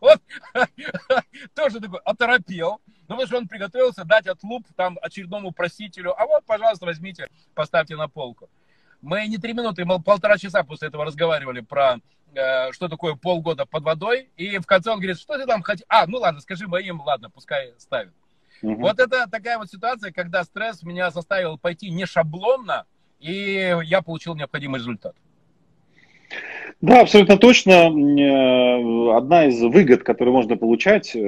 Он 0.00 0.18
тоже 1.54 1.80
такой 1.80 2.00
оторопел. 2.04 2.80
Ну, 3.08 3.14
потому 3.14 3.26
что 3.26 3.36
он 3.38 3.48
приготовился 3.48 4.04
дать 4.04 4.26
отлуп 4.26 4.66
там 4.76 4.98
очередному 5.00 5.52
просителю. 5.52 6.20
А 6.20 6.26
вот, 6.26 6.44
пожалуйста, 6.44 6.86
возьмите, 6.86 7.28
поставьте 7.54 7.96
на 7.96 8.08
полку. 8.08 8.48
Мы 9.00 9.26
не 9.28 9.38
три 9.38 9.52
минуты, 9.52 9.84
мы 9.84 10.02
полтора 10.02 10.38
часа 10.38 10.64
после 10.64 10.88
этого 10.88 11.04
разговаривали 11.04 11.60
про 11.60 11.98
э, 12.34 12.72
что 12.72 12.88
такое 12.88 13.14
полгода 13.14 13.64
под 13.64 13.84
водой. 13.84 14.30
И 14.36 14.58
в 14.58 14.66
конце 14.66 14.90
он 14.90 14.98
говорит, 14.98 15.18
что 15.18 15.38
ты 15.38 15.46
там 15.46 15.62
хотел? 15.62 15.86
А, 15.88 16.06
ну 16.06 16.18
ладно, 16.18 16.40
скажи 16.40 16.66
моим, 16.66 17.00
ладно, 17.00 17.30
пускай 17.30 17.74
ставит. 17.78 18.12
Угу. 18.62 18.76
Вот 18.76 18.98
это 18.98 19.28
такая 19.28 19.58
вот 19.58 19.68
ситуация, 19.68 20.12
когда 20.12 20.42
стресс 20.42 20.82
меня 20.82 21.10
заставил 21.10 21.58
пойти 21.58 21.90
не 21.90 22.06
шаблонно, 22.06 22.86
и 23.20 23.76
я 23.84 24.02
получил 24.02 24.34
необходимый 24.34 24.78
результат. 24.78 25.14
Да, 26.80 27.00
абсолютно 27.00 27.38
точно. 27.38 27.90
Э, 27.90 29.16
одна 29.16 29.46
из 29.46 29.60
выгод, 29.62 30.02
которую 30.02 30.34
можно 30.34 30.56
получать, 30.56 31.12
э, 31.14 31.18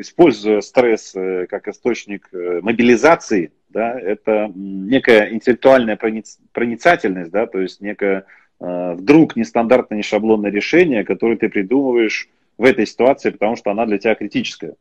используя 0.00 0.60
стресс 0.60 1.14
э, 1.14 1.46
как 1.48 1.68
источник 1.68 2.28
мобилизации, 2.32 3.52
да, 3.68 3.98
это 3.98 4.50
некая 4.54 5.32
интеллектуальная 5.32 5.98
проницательность, 6.52 7.30
да, 7.30 7.46
то 7.46 7.60
есть 7.60 7.80
некое 7.80 8.24
вдруг 8.60 9.36
нестандартное, 9.36 9.98
не 9.98 10.02
шаблонное 10.02 10.50
решение, 10.50 11.04
которое 11.04 11.36
ты 11.36 11.48
придумываешь 11.48 12.28
в 12.56 12.64
этой 12.64 12.86
ситуации, 12.86 13.30
потому 13.30 13.54
что 13.54 13.70
она 13.70 13.86
для 13.86 13.98
тебя 13.98 14.16
критическая. 14.16 14.74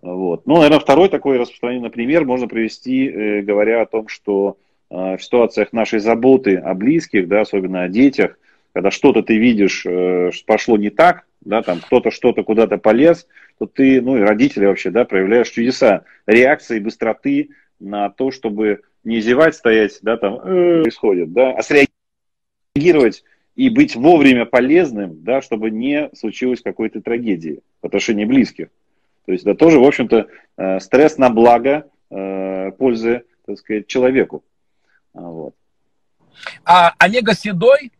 Вот. 0.00 0.46
Ну, 0.46 0.54
наверное, 0.54 0.78
второй 0.78 1.10
такой 1.10 1.36
распространенный 1.36 1.90
пример 1.90 2.24
можно 2.24 2.48
привести, 2.48 3.42
говоря 3.42 3.82
о 3.82 3.86
том, 3.86 4.08
что 4.08 4.56
в 4.88 5.18
ситуациях 5.20 5.74
нашей 5.74 5.98
заботы 5.98 6.56
о 6.56 6.72
близких, 6.72 7.28
да, 7.28 7.42
особенно 7.42 7.82
о 7.82 7.88
детях, 7.88 8.38
когда 8.78 8.92
что-то 8.92 9.24
ты 9.24 9.38
видишь, 9.38 9.84
э, 9.84 10.30
пошло 10.46 10.76
не 10.76 10.90
так, 10.90 11.26
да, 11.40 11.62
там 11.62 11.80
кто-то 11.80 12.12
что-то 12.12 12.44
куда-то 12.44 12.78
полез, 12.78 13.26
то 13.58 13.66
ты, 13.66 14.00
ну 14.00 14.16
и 14.16 14.20
родители 14.20 14.66
вообще, 14.66 14.90
да, 14.90 15.04
проявляешь 15.04 15.48
чудеса 15.48 16.04
реакции, 16.28 16.78
быстроты 16.78 17.50
на 17.80 18.08
то, 18.08 18.30
чтобы 18.30 18.82
не 19.02 19.20
зевать, 19.20 19.56
стоять, 19.56 19.98
да, 20.02 20.16
там, 20.16 20.34
э, 20.36 20.82
происходит, 20.82 21.32
да, 21.32 21.54
а 21.54 21.62
среагировать 21.64 23.24
и 23.56 23.68
быть 23.68 23.96
вовремя 23.96 24.46
полезным, 24.46 25.24
да, 25.24 25.42
чтобы 25.42 25.72
не 25.72 26.08
случилось 26.14 26.62
какой-то 26.62 27.00
трагедии 27.00 27.62
в 27.82 27.86
отношении 27.86 28.26
близких. 28.26 28.68
То 29.26 29.32
есть 29.32 29.44
это 29.44 29.56
тоже, 29.56 29.80
в 29.80 29.84
общем-то, 29.84 30.28
э, 30.56 30.78
стресс 30.78 31.18
на 31.18 31.30
благо 31.30 31.90
пользы, 32.78 33.24
так 33.44 33.58
сказать, 33.58 33.88
человеку. 33.88 34.44
Вот. 35.12 35.54
А 36.64 36.94
Олега 36.98 37.34
Седой 37.34 37.90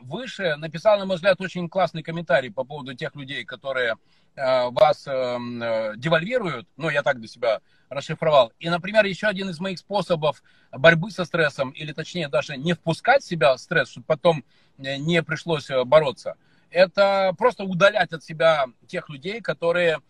выше 0.00 0.56
написал, 0.56 0.98
на 0.98 1.06
мой 1.06 1.16
взгляд, 1.16 1.40
очень 1.40 1.68
классный 1.68 2.02
комментарий 2.02 2.50
по 2.50 2.64
поводу 2.64 2.94
тех 2.94 3.14
людей, 3.14 3.44
которые 3.44 3.94
э, 4.34 4.70
вас 4.70 5.06
э, 5.06 5.92
девальвируют. 5.96 6.66
Ну, 6.76 6.90
я 6.90 7.04
так 7.04 7.18
для 7.18 7.28
себя 7.28 7.60
расшифровал. 7.88 8.52
И, 8.58 8.68
например, 8.68 9.04
еще 9.04 9.28
один 9.28 9.48
из 9.50 9.60
моих 9.60 9.78
способов 9.78 10.42
борьбы 10.72 11.12
со 11.12 11.24
стрессом, 11.24 11.70
или 11.70 11.92
точнее 11.92 12.26
даже 12.28 12.56
не 12.56 12.72
впускать 12.72 13.22
в 13.22 13.28
себя 13.28 13.56
стресс, 13.58 13.90
чтобы 13.90 14.06
потом 14.06 14.44
не 14.76 15.22
пришлось 15.22 15.68
бороться, 15.84 16.34
это 16.70 17.32
просто 17.38 17.62
удалять 17.62 18.12
от 18.12 18.24
себя 18.24 18.66
тех 18.86 19.08
людей, 19.08 19.40
которые 19.40 20.00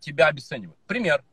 тебя 0.00 0.26
обесценивают. 0.26 0.78
Пример. 0.86 1.24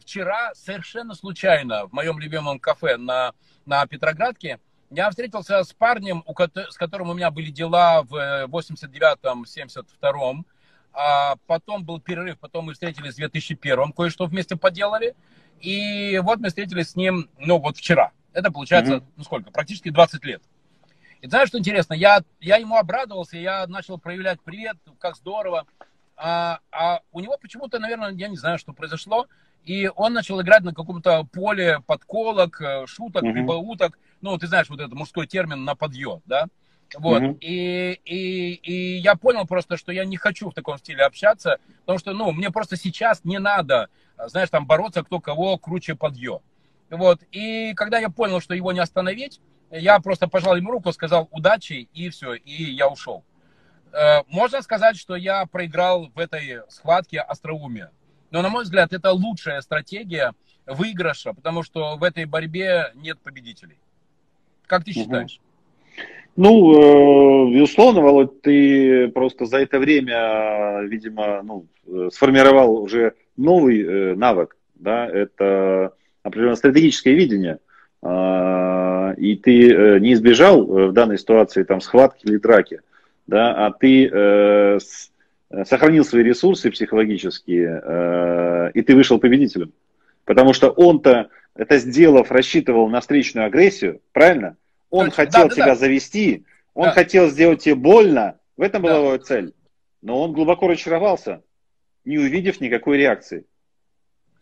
Вчера 0.00 0.54
совершенно 0.54 1.14
случайно 1.14 1.86
в 1.86 1.92
моем 1.92 2.18
любимом 2.20 2.60
кафе 2.60 2.96
на, 2.96 3.32
на 3.66 3.84
Петроградке 3.86 4.60
я 4.94 5.08
встретился 5.10 5.62
с 5.64 5.72
парнем, 5.72 6.24
с 6.70 6.76
которым 6.76 7.10
у 7.10 7.14
меня 7.14 7.30
были 7.30 7.50
дела 7.50 8.02
в 8.02 8.14
89-м, 8.46 9.44
72-м. 9.44 10.46
А 10.94 11.36
потом 11.46 11.84
был 11.84 12.00
перерыв, 12.00 12.38
потом 12.38 12.66
мы 12.66 12.74
встретились 12.74 13.14
в 13.14 13.18
2001-м, 13.18 13.92
кое-что 13.92 14.26
вместе 14.26 14.56
поделали. 14.56 15.14
И 15.60 16.20
вот 16.22 16.40
мы 16.40 16.48
встретились 16.48 16.90
с 16.90 16.96
ним, 16.96 17.30
ну, 17.38 17.58
вот 17.58 17.78
вчера. 17.78 18.12
Это 18.34 18.50
получается, 18.50 18.94
mm-hmm. 18.94 19.04
ну, 19.16 19.24
сколько? 19.24 19.50
Практически 19.50 19.90
20 19.90 20.24
лет. 20.24 20.42
И 21.22 21.28
знаешь, 21.28 21.48
что 21.48 21.58
интересно? 21.58 21.94
Я, 21.94 22.22
я 22.40 22.56
ему 22.56 22.76
обрадовался, 22.76 23.38
я 23.38 23.66
начал 23.68 23.96
проявлять 23.96 24.40
привет, 24.42 24.76
как 24.98 25.16
здорово. 25.16 25.66
А, 26.16 26.60
а 26.70 27.00
у 27.12 27.20
него 27.20 27.38
почему-то, 27.40 27.78
наверное, 27.78 28.10
я 28.10 28.28
не 28.28 28.36
знаю, 28.36 28.58
что 28.58 28.72
произошло. 28.72 29.28
И 29.64 29.88
он 29.94 30.12
начал 30.12 30.40
играть 30.42 30.62
на 30.62 30.74
каком-то 30.74 31.24
поле 31.32 31.80
подколок, 31.86 32.60
э, 32.60 32.86
шуток, 32.86 33.22
mm-hmm. 33.22 33.32
либо 33.32 33.52
уток. 33.52 33.98
Ну, 34.22 34.38
ты 34.38 34.46
знаешь, 34.46 34.70
вот 34.70 34.80
этот 34.80 34.94
мужской 34.94 35.26
термин 35.26 35.64
на 35.64 35.74
подъем, 35.74 36.22
да? 36.24 36.46
Вот. 36.96 37.22
Mm-hmm. 37.22 37.38
И, 37.40 38.00
и, 38.04 38.54
и 38.54 38.98
я 38.98 39.14
понял 39.16 39.46
просто, 39.46 39.76
что 39.76 39.92
я 39.92 40.04
не 40.04 40.16
хочу 40.16 40.50
в 40.50 40.54
таком 40.54 40.78
стиле 40.78 41.04
общаться, 41.04 41.58
потому 41.80 41.98
что, 41.98 42.12
ну, 42.12 42.32
мне 42.32 42.50
просто 42.50 42.76
сейчас 42.76 43.24
не 43.24 43.38
надо, 43.38 43.88
знаешь, 44.26 44.50
там 44.50 44.66
бороться, 44.66 45.02
кто 45.02 45.20
кого 45.20 45.58
круче 45.58 45.94
подъем. 45.94 46.40
Вот. 46.90 47.22
И 47.32 47.72
когда 47.74 47.98
я 47.98 48.10
понял, 48.10 48.40
что 48.40 48.54
его 48.54 48.72
не 48.72 48.80
остановить, 48.80 49.40
я 49.70 49.98
просто 50.00 50.28
пожал 50.28 50.56
ему 50.56 50.70
руку, 50.70 50.92
сказал 50.92 51.28
удачи, 51.30 51.88
и 51.94 52.10
все, 52.10 52.34
и 52.34 52.64
я 52.72 52.88
ушел. 52.88 53.24
Э, 53.92 54.22
можно 54.28 54.60
сказать, 54.62 54.96
что 54.96 55.16
я 55.16 55.46
проиграл 55.46 56.10
в 56.14 56.18
этой 56.18 56.60
схватке 56.68 57.20
остроумие. 57.20 57.90
Но, 58.30 58.42
на 58.42 58.50
мой 58.50 58.64
взгляд, 58.64 58.92
это 58.92 59.12
лучшая 59.12 59.60
стратегия 59.62 60.32
выигрыша, 60.66 61.32
потому 61.32 61.62
что 61.62 61.96
в 61.96 62.04
этой 62.04 62.24
борьбе 62.24 62.92
нет 62.94 63.18
победителей. 63.20 63.78
Как 64.66 64.84
ты 64.84 64.92
считаешь? 64.92 65.40
Ну, 66.34 67.48
э, 67.48 67.54
безусловно, 67.54 68.00
Володь, 68.00 68.40
ты 68.40 69.08
просто 69.08 69.44
за 69.44 69.58
это 69.58 69.78
время, 69.78 70.80
видимо, 70.82 71.42
ну, 71.42 71.66
сформировал 72.10 72.82
уже 72.82 73.14
новый 73.36 73.82
э, 73.82 74.14
навык, 74.14 74.56
да, 74.76 75.06
это 75.06 75.92
определенное 76.22 76.56
стратегическое 76.56 77.12
видение. 77.12 77.58
А, 78.00 79.12
и 79.18 79.36
ты 79.36 79.70
э, 79.70 79.98
не 79.98 80.14
избежал 80.14 80.64
в 80.64 80.92
данной 80.92 81.18
ситуации 81.18 81.64
там 81.64 81.82
схватки 81.82 82.24
или 82.24 82.38
драки, 82.38 82.80
да, 83.26 83.66
а 83.66 83.70
ты 83.70 84.10
Э, 85.52 85.64
сохранил 85.64 86.04
свои 86.04 86.22
ресурсы 86.22 86.70
психологические, 86.70 87.82
э, 87.84 88.70
и 88.74 88.82
ты 88.82 88.94
вышел 88.94 89.18
победителем. 89.18 89.72
Потому 90.24 90.52
что 90.52 90.70
он-то, 90.70 91.28
это 91.54 91.78
сделав, 91.78 92.30
рассчитывал 92.30 92.88
на 92.88 93.00
встречную 93.00 93.46
агрессию, 93.46 94.00
правильно? 94.12 94.56
Он 94.90 95.06
Точно. 95.06 95.24
хотел 95.24 95.48
да, 95.48 95.54
тебя 95.54 95.66
да. 95.66 95.74
завести, 95.74 96.44
он 96.74 96.84
да. 96.86 96.92
хотел 96.92 97.28
сделать 97.28 97.62
тебе 97.62 97.74
больно, 97.74 98.38
в 98.56 98.62
этом 98.62 98.82
была 98.82 98.94
да. 98.94 98.98
его 98.98 99.16
цель. 99.18 99.54
Но 100.00 100.20
он 100.22 100.32
глубоко 100.32 100.68
разочаровался, 100.68 101.42
не 102.04 102.18
увидев 102.18 102.60
никакой 102.60 102.98
реакции. 102.98 103.46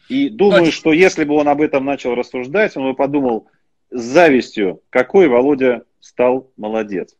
И 0.08 0.28
думаю, 0.28 0.64
Точно. 0.64 0.72
что 0.72 0.92
если 0.92 1.24
бы 1.24 1.34
он 1.34 1.48
об 1.48 1.60
этом 1.60 1.84
начал 1.84 2.14
рассуждать, 2.14 2.76
он 2.76 2.90
бы 2.90 2.94
подумал 2.96 3.48
с 3.90 4.00
завистью, 4.00 4.82
какой 4.90 5.28
Володя 5.28 5.84
стал 6.00 6.50
молодец. 6.56 7.16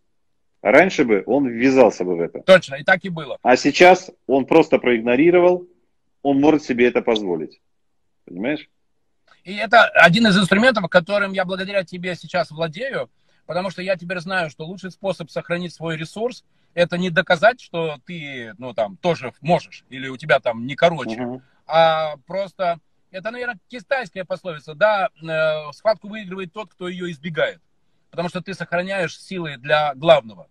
Раньше 0.63 1.05
бы 1.05 1.23
он 1.27 1.47
ввязался 1.47 2.05
бы 2.05 2.17
в 2.17 2.21
это. 2.21 2.41
Точно, 2.41 2.75
и 2.77 2.85
так 2.85 3.05
и 3.05 3.09
было. 3.09 3.39
А 3.43 3.57
сейчас 3.57 4.11
он 4.27 4.45
просто 4.45 4.79
проигнорировал, 4.79 5.67
он 6.23 6.41
может 6.41 6.65
себе 6.65 6.87
это 6.87 7.01
позволить. 7.01 7.61
Понимаешь? 8.25 8.69
И 9.45 9.55
это 9.55 9.85
один 9.87 10.27
из 10.27 10.39
инструментов, 10.39 10.89
которым 10.89 11.33
я 11.33 11.45
благодаря 11.45 11.85
тебе 11.85 12.15
сейчас 12.15 12.51
владею, 12.51 13.11
потому 13.47 13.71
что 13.71 13.83
я 13.83 13.97
теперь 13.97 14.21
знаю, 14.21 14.51
что 14.51 14.67
лучший 14.67 14.91
способ 14.91 15.31
сохранить 15.31 15.75
свой 15.75 15.97
ресурс 15.97 16.45
это 16.75 16.99
не 16.99 17.11
доказать, 17.11 17.61
что 17.61 17.97
ты, 18.07 18.55
ну, 18.59 18.75
там, 18.75 18.97
тоже 18.97 19.33
можешь, 19.41 19.85
или 19.89 20.09
у 20.09 20.17
тебя 20.17 20.39
там 20.39 20.67
не 20.67 20.77
короче, 20.77 21.21
угу. 21.21 21.43
а 21.67 22.17
просто, 22.27 22.79
это, 23.11 23.31
наверное, 23.31 23.59
китайская 23.69 24.25
пословица, 24.25 24.75
да, 24.75 25.09
э, 25.21 25.73
схватку 25.73 26.09
выигрывает 26.09 26.53
тот, 26.53 26.71
кто 26.73 26.87
ее 26.87 27.11
избегает 27.11 27.61
потому 28.11 28.29
что 28.29 28.43
ты 28.43 28.55
сохраняешь 28.55 29.19
силы 29.19 29.57
для 29.57 29.95
главного. 29.95 30.49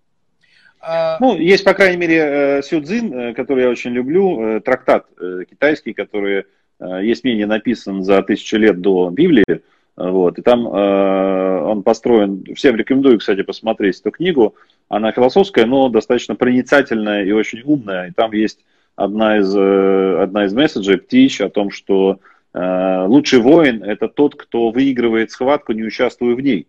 А, 0.81 1.17
ну, 1.19 1.37
есть, 1.37 1.65
по 1.65 1.73
крайней 1.73 1.97
мере, 1.97 2.17
э, 2.17 2.61
Сюдзин, 2.61 3.13
э, 3.13 3.33
который 3.33 3.65
я 3.65 3.69
очень 3.69 3.91
люблю, 3.91 4.41
э, 4.41 4.61
трактат 4.61 5.07
китайский, 5.49 5.93
который, 5.93 6.45
есть 6.79 7.23
мнение, 7.23 7.45
написан 7.45 8.03
за 8.03 8.21
тысячу 8.21 8.57
лет 8.57 8.81
до 8.81 9.09
Библии. 9.09 9.61
Вот, 9.95 10.39
и 10.39 10.41
там 10.41 10.65
он 10.65 11.83
построен, 11.83 12.45
всем 12.55 12.77
рекомендую, 12.77 13.19
кстати, 13.19 13.41
посмотреть 13.41 13.99
эту 13.99 14.11
книгу. 14.11 14.55
Она 14.87 15.11
философская, 15.11 15.65
но 15.65 15.89
достаточно 15.89 16.35
проницательная 16.35 17.25
и 17.25 17.31
очень 17.31 17.61
умная. 17.65 18.07
И 18.07 18.11
там 18.11 18.31
есть 18.31 18.59
одна 18.95 19.39
из, 19.39 19.53
одна 19.53 20.45
из 20.45 20.53
месседжей, 20.53 20.99
птич, 20.99 21.41
о 21.41 21.49
том, 21.49 21.69
что 21.69 22.19
лучший 22.53 23.39
воин– 23.39 23.83
это 23.85 24.07
тот, 24.07 24.35
кто 24.35 24.69
выигрывает 24.69 25.31
схватку, 25.31 25.73
не 25.73 25.83
участвуя 25.83 26.33
в 26.35 26.39
ней. 26.39 26.67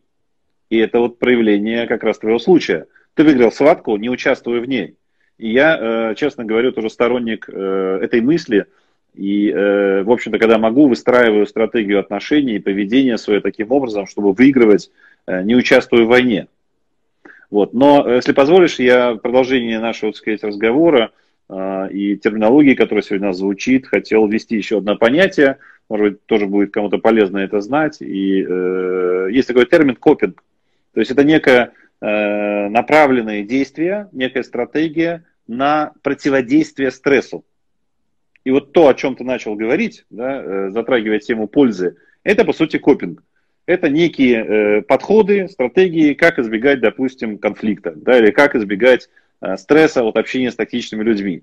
И 0.68 0.78
это 0.78 0.98
вот 1.00 1.18
проявление 1.18 1.86
как 1.86 2.02
раз 2.04 2.18
твоего 2.18 2.38
случая. 2.38 2.86
Ты 3.14 3.24
выиграл 3.24 3.52
схватку, 3.52 3.96
не 3.96 4.08
участвуя 4.08 4.60
в 4.60 4.66
ней. 4.66 4.96
И 5.36 5.50
я, 5.50 6.10
э, 6.10 6.14
честно 6.16 6.44
говорю, 6.44 6.72
тоже 6.72 6.90
сторонник 6.90 7.48
э, 7.48 7.98
этой 8.02 8.20
мысли. 8.20 8.66
И, 9.14 9.50
э, 9.50 10.02
в 10.02 10.10
общем-то, 10.10 10.38
когда 10.38 10.58
могу, 10.58 10.88
выстраиваю 10.88 11.46
стратегию 11.46 12.00
отношений 12.00 12.54
и 12.54 12.60
поведения 12.60 13.18
свое 13.18 13.40
таким 13.40 13.72
образом, 13.72 14.06
чтобы 14.06 14.32
выигрывать, 14.32 14.90
не 15.26 15.54
участвуя 15.54 16.04
в 16.04 16.08
войне. 16.08 16.48
Вот. 17.50 17.74
Но, 17.74 18.08
если 18.10 18.32
позволишь, 18.32 18.78
я 18.78 19.12
в 19.12 19.18
продолжение 19.18 19.78
нашего, 19.78 20.12
так 20.12 20.18
сказать, 20.18 20.42
разговора 20.42 21.10
и 21.92 22.16
терминологии, 22.16 22.74
которая 22.74 23.02
сегодня 23.02 23.28
у 23.28 23.30
нас 23.30 23.38
звучит, 23.38 23.86
хотел 23.86 24.26
ввести 24.26 24.56
еще 24.56 24.78
одно 24.78 24.96
понятие. 24.96 25.58
Может 25.90 26.06
быть, 26.06 26.26
тоже 26.26 26.46
будет 26.46 26.72
кому-то 26.72 26.98
полезно 26.98 27.38
это 27.38 27.60
знать. 27.60 28.00
И 28.00 28.46
э, 28.48 29.28
есть 29.32 29.48
такой 29.48 29.66
термин 29.66 29.96
копинг. 29.96 30.42
То 30.94 31.00
есть 31.00 31.10
это 31.10 31.24
некое 31.24 31.72
э, 32.00 32.68
направленное 32.68 33.42
действие, 33.42 34.08
некая 34.12 34.44
стратегия 34.44 35.24
на 35.48 35.92
противодействие 36.02 36.92
стрессу. 36.92 37.44
И 38.44 38.50
вот 38.50 38.72
то, 38.72 38.88
о 38.88 38.94
чем 38.94 39.16
ты 39.16 39.24
начал 39.24 39.54
говорить, 39.54 40.04
да, 40.10 40.42
э, 40.42 40.70
затрагивая 40.70 41.18
тему 41.18 41.46
пользы, 41.46 41.96
это 42.24 42.44
по 42.44 42.52
сути 42.52 42.78
копинг. 42.78 43.22
это 43.66 43.88
некие 43.88 44.44
э, 44.44 44.82
подходы, 44.82 45.48
стратегии, 45.48 46.14
как 46.14 46.38
избегать, 46.38 46.80
допустим, 46.80 47.38
конфликта, 47.38 47.92
да, 47.94 48.18
или 48.18 48.30
как 48.30 48.54
избегать 48.54 49.08
э, 49.40 49.56
стресса 49.56 50.02
от 50.02 50.16
общения 50.16 50.50
с 50.50 50.56
токсичными 50.56 51.02
людьми. 51.04 51.42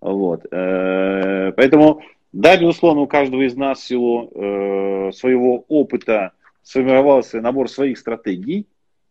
Вот. 0.00 0.46
Э, 0.50 1.52
поэтому, 1.56 2.02
да, 2.32 2.56
безусловно, 2.56 3.02
у 3.02 3.06
каждого 3.06 3.42
из 3.42 3.54
нас 3.54 3.80
в 3.80 3.84
силу 3.84 4.30
э, 4.34 5.12
своего 5.12 5.64
опыта 5.68 6.32
сформировался 6.62 7.40
набор 7.40 7.68
своих 7.68 7.98
стратегий, 7.98 8.66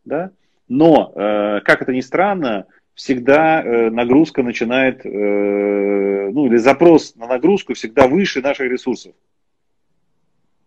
да, 0.06 0.32
но, 0.68 1.14
э, 1.16 1.62
как 1.64 1.82
это 1.82 1.94
ни 1.94 2.02
странно, 2.02 2.66
всегда 3.00 3.64
э, 3.64 3.90
нагрузка 3.90 4.44
начинает, 4.44 5.06
э, 5.06 6.30
ну 6.34 6.48
или 6.48 6.58
запрос 6.58 7.16
на 7.16 7.28
нагрузку 7.28 7.74
всегда 7.74 8.10
выше 8.10 8.42
наших 8.42 8.70
ресурсов. 8.70 9.14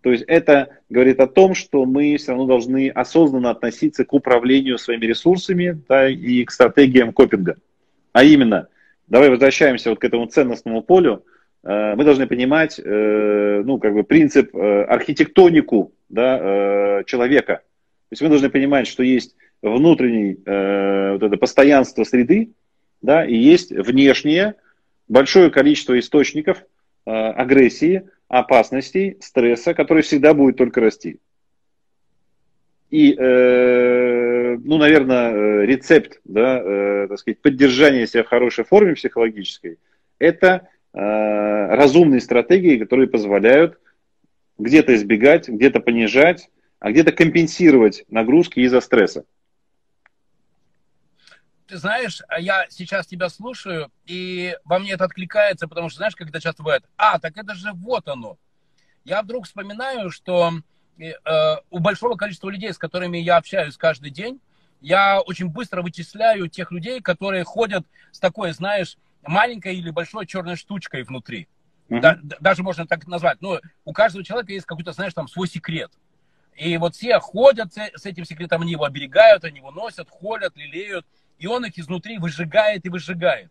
То 0.00 0.10
есть 0.10 0.24
это 0.26 0.78
говорит 0.88 1.20
о 1.20 1.26
том, 1.26 1.54
что 1.54 1.84
мы 1.84 2.16
все 2.16 2.30
равно 2.30 2.46
должны 2.46 2.88
осознанно 2.88 3.50
относиться 3.50 4.06
к 4.06 4.14
управлению 4.14 4.78
своими 4.78 5.04
ресурсами 5.04 5.78
да, 5.86 6.08
и 6.08 6.42
к 6.44 6.50
стратегиям 6.52 7.12
копинга. 7.12 7.56
А 8.14 8.24
именно, 8.24 8.68
давай 9.08 9.28
возвращаемся 9.28 9.90
вот 9.90 9.98
к 9.98 10.04
этому 10.04 10.24
ценностному 10.24 10.80
полю, 10.80 11.26
э, 11.62 11.94
мы 11.94 12.02
должны 12.02 12.26
понимать 12.26 12.80
ну, 12.82 13.78
как 13.78 13.92
бы 13.92 14.04
принцип, 14.04 14.56
архитектонику 14.56 15.92
да, 16.08 17.02
человека. 17.04 17.56
То 18.08 18.12
есть 18.12 18.22
мы 18.22 18.30
должны 18.30 18.48
понимать, 18.48 18.86
что 18.86 19.02
есть 19.02 19.36
внутренний 19.62 20.34
вот 20.34 21.22
это 21.22 21.36
постоянство 21.36 22.04
среды, 22.04 22.50
да, 23.00 23.24
и 23.24 23.34
есть 23.34 23.70
внешнее 23.70 24.56
большое 25.08 25.50
количество 25.50 25.98
источников 25.98 26.64
агрессии, 27.04 28.02
опасностей, 28.28 29.18
стресса, 29.20 29.74
который 29.74 30.02
всегда 30.02 30.34
будет 30.34 30.56
только 30.56 30.80
расти. 30.80 31.18
И, 32.92 33.14
э, 33.14 34.56
ну, 34.62 34.76
наверное, 34.76 35.64
рецепт, 35.64 36.20
да, 36.24 36.60
э, 36.62 37.06
так 37.08 37.18
сказать, 37.18 37.40
поддержания 37.40 38.06
себя 38.06 38.22
в 38.22 38.28
хорошей 38.28 38.64
форме 38.64 38.94
психологической, 38.94 39.78
это 40.18 40.68
э, 40.92 40.98
разумные 40.98 42.20
стратегии, 42.20 42.76
которые 42.76 43.08
позволяют 43.08 43.78
где-то 44.58 44.94
избегать, 44.94 45.48
где-то 45.48 45.80
понижать, 45.80 46.50
а 46.80 46.90
где-то 46.90 47.12
компенсировать 47.12 48.04
нагрузки 48.10 48.60
из-за 48.60 48.80
стресса 48.80 49.24
ты 51.66 51.76
знаешь, 51.76 52.22
а 52.28 52.40
я 52.40 52.66
сейчас 52.70 53.06
тебя 53.06 53.28
слушаю, 53.28 53.90
и 54.06 54.56
во 54.64 54.78
мне 54.78 54.92
это 54.92 55.04
откликается, 55.04 55.68
потому 55.68 55.88
что, 55.88 55.98
знаешь, 55.98 56.16
когда 56.16 56.40
часто 56.40 56.62
бывает, 56.62 56.84
а, 56.96 57.18
так 57.18 57.36
это 57.36 57.54
же 57.54 57.72
вот 57.72 58.08
оно. 58.08 58.38
Я 59.04 59.22
вдруг 59.22 59.46
вспоминаю, 59.46 60.10
что 60.10 60.52
э, 60.98 61.12
у 61.70 61.78
большого 61.78 62.16
количества 62.16 62.50
людей, 62.50 62.72
с 62.72 62.78
которыми 62.78 63.18
я 63.18 63.36
общаюсь 63.36 63.76
каждый 63.76 64.10
день, 64.10 64.40
я 64.80 65.20
очень 65.20 65.48
быстро 65.48 65.82
вычисляю 65.82 66.48
тех 66.48 66.72
людей, 66.72 67.00
которые 67.00 67.44
ходят 67.44 67.86
с 68.10 68.18
такой, 68.18 68.52
знаешь, 68.52 68.96
маленькой 69.22 69.76
или 69.76 69.90
большой 69.90 70.26
черной 70.26 70.56
штучкой 70.56 71.04
внутри. 71.04 71.48
Mm-hmm. 71.88 72.00
Да, 72.00 72.18
даже 72.40 72.62
можно 72.62 72.86
так 72.86 73.06
назвать. 73.06 73.40
Но 73.40 73.60
у 73.84 73.92
каждого 73.92 74.24
человека 74.24 74.52
есть 74.52 74.66
какой-то, 74.66 74.92
знаешь, 74.92 75.14
там 75.14 75.28
свой 75.28 75.48
секрет. 75.48 75.92
И 76.56 76.76
вот 76.76 76.94
все 76.94 77.18
ходят 77.18 77.72
с 77.72 78.04
этим 78.04 78.24
секретом, 78.24 78.62
они 78.62 78.72
его 78.72 78.84
оберегают, 78.84 79.44
они 79.44 79.58
его 79.58 79.70
носят, 79.70 80.10
холят, 80.10 80.56
лелеют 80.56 81.06
и 81.38 81.46
он 81.46 81.64
их 81.64 81.78
изнутри 81.78 82.18
выжигает 82.18 82.84
и 82.84 82.88
выжигает. 82.88 83.50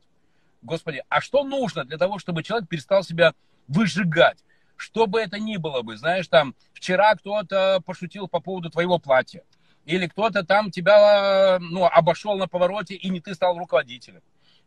Господи, 0.61 1.03
а 1.09 1.21
что 1.21 1.43
нужно 1.43 1.83
для 1.85 1.97
того, 1.97 2.19
чтобы 2.19 2.43
человек 2.43 2.69
перестал 2.69 3.03
себя 3.03 3.33
выжигать? 3.67 4.37
Что 4.75 5.07
бы 5.07 5.19
это 5.19 5.39
ни 5.39 5.57
было 5.57 5.81
бы, 5.81 5.97
знаешь, 5.97 6.27
там, 6.27 6.55
вчера 6.73 7.15
кто-то 7.15 7.81
пошутил 7.85 8.27
по 8.27 8.39
поводу 8.39 8.69
твоего 8.69 8.99
платья, 8.99 9.43
или 9.85 10.07
кто-то 10.07 10.43
там 10.43 10.71
тебя, 10.71 11.57
ну, 11.59 11.85
обошел 11.85 12.37
на 12.37 12.47
повороте, 12.47 12.95
и 12.95 13.09
не 13.09 13.19
ты 13.19 13.33
стал 13.33 13.57
руководителем. 13.57 14.21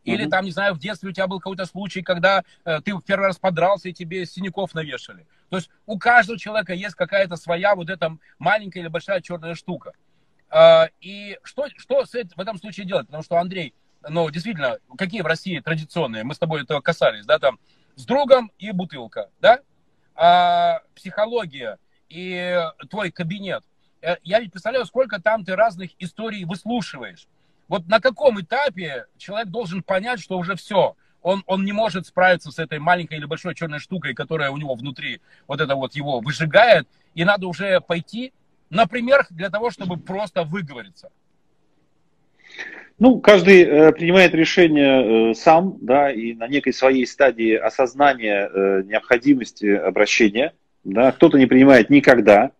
Или 0.05 0.27
там, 0.27 0.45
не 0.45 0.51
знаю, 0.51 0.75
в 0.75 0.79
детстве 0.79 1.09
у 1.09 1.13
тебя 1.13 1.25
был 1.25 1.39
какой-то 1.39 1.65
случай, 1.65 2.03
когда 2.03 2.43
э, 2.63 2.79
ты 2.81 2.93
в 2.93 3.01
первый 3.01 3.25
раз 3.25 3.39
подрался, 3.39 3.89
и 3.89 3.93
тебе 3.93 4.25
синяков 4.27 4.75
навешали. 4.75 5.25
То 5.49 5.57
есть 5.57 5.69
у 5.87 5.97
каждого 5.97 6.37
человека 6.37 6.73
есть 6.73 6.93
какая-то 6.93 7.35
своя 7.37 7.75
вот 7.75 7.89
эта 7.89 8.15
маленькая 8.37 8.81
или 8.81 8.87
большая 8.87 9.21
черная 9.21 9.55
штука. 9.55 9.93
А, 10.49 10.89
и 11.01 11.37
что, 11.43 11.67
что 11.77 12.03
в 12.05 12.39
этом 12.39 12.57
случае 12.57 12.85
делать? 12.85 13.07
Потому 13.07 13.23
что, 13.23 13.37
Андрей, 13.37 13.73
ну, 14.07 14.29
действительно, 14.29 14.77
какие 14.97 15.21
в 15.21 15.25
России 15.25 15.59
традиционные, 15.59 16.23
мы 16.23 16.33
с 16.35 16.39
тобой 16.39 16.63
этого 16.63 16.81
касались, 16.81 17.25
да, 17.25 17.39
там, 17.39 17.59
с 17.95 18.05
другом 18.05 18.51
и 18.57 18.71
бутылка, 18.71 19.29
да? 19.41 19.59
А 20.15 20.81
психология 20.95 21.77
и 22.09 22.61
твой 22.89 23.11
кабинет. 23.11 23.63
Э, 24.01 24.17
я 24.23 24.39
ведь 24.39 24.51
представляю, 24.51 24.85
сколько 24.85 25.21
там 25.21 25.43
ты 25.43 25.55
разных 25.55 25.91
историй 25.99 26.45
выслушиваешь. 26.45 27.27
Вот 27.67 27.87
на 27.87 27.99
каком 27.99 28.39
этапе 28.39 29.07
человек 29.17 29.49
должен 29.49 29.81
понять, 29.81 30.19
что 30.19 30.37
уже 30.37 30.55
все, 30.55 30.95
он, 31.21 31.43
он 31.47 31.65
не 31.65 31.71
может 31.71 32.05
справиться 32.05 32.51
с 32.51 32.59
этой 32.59 32.77
маленькой 32.77 33.17
или 33.17 33.25
большой 33.25 33.55
черной 33.55 33.79
штукой, 33.79 34.13
которая 34.13 34.51
у 34.51 34.57
него 34.57 34.75
внутри 34.75 35.21
вот 35.47 35.59
это 35.59 35.75
вот 35.75 35.95
его 35.95 36.19
выжигает, 36.19 36.87
и 37.15 37.23
надо 37.23 37.47
уже 37.47 37.81
пойти 37.81 38.31
Например, 38.69 39.25
для 39.29 39.49
того, 39.49 39.69
чтобы 39.69 39.97
просто 39.97 40.43
выговориться. 40.43 41.09
Ну, 42.97 43.19
каждый 43.19 43.63
э, 43.63 43.91
принимает 43.91 44.33
решение 44.33 45.31
э, 45.31 45.33
сам, 45.33 45.77
да, 45.81 46.11
и 46.11 46.33
на 46.33 46.47
некой 46.47 46.71
своей 46.71 47.05
стадии 47.05 47.53
осознания 47.53 48.49
э, 48.49 48.83
необходимости 48.85 49.65
обращения, 49.65 50.53
да, 50.85 51.11
кто-то 51.11 51.37
не 51.37 51.45
принимает 51.45 51.89
никогда, 51.89 52.51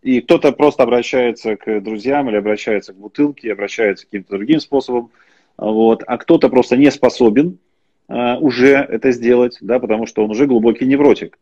и 0.00 0.22
кто-то 0.22 0.52
просто 0.52 0.82
обращается 0.82 1.56
к 1.56 1.80
друзьям 1.80 2.30
или 2.30 2.36
обращается 2.36 2.94
к 2.94 2.96
бутылке, 2.96 3.52
обращается 3.52 4.06
каким-то 4.06 4.36
другим 4.36 4.60
способом, 4.60 5.10
вот, 5.58 6.02
а 6.06 6.16
кто-то 6.16 6.48
просто 6.48 6.78
не 6.78 6.90
способен 6.90 7.58
э, 8.08 8.36
уже 8.36 8.70
это 8.70 9.10
сделать, 9.10 9.58
да, 9.60 9.78
потому 9.78 10.06
что 10.06 10.24
он 10.24 10.30
уже 10.30 10.46
глубокий 10.46 10.86
невротик. 10.86 11.38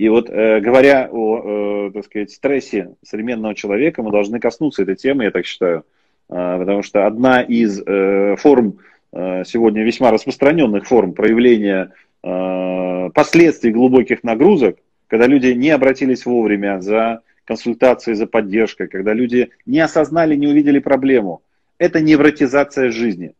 И 0.00 0.08
вот 0.08 0.30
э, 0.30 0.60
говоря 0.60 1.10
о, 1.12 1.88
э, 1.88 1.90
так 1.92 2.06
сказать, 2.06 2.30
стрессе 2.30 2.94
современного 3.04 3.54
человека, 3.54 4.02
мы 4.02 4.10
должны 4.10 4.40
коснуться 4.40 4.82
этой 4.82 4.96
темы, 4.96 5.24
я 5.24 5.30
так 5.30 5.44
считаю, 5.44 5.84
э, 6.30 6.58
потому 6.58 6.82
что 6.82 7.06
одна 7.06 7.42
из 7.42 7.82
э, 7.84 8.34
форм 8.38 8.78
э, 9.12 9.44
сегодня 9.44 9.84
весьма 9.84 10.10
распространенных 10.10 10.86
форм 10.86 11.12
проявления 11.12 11.92
э, 12.22 13.10
последствий 13.12 13.72
глубоких 13.72 14.24
нагрузок, 14.24 14.78
когда 15.06 15.26
люди 15.26 15.48
не 15.48 15.68
обратились 15.68 16.24
вовремя 16.24 16.80
за 16.80 17.20
консультацией, 17.44 18.14
за 18.14 18.26
поддержкой, 18.26 18.88
когда 18.88 19.12
люди 19.12 19.50
не 19.66 19.80
осознали, 19.80 20.34
не 20.34 20.46
увидели 20.46 20.78
проблему, 20.78 21.42
это 21.76 22.00
невротизация 22.00 22.90
жизни. 22.90 23.34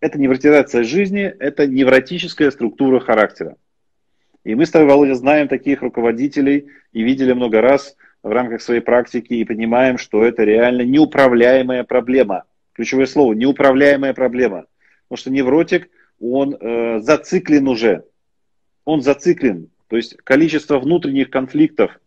Это 0.00 0.18
невротизация 0.18 0.82
жизни, 0.82 1.22
это 1.22 1.68
невротическая 1.68 2.50
структура 2.50 2.98
характера. 2.98 3.54
И 4.46 4.54
мы 4.54 4.64
с 4.64 4.70
тобой, 4.70 4.86
Володя, 4.86 5.16
знаем 5.16 5.48
таких 5.48 5.82
руководителей 5.82 6.68
и 6.92 7.02
видели 7.02 7.32
много 7.32 7.60
раз 7.60 7.96
в 8.22 8.30
рамках 8.30 8.62
своей 8.62 8.80
практики 8.80 9.34
и 9.34 9.44
понимаем, 9.44 9.98
что 9.98 10.22
это 10.22 10.44
реально 10.44 10.82
неуправляемая 10.82 11.82
проблема. 11.82 12.44
Ключевое 12.72 13.06
слово– 13.06 13.32
неуправляемая 13.34 14.14
проблема. 14.14 14.66
Потому 15.08 15.18
что 15.20 15.30
невротик, 15.32 15.90
он 16.20 16.54
э, 16.54 17.00
зациклен 17.00 17.66
уже. 17.66 18.04
Он 18.84 19.02
зациклен. 19.02 19.68
То 19.88 19.96
есть 19.96 20.16
количество 20.18 20.78
внутренних 20.78 21.28
конфликтов, 21.28 21.98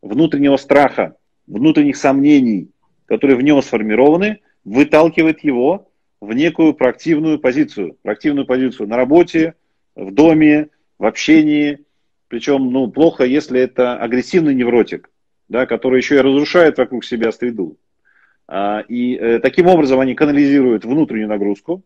внутреннего 0.00 0.58
страха, 0.58 1.16
внутренних 1.48 1.96
сомнений, 1.96 2.70
которые 3.06 3.36
в 3.36 3.42
нем 3.42 3.60
сформированы, 3.60 4.42
выталкивает 4.64 5.42
его 5.42 5.90
в 6.20 6.34
некую 6.34 6.72
проактивную 6.74 7.40
позицию. 7.40 7.96
Проактивную 8.02 8.46
позицию 8.46 8.88
на 8.88 8.96
работе, 8.96 9.54
в 9.96 10.12
доме, 10.12 10.68
в 10.98 11.06
общении. 11.06 11.80
Причем, 12.28 12.70
ну, 12.70 12.88
плохо, 12.88 13.24
если 13.24 13.60
это 13.60 13.96
агрессивный 13.96 14.54
невротик, 14.54 15.10
да, 15.48 15.66
который 15.66 15.98
еще 15.98 16.16
и 16.16 16.20
разрушает 16.20 16.78
вокруг 16.78 17.04
себя 17.04 17.32
среду. 17.32 17.76
А, 18.46 18.80
и 18.88 19.14
э, 19.16 19.38
таким 19.38 19.66
образом 19.66 20.00
они 20.00 20.14
канализируют 20.14 20.84
внутреннюю 20.84 21.28
нагрузку, 21.28 21.82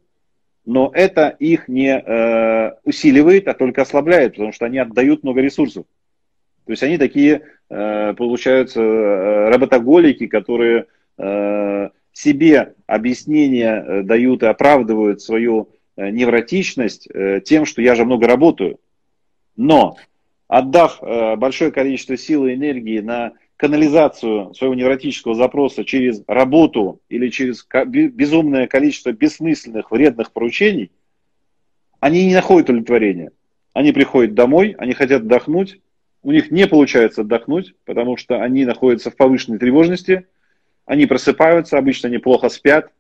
но 0.65 0.91
это 0.93 1.29
их 1.29 1.69
не 1.69 1.99
э, 1.99 2.73
усиливает, 2.85 3.49
а 3.49 3.55
только 3.55 3.83
ослабляет, 3.83 4.33
потому 4.33 4.53
что 4.53 4.67
они 4.67 4.79
отдают 4.79 5.23
много 5.23 5.41
ресурсов. 5.41 5.87
То 6.67 6.73
есть 6.73 6.83
они 6.83 6.99
такие, 6.99 7.43
э, 7.71 8.15
получаются, 8.15 8.83
э, 8.83 9.49
работоголики, 9.49 10.27
которые 10.27 10.87
э, 11.17 11.89
себе 12.13 12.75
объяснения 12.87 13.83
э, 13.83 14.03
дают 14.03 14.43
и 14.43 14.47
оправдывают 14.47 15.23
свою 15.23 15.71
э, 15.97 16.11
невротичность 16.11 17.09
тем, 17.45 17.65
что 17.65 17.81
я 17.81 17.95
же 17.95 18.05
много 18.05 18.27
работаю. 18.27 18.79
Но 19.59 19.97
отдав 20.47 21.03
э, 21.03 21.37
большое 21.37 21.73
количество 21.73 22.17
сил 22.17 22.47
и 22.47 22.55
энергии 22.55 23.01
на 23.01 23.33
канализацию 23.57 24.55
своего 24.55 24.75
невротического 24.75 25.35
запроса 25.35 25.85
через 25.85 26.23
работу 26.29 27.01
или 27.09 27.29
через 27.29 27.67
безумное 27.85 28.69
количество 28.69 29.11
бессмысленных, 29.11 29.91
вредных 29.91 30.33
поручений, 30.33 30.93
они 31.99 32.25
не 32.25 32.35
находят 32.35 32.71
удовлетворения. 32.71 33.33
Они 33.75 33.91
приходят 33.91 34.35
домой, 34.35 34.77
они 34.79 34.93
хотят 34.93 35.23
отдохнуть, 35.23 35.81
у 36.23 36.31
них 36.31 36.53
не 36.53 36.69
получается 36.69 37.23
отдохнуть, 37.23 37.75
потому 37.85 38.17
что 38.17 38.41
они 38.41 38.65
находятся 38.65 39.11
в 39.11 39.17
повышенной 39.17 39.59
тревожности, 39.59 40.29
они 40.87 41.07
просыпаются, 41.07 41.79
обычно 41.79 42.07
неплохо 42.07 42.49
спят, 42.49 42.93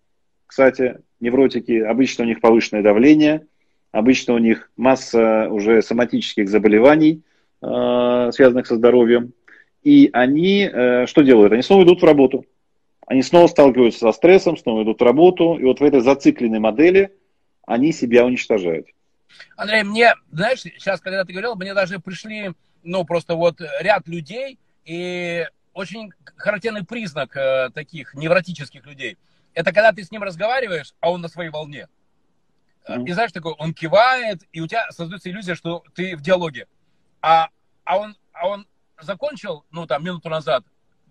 кстати, 0.46 0.98
невротики, 1.20 1.78
обычно 1.80 2.24
у 2.24 2.26
них 2.26 2.40
повышенное 2.40 2.82
давление, 2.82 3.46
обычно 3.92 4.34
у 4.34 4.38
них 4.38 4.70
масса 4.76 5.48
уже 5.50 5.82
соматических 5.82 6.48
заболеваний, 6.48 7.22
э, 7.62 8.30
связанных 8.32 8.66
со 8.66 8.76
здоровьем, 8.76 9.32
и 9.82 10.10
они 10.12 10.68
э, 10.70 11.06
что 11.06 11.22
делают? 11.22 11.52
Они 11.52 11.62
снова 11.62 11.84
идут 11.84 12.02
в 12.02 12.04
работу, 12.04 12.44
они 13.06 13.22
снова 13.22 13.46
сталкиваются 13.46 14.00
со 14.00 14.12
стрессом, 14.12 14.56
снова 14.56 14.82
идут 14.82 15.00
в 15.00 15.04
работу, 15.04 15.54
и 15.54 15.64
вот 15.64 15.80
в 15.80 15.84
этой 15.84 16.00
зацикленной 16.00 16.58
модели 16.58 17.12
они 17.66 17.92
себя 17.92 18.24
уничтожают. 18.24 18.86
Андрей, 19.56 19.82
мне, 19.82 20.14
знаешь, 20.30 20.60
сейчас, 20.60 21.00
когда 21.00 21.24
ты 21.24 21.32
говорил, 21.32 21.54
мне 21.54 21.74
даже 21.74 21.98
пришли, 21.98 22.52
ну, 22.82 23.04
просто 23.04 23.34
вот 23.34 23.60
ряд 23.80 24.08
людей, 24.08 24.58
и 24.84 25.46
очень 25.74 26.10
характерный 26.36 26.84
признак 26.84 27.36
э, 27.36 27.70
таких 27.74 28.14
невротических 28.14 28.84
людей, 28.86 29.16
это 29.54 29.72
когда 29.72 29.92
ты 29.92 30.02
с 30.02 30.10
ним 30.10 30.22
разговариваешь, 30.22 30.94
а 31.00 31.10
он 31.10 31.20
на 31.20 31.28
своей 31.28 31.50
волне. 31.50 31.88
Mm-hmm. 32.88 33.04
И 33.06 33.12
знаешь, 33.12 33.32
такой, 33.32 33.52
он 33.58 33.74
кивает, 33.74 34.42
и 34.52 34.60
у 34.60 34.66
тебя 34.66 34.90
создается 34.90 35.30
иллюзия, 35.30 35.54
что 35.54 35.84
ты 35.94 36.16
в 36.16 36.22
диалоге. 36.22 36.66
А, 37.20 37.48
а, 37.84 37.98
он, 37.98 38.16
а 38.32 38.48
он 38.48 38.66
закончил, 39.00 39.64
ну, 39.70 39.86
там, 39.86 40.04
минуту 40.04 40.28
назад, 40.28 40.64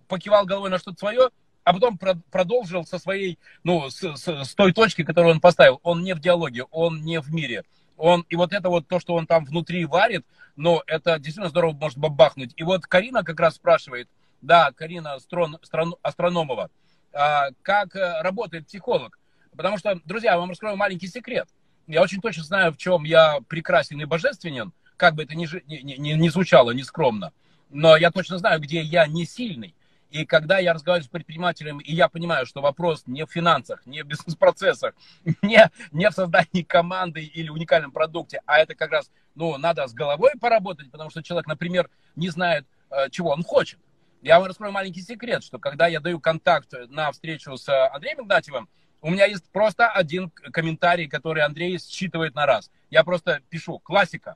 покивал 0.08 0.46
головой 0.46 0.70
на 0.70 0.80
что-то 0.80 0.98
свое, 0.98 1.30
а 1.64 1.74
потом 1.74 1.98
продолжил 2.32 2.86
со 2.86 2.98
своей, 2.98 3.38
ну, 3.64 3.90
с, 3.90 4.02
с, 4.02 4.28
с 4.28 4.56
той 4.56 4.74
точки, 4.74 5.04
которую 5.04 5.34
он 5.34 5.42
поставил. 5.42 5.80
Он 5.84 6.02
не 6.02 6.16
в 6.16 6.20
диалоге, 6.20 6.64
он 6.72 7.02
не 7.02 7.20
в 7.20 7.34
мире. 7.34 7.64
Он, 7.98 8.26
и 8.30 8.36
вот 8.36 8.54
это 8.54 8.70
вот 8.70 8.88
то, 8.88 9.00
что 9.00 9.16
он 9.16 9.28
там 9.28 9.44
внутри 9.46 9.86
варит, 9.86 10.26
но 10.56 10.84
это 10.88 11.18
действительно 11.18 11.50
здорово 11.50 11.74
может 11.74 11.98
бабахнуть. 11.98 12.54
И 12.56 12.64
вот 12.64 12.86
Карина 12.86 13.24
как 13.24 13.40
раз 13.40 13.56
спрашивает, 13.56 14.08
да, 14.42 14.72
Карина 14.72 15.20
Стран, 15.20 15.58
Стран, 15.64 15.96
Астрономова, 16.02 16.70
а, 17.12 17.50
как 17.64 17.96
э, 17.96 18.22
работает 18.22 18.68
психолог. 18.68 19.20
Потому 19.56 19.78
что, 19.78 20.00
друзья, 20.06 20.34
я 20.34 20.38
вам 20.38 20.50
раскрою 20.50 20.78
маленький 20.78 21.08
секрет. 21.08 21.50
Я 21.88 22.02
очень 22.02 22.22
точно 22.22 22.44
знаю, 22.44 22.74
в 22.74 22.78
чем 22.78 23.06
я 23.06 23.40
прекрасен 23.48 24.00
и 24.02 24.06
божественен, 24.06 24.74
как 24.98 25.16
бы 25.16 25.24
это 25.24 25.36
ни, 25.36 25.48
ни, 25.68 25.94
ни, 25.98 26.14
ни 26.14 26.30
звучало 26.30 26.72
нескромно. 26.72 27.32
Но 27.70 27.96
я 27.96 28.12
точно 28.12 28.38
знаю, 28.38 28.60
где 28.60 28.82
я 28.82 29.08
не 29.08 29.26
сильный. 29.26 29.74
И 30.10 30.26
когда 30.26 30.58
я 30.60 30.74
разговариваю 30.74 31.06
с 31.06 31.12
предпринимателем, 31.12 31.80
и 31.80 31.94
я 31.94 32.08
понимаю, 32.08 32.46
что 32.46 32.62
вопрос 32.62 33.04
не 33.08 33.26
в 33.26 33.32
финансах, 33.32 33.86
не 33.86 34.04
в 34.04 34.08
бизнес-процессах, 34.08 34.94
не, 35.42 35.70
не 35.92 36.10
в 36.10 36.14
создании 36.14 36.64
команды 36.64 37.24
или 37.24 37.50
уникальном 37.50 37.92
продукте, 37.92 38.42
а 38.46 38.60
это 38.60 38.76
как 38.76 38.92
раз, 38.92 39.12
ну, 39.36 39.58
надо 39.58 39.88
с 39.88 39.94
головой 39.94 40.32
поработать, 40.40 40.92
потому 40.92 41.10
что 41.10 41.24
человек, 41.24 41.48
например, 41.48 41.90
не 42.16 42.30
знает, 42.30 42.66
э, 42.90 43.10
чего 43.10 43.32
он 43.32 43.44
хочет. 43.44 43.80
Я 44.22 44.40
вам 44.40 44.48
раскрою 44.48 44.72
маленький 44.72 45.02
секрет, 45.02 45.44
что 45.44 45.60
когда 45.60 45.88
я 45.88 46.00
даю 46.00 46.20
контакт 46.20 46.74
на 46.90 47.12
встречу 47.12 47.56
с 47.56 47.70
Андреем 47.94 48.22
Игнатьевым, 48.22 48.68
у 49.02 49.12
меня 49.12 49.26
есть 49.26 49.50
просто 49.52 49.90
один 49.90 50.30
комментарий, 50.30 51.08
который 51.08 51.44
Андрей 51.44 51.78
считывает 51.80 52.36
на 52.36 52.46
раз. 52.46 52.72
Я 52.90 53.04
просто 53.04 53.42
пишу 53.50 53.80
«классика». 53.80 54.36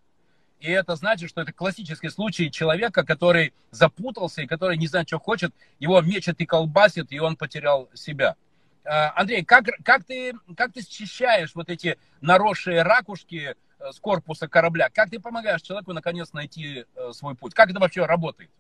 И 0.60 0.70
это 0.70 0.96
значит, 0.96 1.30
что 1.30 1.42
это 1.42 1.52
классический 1.52 2.10
случай 2.10 2.52
человека, 2.52 3.04
который 3.04 3.52
запутался 3.72 4.44
и 4.44 4.48
который 4.48 4.78
не 4.78 4.86
знает, 4.86 5.08
что 5.08 5.18
хочет, 5.18 5.54
его 5.80 6.00
мечет 6.02 6.40
и 6.40 6.46
колбасит, 6.46 7.12
и 7.12 7.20
он 7.20 7.36
потерял 7.36 7.90
себя. 7.96 8.36
А, 8.84 9.12
Андрей, 9.16 9.44
как, 9.44 9.66
как, 9.84 10.04
ты, 10.04 10.34
как 10.56 10.74
ты 10.74 10.82
счищаешь 10.82 11.56
вот 11.56 11.70
эти 11.70 11.98
наросшие 12.22 12.84
ракушки 12.84 13.56
э, 13.80 13.92
с 13.92 14.00
корпуса 14.00 14.48
корабля? 14.48 14.90
Как 14.94 15.10
ты 15.10 15.20
помогаешь 15.20 15.64
человеку 15.64 15.94
наконец 15.94 16.32
найти 16.34 16.86
э, 16.96 17.12
свой 17.12 17.34
путь? 17.34 17.56
Как 17.56 17.72
это 17.72 17.80
вообще 17.80 18.06
работает? 18.06 18.52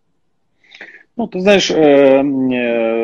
Ну, 1.15 1.27
ты 1.27 1.39
знаешь, 1.39 1.69
э, 1.69 2.23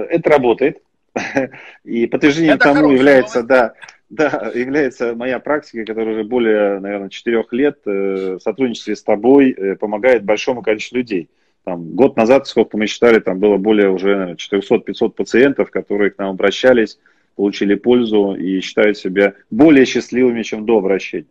это 0.10 0.30
работает. 0.30 0.82
И 1.84 2.08
подтверждением 2.08 2.58
тому 2.58 2.92
является, 2.92 3.42
новость. 3.44 3.50
да, 3.50 3.74
да, 4.10 4.52
является 4.54 5.16
моя 5.16 5.40
практика, 5.40 5.86
которая 5.86 6.16
уже 6.16 6.24
более, 6.24 6.80
наверное, 6.80 7.10
четырех 7.10 7.52
лет 7.52 7.80
э, 7.86 8.38
в 8.38 8.40
сотрудничестве 8.40 8.96
с 8.96 9.04
тобой 9.04 9.52
э, 9.52 9.76
помогает 9.76 10.24
большому 10.24 10.62
количеству 10.62 10.98
людей. 10.98 11.30
Там, 11.66 11.94
год 11.96 12.16
назад, 12.16 12.48
сколько 12.48 12.78
мы 12.78 12.88
считали, 12.88 13.20
там 13.20 13.40
было 13.40 13.58
более 13.58 13.90
уже 13.90 14.38
400-500 14.38 15.10
пациентов, 15.10 15.72
которые 15.72 16.12
к 16.12 16.18
нам 16.18 16.30
обращались, 16.30 17.00
получили 17.36 17.76
пользу 17.76 18.36
и 18.36 18.62
считают 18.62 18.98
себя 18.98 19.34
более 19.52 19.86
счастливыми, 19.86 20.44
чем 20.44 20.66
до 20.66 20.78
обращения. 20.78 21.28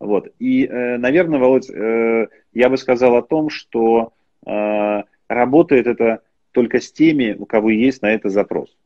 Вот. 0.00 0.28
И, 0.40 0.66
э, 0.66 0.96
наверное, 0.98 1.38
Володь, 1.38 1.68
я 1.68 2.68
бы 2.68 2.76
сказал 2.76 3.16
о 3.16 3.22
том, 3.22 3.48
что 3.48 4.12
работает 5.28 5.86
это 5.86 6.22
только 6.50 6.80
с 6.80 6.90
теми, 6.92 7.36
у 7.38 7.46
кого 7.46 7.70
есть 7.70 8.02
на 8.02 8.12
это 8.12 8.28
запрос 8.28 8.76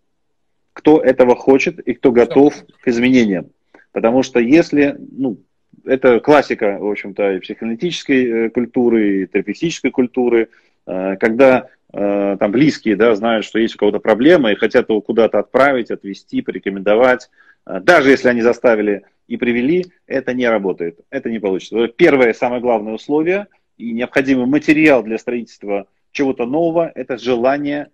кто 0.76 1.00
этого 1.00 1.34
хочет 1.34 1.80
и 1.80 1.94
кто 1.94 2.12
готов 2.12 2.54
к 2.82 2.88
изменениям. 2.88 3.46
Потому 3.92 4.22
что 4.22 4.40
если, 4.40 4.94
ну, 5.10 5.38
это 5.86 6.20
классика, 6.20 6.76
в 6.78 6.86
общем-то, 6.86 7.32
и 7.32 7.40
психоаналитической 7.40 8.26
э, 8.26 8.50
культуры, 8.50 9.22
и 9.22 9.26
терапевтической 9.26 9.90
культуры, 9.90 10.50
э, 10.86 11.16
когда 11.18 11.68
э, 11.94 12.36
там 12.38 12.52
близкие, 12.52 12.94
да, 12.94 13.14
знают, 13.14 13.46
что 13.46 13.58
есть 13.58 13.74
у 13.76 13.78
кого-то 13.78 14.00
проблема 14.00 14.52
и 14.52 14.54
хотят 14.54 14.90
его 14.90 15.00
куда-то 15.00 15.38
отправить, 15.38 15.90
отвезти, 15.90 16.42
порекомендовать, 16.42 17.30
даже 17.64 18.10
если 18.10 18.28
они 18.28 18.42
заставили 18.42 19.04
и 19.28 19.38
привели, 19.38 19.86
это 20.06 20.34
не 20.34 20.46
работает, 20.46 21.00
это 21.08 21.30
не 21.30 21.38
получится. 21.38 21.88
Первое, 21.88 22.34
самое 22.34 22.60
главное 22.60 22.92
условие 22.92 23.46
и 23.78 23.92
необходимый 23.92 24.44
материал 24.44 25.02
для 25.02 25.16
строительства 25.16 25.86
чего-то 26.12 26.44
нового– 26.44 26.92
это 26.94 27.16
желание 27.16 27.88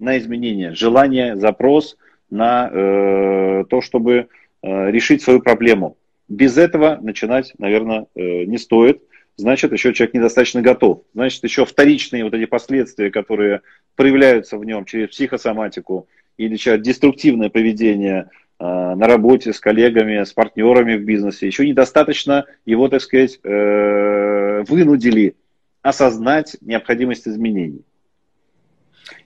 на 0.00 0.18
изменение, 0.18 0.74
желание, 0.74 1.36
запрос– 1.36 1.96
на 2.30 2.70
э, 2.70 3.64
то, 3.68 3.80
чтобы 3.80 4.28
э, 4.62 4.90
решить 4.90 5.22
свою 5.22 5.40
проблему. 5.40 5.96
Без 6.28 6.58
этого 6.58 6.98
начинать, 7.00 7.54
наверное, 7.58 8.06
э, 8.14 8.44
не 8.44 8.58
стоит. 8.58 9.02
Значит, 9.36 9.72
еще 9.72 9.94
человек 9.94 10.14
недостаточно 10.14 10.60
готов. 10.60 11.02
Значит, 11.14 11.44
еще 11.44 11.64
вторичные 11.64 12.24
вот 12.24 12.34
эти 12.34 12.44
последствия, 12.44 13.10
которые 13.10 13.60
проявляются 13.96 14.58
в 14.58 14.64
нем 14.64 14.84
через 14.84 15.08
психосоматику 15.10 16.08
или 16.36 16.56
через 16.56 16.82
деструктивное 16.82 17.48
поведение 17.48 18.30
э, 18.58 18.64
на 18.64 19.06
работе 19.06 19.52
с 19.52 19.60
коллегами, 19.60 20.22
с 20.22 20.32
партнерами 20.32 20.96
в 20.96 21.04
бизнесе, 21.04 21.46
еще 21.46 21.66
недостаточно 21.66 22.46
его, 22.66 22.88
так 22.88 23.00
сказать, 23.00 23.38
э, 23.42 24.64
вынудили 24.68 25.34
осознать 25.82 26.56
необходимость 26.60 27.26
изменений. 27.26 27.82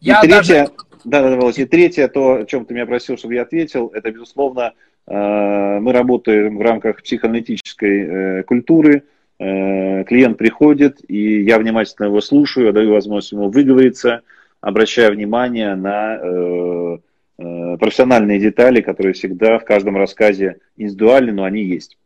Я 0.00 0.20
и 0.20 0.28
третье, 0.28 0.66
даже... 0.66 0.70
Да, 1.04 1.22
да, 1.22 1.36
Володь. 1.36 1.58
И 1.58 1.64
третье, 1.64 2.08
то, 2.08 2.34
о 2.34 2.44
чем 2.44 2.64
ты 2.64 2.74
меня 2.74 2.86
просил, 2.86 3.16
чтобы 3.16 3.34
я 3.34 3.42
ответил, 3.42 3.88
это, 3.88 4.10
безусловно, 4.10 4.72
э, 5.06 5.78
мы 5.80 5.92
работаем 5.92 6.58
в 6.58 6.60
рамках 6.60 7.02
психоаналитической 7.02 8.00
э, 8.00 8.42
культуры. 8.44 9.04
Э, 9.38 10.04
клиент 10.04 10.38
приходит, 10.38 10.98
и 11.08 11.42
я 11.42 11.58
внимательно 11.58 12.06
его 12.06 12.20
слушаю, 12.20 12.72
даю 12.72 12.92
возможность 12.92 13.32
ему 13.32 13.50
выговориться, 13.50 14.22
обращая 14.60 15.10
внимание 15.10 15.74
на 15.74 17.00
профессиональные 17.36 18.38
детали, 18.38 18.82
которые 18.82 19.14
всегда 19.14 19.58
в 19.58 19.64
каждом 19.64 19.96
рассказе 19.96 20.58
индивидуальны, 20.76 21.32
но 21.32 21.42
они 21.42 21.62
есть. 21.62 21.98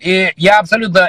И 0.00 0.32
я 0.36 0.58
абсолютно 0.58 1.08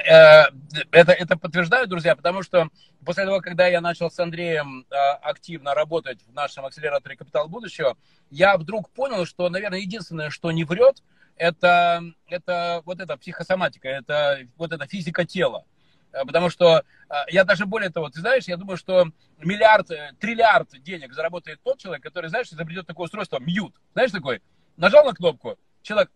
это, 0.92 1.12
это 1.14 1.38
подтверждаю, 1.38 1.88
друзья, 1.88 2.16
потому 2.16 2.44
что 2.44 2.68
после 3.06 3.26
того, 3.26 3.42
когда 3.42 3.68
я 3.68 3.82
начал 3.82 4.10
с 4.10 4.20
Андреем 4.20 4.86
э, 4.90 4.96
активно 4.96 5.74
работать 5.74 6.22
в 6.24 6.34
нашем 6.34 6.66
акселераторе 6.66 7.16
«Капитал 7.16 7.48
будущего», 7.48 7.98
я 8.30 8.58
вдруг 8.58 8.90
понял, 8.92 9.26
что, 9.26 9.50
наверное, 9.50 9.80
единственное, 9.80 10.30
что 10.30 10.52
не 10.52 10.64
врет, 10.64 11.04
это, 11.36 12.04
это 12.28 12.82
вот 12.86 13.00
эта 13.00 13.18
психосоматика, 13.18 13.88
это 13.88 14.42
вот 14.58 14.72
эта 14.72 14.86
физика 14.88 15.26
тела. 15.26 15.66
Э, 16.12 16.26
потому 16.26 16.50
что 16.50 16.84
э, 17.10 17.14
я 17.30 17.44
даже 17.44 17.66
более 17.66 17.90
того, 17.90 18.10
ты 18.10 18.20
знаешь, 18.20 18.46
я 18.46 18.58
думаю, 18.58 18.78
что 18.78 19.08
миллиард, 19.40 19.92
э, 19.92 20.12
триллиард 20.20 20.70
денег 20.82 21.14
заработает 21.14 21.62
тот 21.64 21.80
человек, 21.80 22.04
который, 22.04 22.30
знаешь, 22.30 22.48
изобретет 22.48 22.88
такое 22.88 23.06
устройство, 23.06 23.40
мьют. 23.40 23.76
Знаешь, 23.94 24.12
такой, 24.12 24.42
нажал 24.78 25.06
на 25.06 25.14
кнопку, 25.14 25.58
человек 25.82 26.12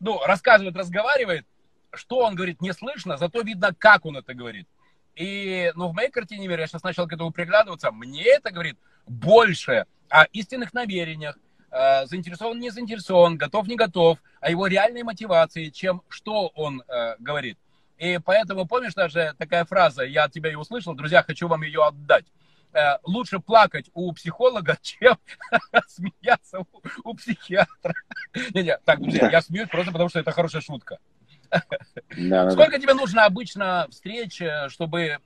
ну, 0.00 0.20
рассказывает, 0.24 0.76
разговаривает, 0.76 1.46
что 1.94 2.18
он 2.18 2.34
говорит, 2.34 2.60
не 2.60 2.72
слышно, 2.72 3.16
зато 3.16 3.40
видно, 3.40 3.74
как 3.76 4.04
он 4.04 4.16
это 4.16 4.34
говорит. 4.34 4.68
И, 5.16 5.72
ну, 5.74 5.88
в 5.88 5.94
моей 5.94 6.10
картине 6.10 6.46
мира, 6.46 6.60
я 6.60 6.66
сейчас 6.66 6.82
начал 6.82 7.08
к 7.08 7.12
этому 7.12 7.30
приглядываться, 7.30 7.90
мне 7.90 8.24
это 8.24 8.50
говорит 8.50 8.78
больше 9.06 9.86
о 10.10 10.24
истинных 10.24 10.74
намерениях, 10.74 11.38
э, 11.70 12.06
заинтересован, 12.06 12.60
не 12.60 12.70
заинтересован, 12.70 13.38
готов, 13.38 13.66
не 13.66 13.76
готов, 13.76 14.18
о 14.40 14.50
его 14.50 14.66
реальной 14.66 15.02
мотивации, 15.02 15.70
чем 15.70 16.02
что 16.08 16.48
он 16.54 16.82
э, 16.86 17.16
говорит. 17.18 17.58
И 17.96 18.20
поэтому, 18.22 18.66
помнишь, 18.66 18.92
даже 18.92 19.34
такая 19.38 19.64
фраза, 19.64 20.04
я 20.04 20.24
от 20.24 20.32
тебя 20.32 20.50
ее 20.50 20.58
услышал, 20.58 20.94
друзья, 20.94 21.22
хочу 21.22 21.48
вам 21.48 21.62
ее 21.62 21.82
отдать. 21.82 22.26
Э, 22.74 22.98
лучше 23.04 23.40
плакать 23.40 23.90
у 23.94 24.12
психолога, 24.12 24.76
чем 24.82 25.18
смеяться 25.88 26.60
у, 26.60 26.66
у 27.04 27.14
психиатра. 27.14 27.94
Не-не, 28.54 28.76
так, 28.84 29.00
друзья, 29.00 29.30
я 29.30 29.40
смеюсь 29.40 29.70
просто 29.70 29.92
потому, 29.92 30.10
что 30.10 30.20
это 30.20 30.30
хорошая 30.32 30.60
шутка. 30.60 30.98
Да, 32.16 32.50
Сколько 32.50 32.72
да. 32.72 32.78
тебе 32.78 32.94
нужно 32.94 33.24
обычно 33.24 33.86
встреч, 33.90 34.40
э, 34.40 34.68
чтобы... 34.68 35.18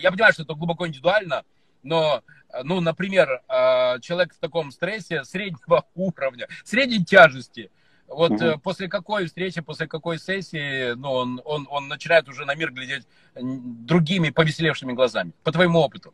Я 0.00 0.10
понимаю, 0.10 0.32
что 0.32 0.42
это 0.42 0.54
глубоко 0.54 0.86
индивидуально, 0.86 1.44
но, 1.82 2.22
ну, 2.62 2.80
например, 2.80 3.42
э, 3.48 4.00
человек 4.00 4.34
в 4.34 4.38
таком 4.38 4.70
стрессе 4.70 5.24
среднего 5.24 5.86
уровня, 5.94 6.48
средней 6.64 7.04
тяжести, 7.04 7.70
вот 8.06 8.32
угу. 8.32 8.58
после 8.62 8.88
какой 8.88 9.26
встречи, 9.26 9.60
после 9.60 9.86
какой 9.86 10.18
сессии, 10.18 10.94
ну, 10.94 11.12
он, 11.12 11.40
он, 11.44 11.68
он 11.70 11.88
начинает 11.88 12.28
уже 12.28 12.44
на 12.44 12.54
мир 12.56 12.72
глядеть 12.72 13.06
другими 13.36 14.30
повеселевшими 14.30 14.92
глазами, 14.92 15.32
по 15.44 15.52
твоему 15.52 15.78
опыту? 15.78 16.12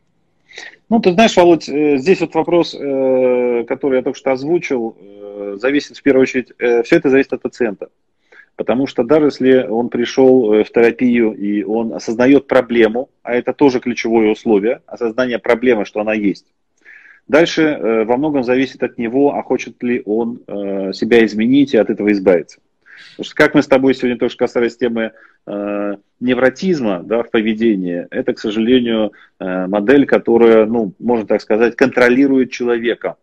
Ну, 0.89 0.99
ты 0.99 1.13
знаешь, 1.13 1.35
Володь, 1.35 1.65
здесь 1.65 2.21
вот 2.21 2.35
вопрос, 2.35 2.71
который 2.71 3.97
я 3.97 4.03
только 4.03 4.17
что 4.17 4.31
озвучил, 4.31 4.95
зависит 5.59 5.97
в 5.97 6.03
первую 6.03 6.23
очередь, 6.23 6.51
все 6.57 6.95
это 6.95 7.09
зависит 7.09 7.33
от 7.33 7.41
пациента. 7.41 7.89
Потому 8.57 8.87
что 8.87 9.03
даже 9.03 9.27
если 9.27 9.67
он 9.67 9.89
пришел 9.89 10.51
э, 10.51 10.63
в 10.63 10.71
терапию 10.71 11.31
и 11.31 11.63
он 11.63 11.93
осознает 11.93 12.47
проблему, 12.47 13.09
а 13.21 13.35
это 13.35 13.53
тоже 13.53 13.79
ключевое 13.79 14.31
условие, 14.31 14.81
осознание 14.87 15.37
проблемы, 15.37 15.85
что 15.85 16.01
она 16.01 16.13
есть. 16.13 16.47
Дальше 17.27 17.61
э, 17.61 18.03
во 18.03 18.17
многом 18.17 18.43
зависит 18.43 18.81
от 18.81 18.97
него, 18.97 19.35
а 19.35 19.43
хочет 19.43 19.81
ли 19.83 20.01
он 20.05 20.41
э, 20.47 20.91
себя 20.91 21.23
изменить 21.23 21.75
и 21.75 21.77
от 21.77 21.91
этого 21.91 22.11
избавиться. 22.11 22.59
Потому 23.11 23.25
что 23.25 23.35
как 23.35 23.53
мы 23.53 23.61
с 23.61 23.67
тобой 23.67 23.93
сегодня 23.93 24.17
тоже 24.17 24.35
касались 24.35 24.75
темы 24.75 25.11
невротизма 26.19 27.03
да, 27.03 27.23
в 27.23 27.31
поведении, 27.31 28.05
это, 28.11 28.33
к 28.33 28.39
сожалению, 28.39 29.13
модель, 29.39 30.05
которая, 30.05 30.65
ну, 30.65 30.93
можно 30.99 31.25
так 31.25 31.41
сказать, 31.41 31.77
контролирует 31.77 32.51
человека. 32.51 33.15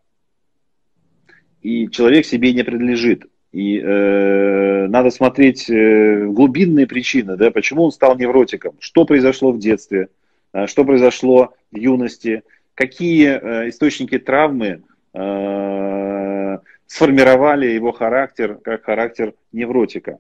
И 1.61 1.89
человек 1.91 2.25
себе 2.25 2.55
не 2.55 2.63
принадлежит. 2.63 3.25
И 3.55 3.79
э, 3.79 4.89
надо 4.89 5.11
смотреть 5.11 5.71
э, 5.71 6.27
глубинные 6.27 6.89
причины, 6.89 7.37
да, 7.37 7.53
почему 7.53 7.85
он 7.85 7.93
стал 7.93 8.17
невротиком, 8.17 8.75
что 8.81 9.05
произошло 9.05 9.53
в 9.53 9.61
детстве, 9.61 10.09
э, 10.53 10.67
что 10.67 10.85
произошло 10.85 11.55
в 11.71 11.77
юности, 11.77 12.43
какие 12.75 13.29
э, 13.29 13.69
источники 13.69 14.19
травмы 14.19 14.83
э, 15.13 16.59
сформировали 16.89 17.67
его 17.67 17.93
характер 17.93 18.57
как 18.57 18.87
характер 18.87 19.35
невротика. 19.53 20.19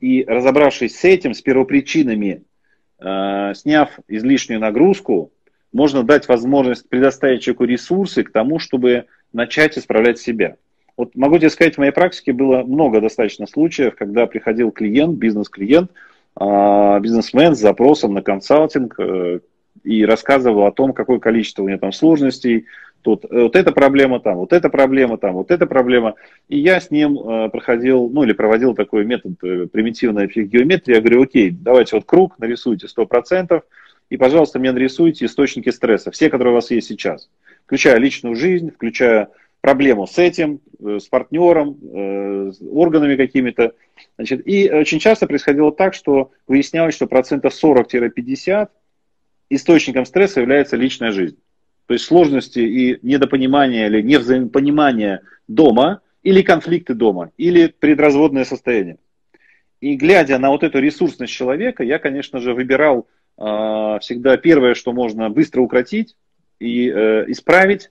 И 0.00 0.22
разобравшись 0.28 0.98
с 0.98 1.04
этим, 1.06 1.32
с 1.32 1.40
первопричинами, 1.40 2.42
э, 2.98 3.52
сняв 3.54 3.98
излишнюю 4.06 4.60
нагрузку, 4.60 5.32
можно 5.72 6.02
дать 6.02 6.28
возможность 6.28 6.90
предоставить 6.90 7.40
человеку 7.40 7.64
ресурсы 7.64 8.22
к 8.22 8.32
тому, 8.32 8.58
чтобы 8.58 9.06
начать 9.32 9.78
исправлять 9.78 10.18
себя. 10.18 10.56
Вот 10.98 11.14
могу 11.14 11.38
тебе 11.38 11.48
сказать, 11.48 11.76
в 11.76 11.78
моей 11.78 11.92
практике 11.92 12.32
было 12.32 12.64
много 12.64 13.00
достаточно 13.00 13.46
случаев, 13.46 13.94
когда 13.94 14.26
приходил 14.26 14.72
клиент, 14.72 15.16
бизнес-клиент, 15.16 15.92
а, 16.34 16.98
бизнесмен 16.98 17.54
с 17.54 17.60
запросом 17.60 18.14
на 18.14 18.22
консалтинг 18.22 18.96
э, 18.98 19.38
и 19.84 20.04
рассказывал 20.04 20.66
о 20.66 20.72
том, 20.72 20.92
какое 20.92 21.20
количество 21.20 21.62
у 21.62 21.68
него 21.68 21.78
там 21.78 21.92
сложностей, 21.92 22.66
тут 23.02 23.24
э, 23.24 23.42
вот 23.42 23.54
эта 23.54 23.70
проблема 23.70 24.18
там, 24.18 24.38
вот 24.38 24.52
эта 24.52 24.70
проблема 24.70 25.18
там, 25.18 25.34
вот 25.34 25.52
эта 25.52 25.66
проблема. 25.66 26.16
И 26.48 26.58
я 26.58 26.80
с 26.80 26.90
ним 26.90 27.16
э, 27.16 27.48
проходил, 27.48 28.10
ну 28.10 28.24
или 28.24 28.32
проводил 28.32 28.74
такой 28.74 29.04
метод 29.04 29.38
примитивной 29.38 30.26
геометрии. 30.26 30.96
Я 30.96 31.00
говорю, 31.00 31.22
окей, 31.22 31.50
давайте 31.50 31.94
вот 31.94 32.06
круг 32.06 32.40
нарисуйте 32.40 32.88
100%, 32.88 33.62
и, 34.10 34.16
пожалуйста, 34.16 34.58
мне 34.58 34.72
нарисуйте 34.72 35.26
источники 35.26 35.70
стресса, 35.70 36.10
все, 36.10 36.28
которые 36.28 36.52
у 36.52 36.56
вас 36.56 36.72
есть 36.72 36.88
сейчас, 36.88 37.30
включая 37.66 37.98
личную 37.98 38.34
жизнь, 38.34 38.72
включая 38.72 39.28
проблему 39.60 40.06
с 40.06 40.18
этим, 40.18 40.60
э, 40.80 40.98
с 41.00 41.08
партнером, 41.08 41.78
э, 41.82 42.52
с 42.52 42.62
органами 42.62 43.16
какими-то. 43.16 43.74
Значит, 44.16 44.46
и 44.46 44.70
очень 44.70 44.98
часто 44.98 45.26
происходило 45.26 45.72
так, 45.72 45.94
что 45.94 46.30
выяснялось, 46.46 46.94
что 46.94 47.06
процентов 47.06 47.52
40-50 47.54 48.70
источником 49.50 50.04
стресса 50.04 50.40
является 50.40 50.76
личная 50.76 51.12
жизнь. 51.12 51.38
То 51.86 51.94
есть 51.94 52.04
сложности 52.04 52.58
и 52.60 52.98
недопонимание 53.02 53.86
или 53.86 54.02
невзаимопонимание 54.02 55.22
дома, 55.48 56.02
или 56.22 56.42
конфликты 56.42 56.94
дома, 56.94 57.32
или 57.38 57.68
предразводное 57.68 58.44
состояние. 58.44 58.98
И 59.80 59.96
глядя 59.96 60.38
на 60.38 60.50
вот 60.50 60.64
эту 60.64 60.80
ресурсность 60.80 61.32
человека, 61.32 61.82
я, 61.82 61.98
конечно 61.98 62.40
же, 62.40 62.52
выбирал 62.52 63.06
э, 63.38 63.98
всегда 64.00 64.36
первое, 64.36 64.74
что 64.74 64.92
можно 64.92 65.30
быстро 65.30 65.62
укротить 65.62 66.16
и 66.58 66.90
э, 66.90 67.24
исправить, 67.28 67.90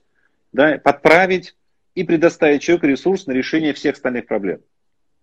да, 0.52 0.78
подправить 0.78 1.56
и 1.98 2.04
предоставить 2.04 2.62
человеку 2.62 2.86
ресурс 2.86 3.26
на 3.26 3.32
решение 3.32 3.72
всех 3.72 3.96
остальных 3.96 4.26
проблем. 4.26 4.60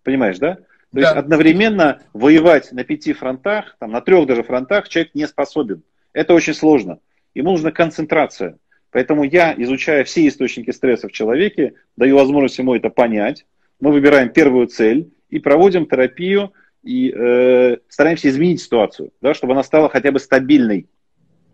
Понимаешь, 0.02 0.38
да? 0.38 0.56
То 0.56 0.64
да. 0.92 1.00
есть 1.00 1.12
одновременно 1.14 2.02
воевать 2.12 2.70
на 2.70 2.84
пяти 2.84 3.14
фронтах, 3.14 3.76
там, 3.80 3.92
на 3.92 4.02
трех 4.02 4.26
даже 4.26 4.42
фронтах 4.42 4.90
человек 4.90 5.14
не 5.14 5.26
способен. 5.26 5.82
Это 6.12 6.34
очень 6.34 6.52
сложно. 6.52 6.98
Ему 7.34 7.52
нужна 7.52 7.70
концентрация. 7.70 8.58
Поэтому 8.90 9.24
я, 9.24 9.54
изучая 9.56 10.04
все 10.04 10.28
источники 10.28 10.70
стресса 10.70 11.08
в 11.08 11.12
человеке, 11.12 11.72
даю 11.96 12.16
возможность 12.16 12.58
ему 12.58 12.74
это 12.74 12.90
понять. 12.90 13.46
Мы 13.80 13.90
выбираем 13.90 14.28
первую 14.28 14.66
цель 14.66 15.10
и 15.30 15.38
проводим 15.38 15.86
терапию 15.86 16.52
и 16.82 17.10
э, 17.10 17.78
стараемся 17.88 18.28
изменить 18.28 18.60
ситуацию, 18.60 19.12
да, 19.22 19.32
чтобы 19.32 19.54
она 19.54 19.62
стала 19.62 19.88
хотя 19.88 20.12
бы 20.12 20.18
стабильной 20.18 20.88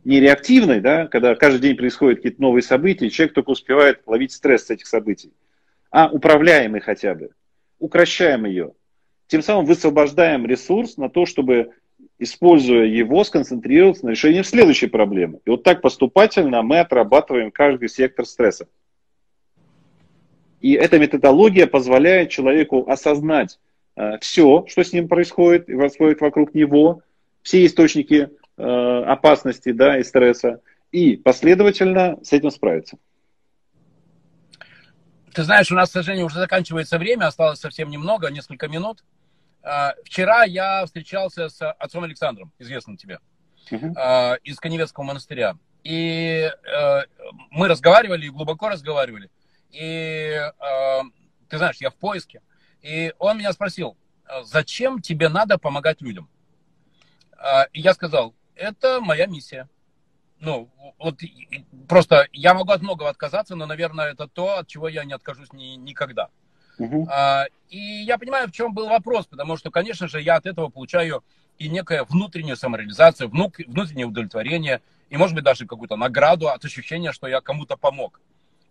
не 0.05 0.20
реактивной, 0.20 0.80
да, 0.80 1.07
когда 1.07 1.34
каждый 1.34 1.61
день 1.61 1.76
происходят 1.76 2.18
какие-то 2.18 2.42
новые 2.42 2.62
события, 2.62 3.07
и 3.07 3.11
человек 3.11 3.34
только 3.34 3.50
успевает 3.50 4.03
ловить 4.07 4.32
стресс 4.32 4.66
с 4.66 4.70
этих 4.70 4.86
событий, 4.86 5.32
а 5.90 6.09
управляемый 6.09 6.80
хотя 6.80 7.14
бы, 7.14 7.30
укращаем 7.78 8.44
ее. 8.44 8.72
Тем 9.28 9.42
самым 9.42 9.64
высвобождаем 9.64 10.46
ресурс 10.46 10.96
на 10.96 11.09
то, 11.09 11.24
чтобы, 11.24 11.70
используя 12.18 12.84
его, 12.84 13.22
сконцентрироваться 13.24 14.07
на 14.07 14.11
решении 14.11 14.42
следующей 14.42 14.88
проблемы. 14.88 15.40
И 15.44 15.50
вот 15.50 15.62
так 15.62 15.80
поступательно 15.80 16.62
мы 16.62 16.80
отрабатываем 16.80 17.50
каждый 17.50 17.88
сектор 17.88 18.26
стресса. 18.26 18.66
И 20.61 20.74
эта 20.74 20.98
методология 20.98 21.66
позволяет 21.66 22.30
человеку 22.30 22.88
осознать 22.88 23.59
э, 23.96 24.18
все, 24.20 24.64
что 24.68 24.84
с 24.84 24.92
ним 24.92 25.09
происходит 25.09 25.68
и 25.68 25.74
происходит 25.74 26.20
вокруг 26.20 26.55
него, 26.55 27.03
все 27.42 27.66
источники 27.66 28.30
Э, 28.59 29.05
опасности 29.05 29.72
да, 29.72 29.98
и 29.98 30.05
стресса, 30.05 30.61
и 30.90 31.16
последовательно 31.16 32.18
с 32.22 32.34
этим 32.34 32.50
справиться. 32.50 32.98
Ты 35.32 35.44
знаешь, 35.44 35.72
у 35.72 35.74
нас, 35.74 35.88
к 35.88 35.92
сожалению, 35.92 36.26
уже 36.26 36.38
заканчивается 36.38 36.98
время, 36.98 37.28
осталось 37.28 37.61
совсем 37.61 37.88
немного, 37.88 38.30
несколько 38.30 38.68
минут. 38.68 39.03
Э, 39.62 39.92
вчера 40.05 40.44
я 40.44 40.84
встречался 40.84 41.48
с 41.48 41.66
отцом 41.72 42.05
Александром, 42.05 42.53
известным 42.59 42.98
тебе, 42.98 43.20
uh-huh. 43.70 44.38
из 44.44 44.59
Коневецкого 44.59 45.05
монастыря. 45.05 45.57
И 45.82 46.50
мы 47.50 47.68
разговаривали, 47.68 48.28
глубоко 48.28 48.68
разговаривали. 48.68 49.30
И 49.70 50.38
ты 51.48 51.59
знаешь, 51.59 51.78
я 51.80 51.90
в 51.90 51.96
поиске. 51.96 52.42
И 52.82 53.14
он 53.18 53.38
меня 53.38 53.53
спросил, 53.53 53.96
зачем 54.42 55.00
тебе 55.00 55.28
надо 55.28 55.59
помогать 55.59 56.00
людям? 56.00 56.28
И 57.72 57.80
я 57.80 57.94
сказал, 57.94 58.36
это 58.62 59.00
моя 59.00 59.26
миссия. 59.26 59.68
Ну, 60.40 60.68
вот 60.98 61.20
просто 61.88 62.26
я 62.32 62.54
могу 62.54 62.72
от 62.72 62.82
многого 62.82 63.08
отказаться, 63.08 63.54
но, 63.54 63.66
наверное, 63.66 64.12
это 64.12 64.26
то, 64.26 64.58
от 64.58 64.68
чего 64.68 64.88
я 64.88 65.04
не 65.04 65.12
откажусь 65.12 65.52
ни, 65.52 65.76
никогда. 65.76 66.28
Uh-huh. 66.78 67.06
А, 67.08 67.46
и 67.68 67.78
я 67.78 68.18
понимаю, 68.18 68.48
в 68.48 68.52
чем 68.52 68.72
был 68.74 68.88
вопрос, 68.88 69.26
потому 69.26 69.56
что, 69.56 69.70
конечно 69.70 70.08
же, 70.08 70.20
я 70.20 70.36
от 70.36 70.46
этого 70.46 70.68
получаю 70.68 71.22
и 71.58 71.68
некое 71.68 72.04
внутреннюю 72.04 72.56
самореализацию, 72.56 73.28
внутреннее 73.28 74.06
удовлетворение, 74.06 74.80
и, 75.10 75.16
может 75.16 75.34
быть, 75.34 75.44
даже 75.44 75.66
какую-то 75.66 75.96
награду 75.96 76.48
от 76.48 76.64
ощущения, 76.64 77.12
что 77.12 77.28
я 77.28 77.40
кому-то 77.40 77.76
помог. 77.76 78.20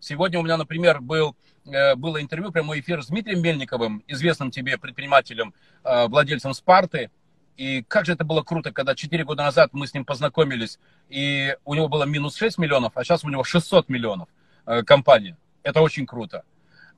Сегодня 0.00 0.40
у 0.40 0.42
меня, 0.42 0.56
например, 0.56 1.00
был, 1.00 1.36
э, 1.64 1.94
было 1.94 2.20
интервью, 2.20 2.50
прямой 2.50 2.80
эфир 2.80 3.02
с 3.02 3.06
Дмитрием 3.06 3.40
Мельниковым, 3.40 4.02
известным 4.08 4.50
тебе 4.50 4.76
предпринимателем, 4.76 5.54
э, 5.84 6.08
владельцем 6.08 6.52
Спарты, 6.54 7.10
и 7.56 7.82
как 7.82 8.06
же 8.06 8.12
это 8.12 8.24
было 8.24 8.42
круто, 8.42 8.72
когда 8.72 8.94
4 8.94 9.24
года 9.24 9.42
назад 9.44 9.70
мы 9.72 9.86
с 9.86 9.94
ним 9.94 10.04
познакомились, 10.04 10.78
и 11.08 11.56
у 11.64 11.74
него 11.74 11.88
было 11.88 12.04
минус 12.04 12.36
6 12.36 12.58
миллионов, 12.58 12.92
а 12.96 13.04
сейчас 13.04 13.24
у 13.24 13.28
него 13.28 13.44
600 13.44 13.88
миллионов 13.88 14.28
э, 14.66 14.82
компания. 14.82 15.36
Это 15.62 15.80
очень 15.80 16.06
круто. 16.06 16.44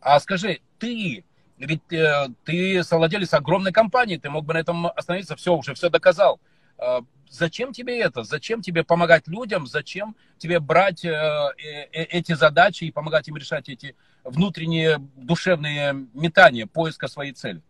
А 0.00 0.20
скажи, 0.20 0.60
ты, 0.78 1.24
ведь 1.58 1.92
э, 1.92 2.28
ты 2.44 2.82
совладелец 2.84 3.34
огромной 3.34 3.72
компании, 3.72 4.16
ты 4.16 4.30
мог 4.30 4.44
бы 4.44 4.54
на 4.54 4.58
этом 4.58 4.86
остановиться, 4.86 5.36
все, 5.36 5.54
уже 5.54 5.74
все 5.74 5.90
доказал. 5.90 6.40
Э, 6.78 7.00
зачем 7.28 7.72
тебе 7.72 7.98
это? 8.00 8.22
Зачем 8.22 8.62
тебе 8.62 8.84
помогать 8.84 9.26
людям? 9.26 9.66
Зачем 9.66 10.14
тебе 10.38 10.60
брать 10.60 11.04
э, 11.04 11.10
э, 11.10 11.88
э 11.92 12.04
эти 12.04 12.34
задачи 12.34 12.84
и 12.84 12.92
помогать 12.92 13.28
им 13.28 13.36
решать 13.36 13.68
эти 13.68 13.96
внутренние 14.22 14.98
душевные 15.16 16.06
метания, 16.14 16.66
поиска 16.66 17.08
своей 17.08 17.32
цели? 17.32 17.60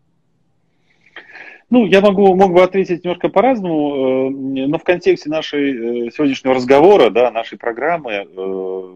Ну, 1.69 1.85
я 1.85 2.01
могу, 2.01 2.35
мог 2.35 2.53
бы 2.53 2.61
ответить 2.61 3.03
немножко 3.03 3.29
по-разному, 3.29 4.27
э, 4.27 4.67
но 4.67 4.77
в 4.77 4.83
контексте 4.83 5.29
нашей 5.29 6.07
э, 6.07 6.11
сегодняшнего 6.11 6.53
разговора, 6.53 7.09
да, 7.09 7.31
нашей 7.31 7.57
программы, 7.57 8.27
э, 8.27 8.93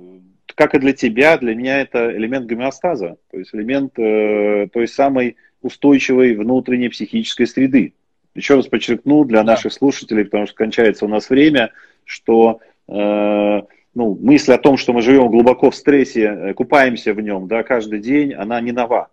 как 0.53 0.75
и 0.75 0.79
для 0.79 0.93
тебя, 0.93 1.37
для 1.37 1.55
меня 1.55 1.81
это 1.81 2.15
элемент 2.15 2.45
гомеостаза, 2.45 3.17
то 3.31 3.39
есть 3.39 3.55
элемент 3.55 3.93
той 3.93 4.87
самой 4.87 5.37
устойчивой 5.61 6.35
внутренней 6.35 6.89
психической 6.89 7.47
среды. 7.47 7.93
Еще 8.35 8.55
раз 8.55 8.67
подчеркну 8.67 9.23
для 9.23 9.39
да. 9.43 9.53
наших 9.53 9.73
слушателей, 9.73 10.25
потому 10.25 10.45
что 10.45 10.55
кончается 10.55 11.05
у 11.05 11.07
нас 11.07 11.29
время, 11.29 11.71
что 12.03 12.59
э, 12.87 12.93
ну, 12.93 14.17
мысль 14.21 14.53
о 14.53 14.57
том, 14.57 14.77
что 14.77 14.93
мы 14.93 15.01
живем 15.01 15.29
глубоко 15.29 15.71
в 15.71 15.75
стрессе, 15.75 16.53
купаемся 16.55 17.13
в 17.13 17.21
нем 17.21 17.47
да, 17.47 17.63
каждый 17.63 17.99
день, 17.99 18.33
она 18.33 18.61
не 18.61 18.71
нова. 18.71 19.09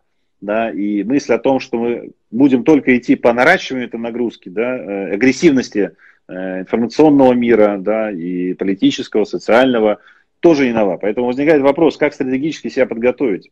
Да, 0.47 0.71
и 0.71 1.03
мысль 1.03 1.33
о 1.33 1.39
том, 1.39 1.59
что 1.59 1.77
мы 1.77 2.13
будем 2.31 2.63
только 2.63 2.97
идти 2.97 3.17
по 3.17 3.33
наращиванию 3.33 3.89
этой 3.89 3.99
нагрузки, 3.99 4.49
да, 4.49 4.77
э, 4.79 5.15
агрессивности 5.15 5.97
э, 6.29 6.61
информационного 6.61 7.33
мира 7.33 7.79
да, 7.81 8.13
и 8.13 8.55
политического, 8.55 9.25
социального, 9.25 9.99
тоже 10.39 10.67
не 10.67 10.73
нова. 10.73 10.99
Поэтому 10.99 11.27
возникает 11.27 11.63
вопрос, 11.63 11.97
как 11.97 12.15
стратегически 12.15 12.69
себя 12.69 12.87
подготовить. 12.87 13.51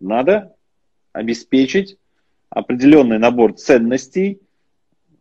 Надо 0.00 0.54
обеспечить 1.14 1.96
определенный 2.50 3.18
набор 3.18 3.54
ценностей, 3.54 4.42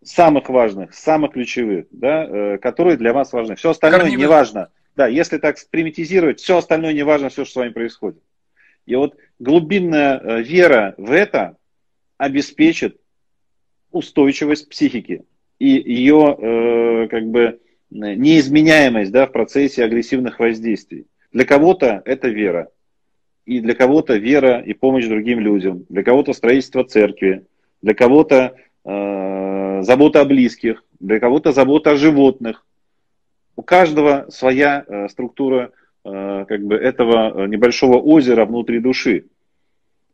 самых 0.03 0.49
важных, 0.49 0.93
самых 0.93 1.31
ключевых, 1.31 1.85
да, 1.91 2.57
которые 2.57 2.97
для 2.97 3.13
вас 3.13 3.31
важны. 3.31 3.55
Все 3.55 3.69
остальное 3.69 4.01
Корневых. 4.01 4.19
не 4.19 4.27
важно. 4.27 4.69
Да, 4.97 5.07
если 5.07 5.37
так 5.37 5.55
примитизировать, 5.71 6.41
все 6.41 6.57
остальное 6.57 6.91
не 6.91 7.03
важно, 7.03 7.29
все, 7.29 7.45
что 7.45 7.53
с 7.53 7.55
вами 7.55 7.69
происходит. 7.69 8.21
И 8.87 8.95
вот 8.95 9.15
глубинная 9.37 10.19
э, 10.19 10.41
вера 10.41 10.95
в 10.97 11.11
это 11.11 11.57
обеспечит 12.17 12.99
устойчивость 13.91 14.69
психики 14.69 15.25
и 15.59 15.67
ее 15.67 16.35
э, 16.37 17.07
как 17.09 17.27
бы 17.27 17.59
неизменяемость 17.89 19.11
да, 19.11 19.27
в 19.27 19.31
процессе 19.31 19.83
агрессивных 19.83 20.39
воздействий. 20.39 21.05
Для 21.31 21.45
кого-то 21.45 22.01
это 22.05 22.29
вера. 22.29 22.69
И 23.45 23.59
для 23.59 23.75
кого-то 23.75 24.15
вера 24.15 24.59
и 24.59 24.73
помощь 24.73 25.05
другим 25.05 25.39
людям. 25.39 25.85
Для 25.89 26.03
кого-то 26.03 26.33
строительство 26.33 26.83
церкви. 26.83 27.45
Для 27.81 27.93
кого-то 27.93 28.55
э, 28.83 29.81
забота 29.83 30.21
о 30.21 30.25
близких. 30.25 30.83
Для 30.99 31.19
кого-то 31.19 31.51
забота 31.51 31.91
о 31.91 31.97
животных 31.97 32.65
у 33.57 33.63
каждого 33.63 34.27
своя 34.29 34.85
э, 34.87 35.09
структура 35.09 35.71
э, 35.71 35.86
как 36.47 36.63
бы 36.63 36.75
этого 36.75 37.43
э, 37.43 37.47
небольшого 37.47 37.97
озера 37.97 38.45
внутри 38.45 38.79
души. 38.79 39.25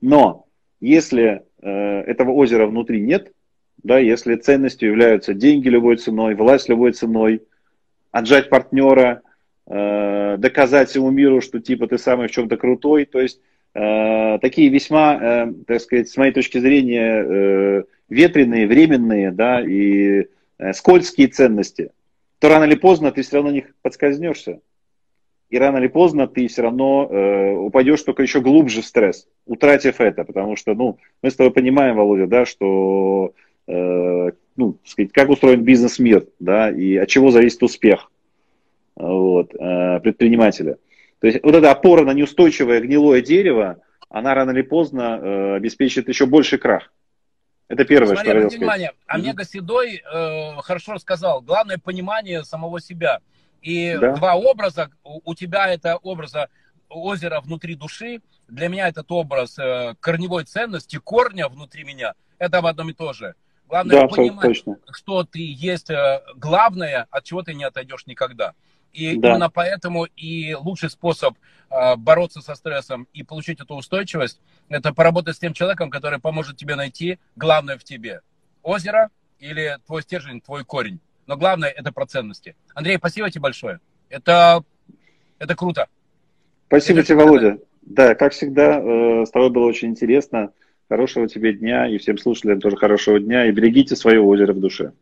Но 0.02 0.46
если 0.80 1.44
этого 1.62 2.32
озера 2.32 2.68
внутри 2.68 3.00
нет, 3.00 3.32
да, 3.84 4.00
если 4.00 4.36
ценностью 4.36 4.90
являются 4.90 5.34
деньги 5.34 5.70
любой 5.70 5.96
ценой, 5.96 6.36
власть 6.36 6.68
любой 6.68 6.92
ценой, 6.92 7.42
отжать 8.12 8.50
партнера, 8.50 9.22
доказать 9.66 10.90
всему 10.90 11.10
миру, 11.10 11.40
что 11.40 11.62
типа 11.62 11.88
ты 11.88 11.98
самый 11.98 12.28
в 12.28 12.32
чем-то 12.32 12.58
крутой, 12.58 13.06
то 13.06 13.22
есть 13.22 13.40
такие 13.72 14.68
весьма, 14.68 15.54
так 15.66 15.80
сказать, 15.80 16.10
с 16.10 16.18
моей 16.18 16.34
точки 16.34 16.58
зрения, 16.58 17.86
ветреные, 18.10 18.68
временные, 18.68 19.32
да, 19.32 19.62
и 19.62 20.28
скользкие 20.74 21.30
ценности– 21.30 21.92
то 22.44 22.50
рано 22.50 22.66
или 22.66 22.76
поздно 22.76 23.10
ты 23.14 23.22
все 23.22 23.38
равно 23.38 23.52
на 23.52 23.54
них 23.54 23.74
подскользнешься. 23.82 24.60
И 25.54 25.58
рано 25.60 25.78
или 25.78 25.86
поздно 25.86 26.28
ты 26.28 26.48
все 26.48 26.64
равно 26.64 27.08
э, 27.08 27.52
упадешь 27.54 28.02
только 28.02 28.24
еще 28.24 28.42
глубже 28.42 28.82
в 28.82 28.86
стресс, 28.88 29.28
утратив 29.46 30.02
это. 30.02 30.24
Потому 30.24 30.56
что, 30.56 30.74
ну, 30.74 30.98
мы 31.22 31.30
с 31.30 31.36
тобой 31.36 31.54
понимаем, 31.54 31.96
Володя, 31.96 32.26
да, 32.26 32.44
что, 32.44 33.36
э, 33.68 34.32
ну, 34.56 34.78
сказать, 34.84 35.12
как 35.12 35.30
устроен 35.30 35.64
бизнес-мир, 35.64 36.26
да, 36.40 36.72
и 36.72 36.96
от 36.96 37.08
чего 37.08 37.30
зависит 37.30 37.62
успех 37.62 38.12
вот, 38.96 39.54
э, 39.54 40.00
предпринимателя. 40.00 40.78
То 41.20 41.28
есть 41.28 41.44
вот 41.44 41.54
эта 41.54 41.70
опора 41.70 42.04
на 42.04 42.14
неустойчивое 42.14 42.82
гнилое 42.82 43.22
дерево, 43.22 43.78
она 44.10 44.34
рано 44.34 44.50
или 44.50 44.64
поздно 44.64 45.20
э, 45.22 45.56
обеспечит 45.58 46.10
еще 46.10 46.26
больший 46.26 46.58
крах. 46.58 46.92
Это 47.68 47.86
первое, 47.86 48.16
Смотри, 48.16 48.24
что 48.24 48.38
я 48.40 48.44
хотел 48.46 48.58
внимание, 48.58 48.92
Омега 49.06 49.46
Седой 49.46 50.02
э, 50.02 50.62
хорошо 50.64 50.94
рассказал. 50.94 51.42
Главное 51.42 51.78
понимание 51.78 52.44
самого 52.44 52.82
себя. 52.82 53.20
И 53.64 53.98
да. 54.00 54.14
два 54.14 54.36
образа. 54.36 54.92
У, 55.04 55.34
тебя 55.34 55.74
это 55.74 55.96
образа 55.98 56.50
озера 56.90 57.42
внутри 57.42 57.76
души. 57.76 58.22
Для 58.50 58.68
меня 58.68 58.90
этот 58.90 59.12
образ 59.12 59.58
э, 59.58 59.96
корневой 60.00 60.44
ценности, 60.44 60.98
корня 60.98 61.48
внутри 61.48 61.86
меня. 61.86 62.14
Это 62.38 62.62
в 62.62 62.68
одном 62.68 62.90
и 62.90 62.94
то 62.94 63.14
же. 63.14 63.36
Главное 63.70 64.02
да, 64.02 64.08
понимать, 64.08 64.42
точно. 64.42 64.78
что 64.92 65.24
ты 65.24 65.40
есть 65.40 65.90
э, 65.90 66.22
главное, 66.36 67.08
от 67.10 67.24
чего 67.24 67.42
ты 67.42 67.54
не 67.54 67.64
отойдешь 67.64 68.06
никогда. 68.06 68.54
И 68.92 69.18
да. 69.18 69.30
именно 69.30 69.50
поэтому 69.50 70.04
и 70.04 70.54
лучший 70.54 70.90
способ 70.90 71.36
э, 71.70 71.96
бороться 71.96 72.42
со 72.42 72.56
стрессом 72.56 73.08
и 73.14 73.24
получить 73.24 73.62
эту 73.62 73.76
устойчивость, 73.76 74.42
это 74.68 74.94
поработать 74.94 75.38
с 75.38 75.40
тем 75.40 75.54
человеком, 75.54 75.90
который 75.90 76.20
поможет 76.20 76.58
тебе 76.58 76.76
найти 76.76 77.18
главное 77.38 77.78
в 77.78 77.84
тебе. 77.86 78.22
Озеро 78.62 79.10
или 79.40 79.80
твой 79.88 80.04
стержень, 80.04 80.42
твой 80.42 80.66
корень. 80.66 81.00
Но 81.28 81.38
главное 81.38 81.70
это 81.70 81.92
про 81.92 82.06
ценности. 82.06 82.56
Андрей, 82.74 82.98
спасибо 82.98 83.30
тебе 83.30 83.42
большое. 83.42 83.80
Это, 84.10 84.64
это 85.40 85.56
круто. 85.56 85.88
Спасибо 86.68 87.00
это 87.00 87.08
тебе, 87.08 87.18
Володя. 87.18 87.60
Да, 87.82 88.16
как 88.16 88.34
всегда, 88.34 88.80
э, 88.80 89.26
с 89.26 89.32
тобой 89.32 89.50
было 89.50 89.66
очень 89.66 89.90
интересно. 89.90 90.52
Хорошего 90.90 91.28
тебе 91.28 91.54
дня 91.54 91.88
и 91.88 91.98
всем 91.98 92.18
слушателям 92.18 92.60
тоже 92.60 92.78
хорошего 92.78 93.20
дня. 93.20 93.46
И 93.48 93.52
берегите 93.52 93.96
свое 93.96 94.22
озеро 94.22 94.54
в 94.54 94.60
душе. 94.60 94.94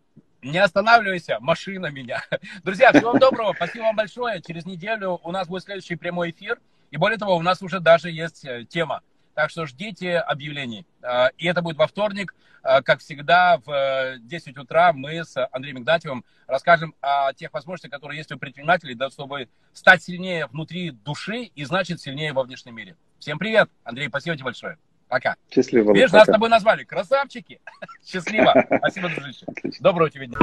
Не 0.41 0.57
останавливайся, 0.57 1.37
машина 1.39 1.87
меня. 1.87 2.23
Друзья, 2.63 2.91
всего 2.91 3.13
доброго, 3.13 3.53
спасибо 3.53 3.83
вам 3.83 3.95
большое. 3.95 4.41
Через 4.41 4.65
неделю 4.65 5.19
у 5.23 5.31
нас 5.31 5.47
будет 5.47 5.63
следующий 5.63 5.95
прямой 5.95 6.31
эфир. 6.31 6.59
И 6.89 6.97
более 6.97 7.17
того, 7.17 7.35
у 7.35 7.41
нас 7.41 7.61
уже 7.61 7.79
даже 7.79 8.09
есть 8.09 8.43
э, 8.45 8.65
тема. 8.67 9.01
Так 9.33 9.49
что 9.49 9.65
ждите 9.65 10.17
объявлений. 10.17 10.85
Э, 11.01 11.27
и 11.37 11.47
это 11.47 11.61
будет 11.61 11.77
во 11.77 11.87
вторник. 11.87 12.33
Э, 12.63 12.81
как 12.81 12.99
всегда, 12.99 13.59
в 13.65 14.17
10 14.19 14.57
утра 14.57 14.93
мы 14.93 15.23
с 15.23 15.35
Андреем 15.51 15.79
Игнатьевым 15.79 16.23
расскажем 16.47 16.93
о 17.01 17.33
тех 17.33 17.53
возможностях, 17.53 17.91
которые 17.91 18.17
есть 18.17 18.31
у 18.31 18.37
предпринимателей, 18.37 18.95
да, 18.95 19.09
чтобы 19.09 19.47
стать 19.73 20.03
сильнее 20.03 20.47
внутри 20.47 20.91
души 20.91 21.43
и, 21.43 21.63
значит, 21.63 22.01
сильнее 22.01 22.33
во 22.33 22.43
внешнем 22.43 22.75
мире. 22.75 22.95
Всем 23.19 23.39
привет. 23.39 23.69
Андрей, 23.83 24.09
спасибо 24.09 24.35
тебе 24.35 24.45
большое. 24.45 24.77
Пока. 25.07 25.35
Счастливо. 25.53 25.93
Видишь, 25.93 26.11
пока. 26.11 26.19
нас 26.19 26.27
с 26.27 26.31
тобой 26.31 26.49
назвали. 26.49 26.83
Красавчики. 26.83 27.59
Счастливо. 28.05 28.65
Спасибо, 28.77 29.09
дружище. 29.09 29.45
Отлично. 29.47 29.83
Доброго 29.83 30.09
тебе 30.09 30.27
дня. 30.27 30.37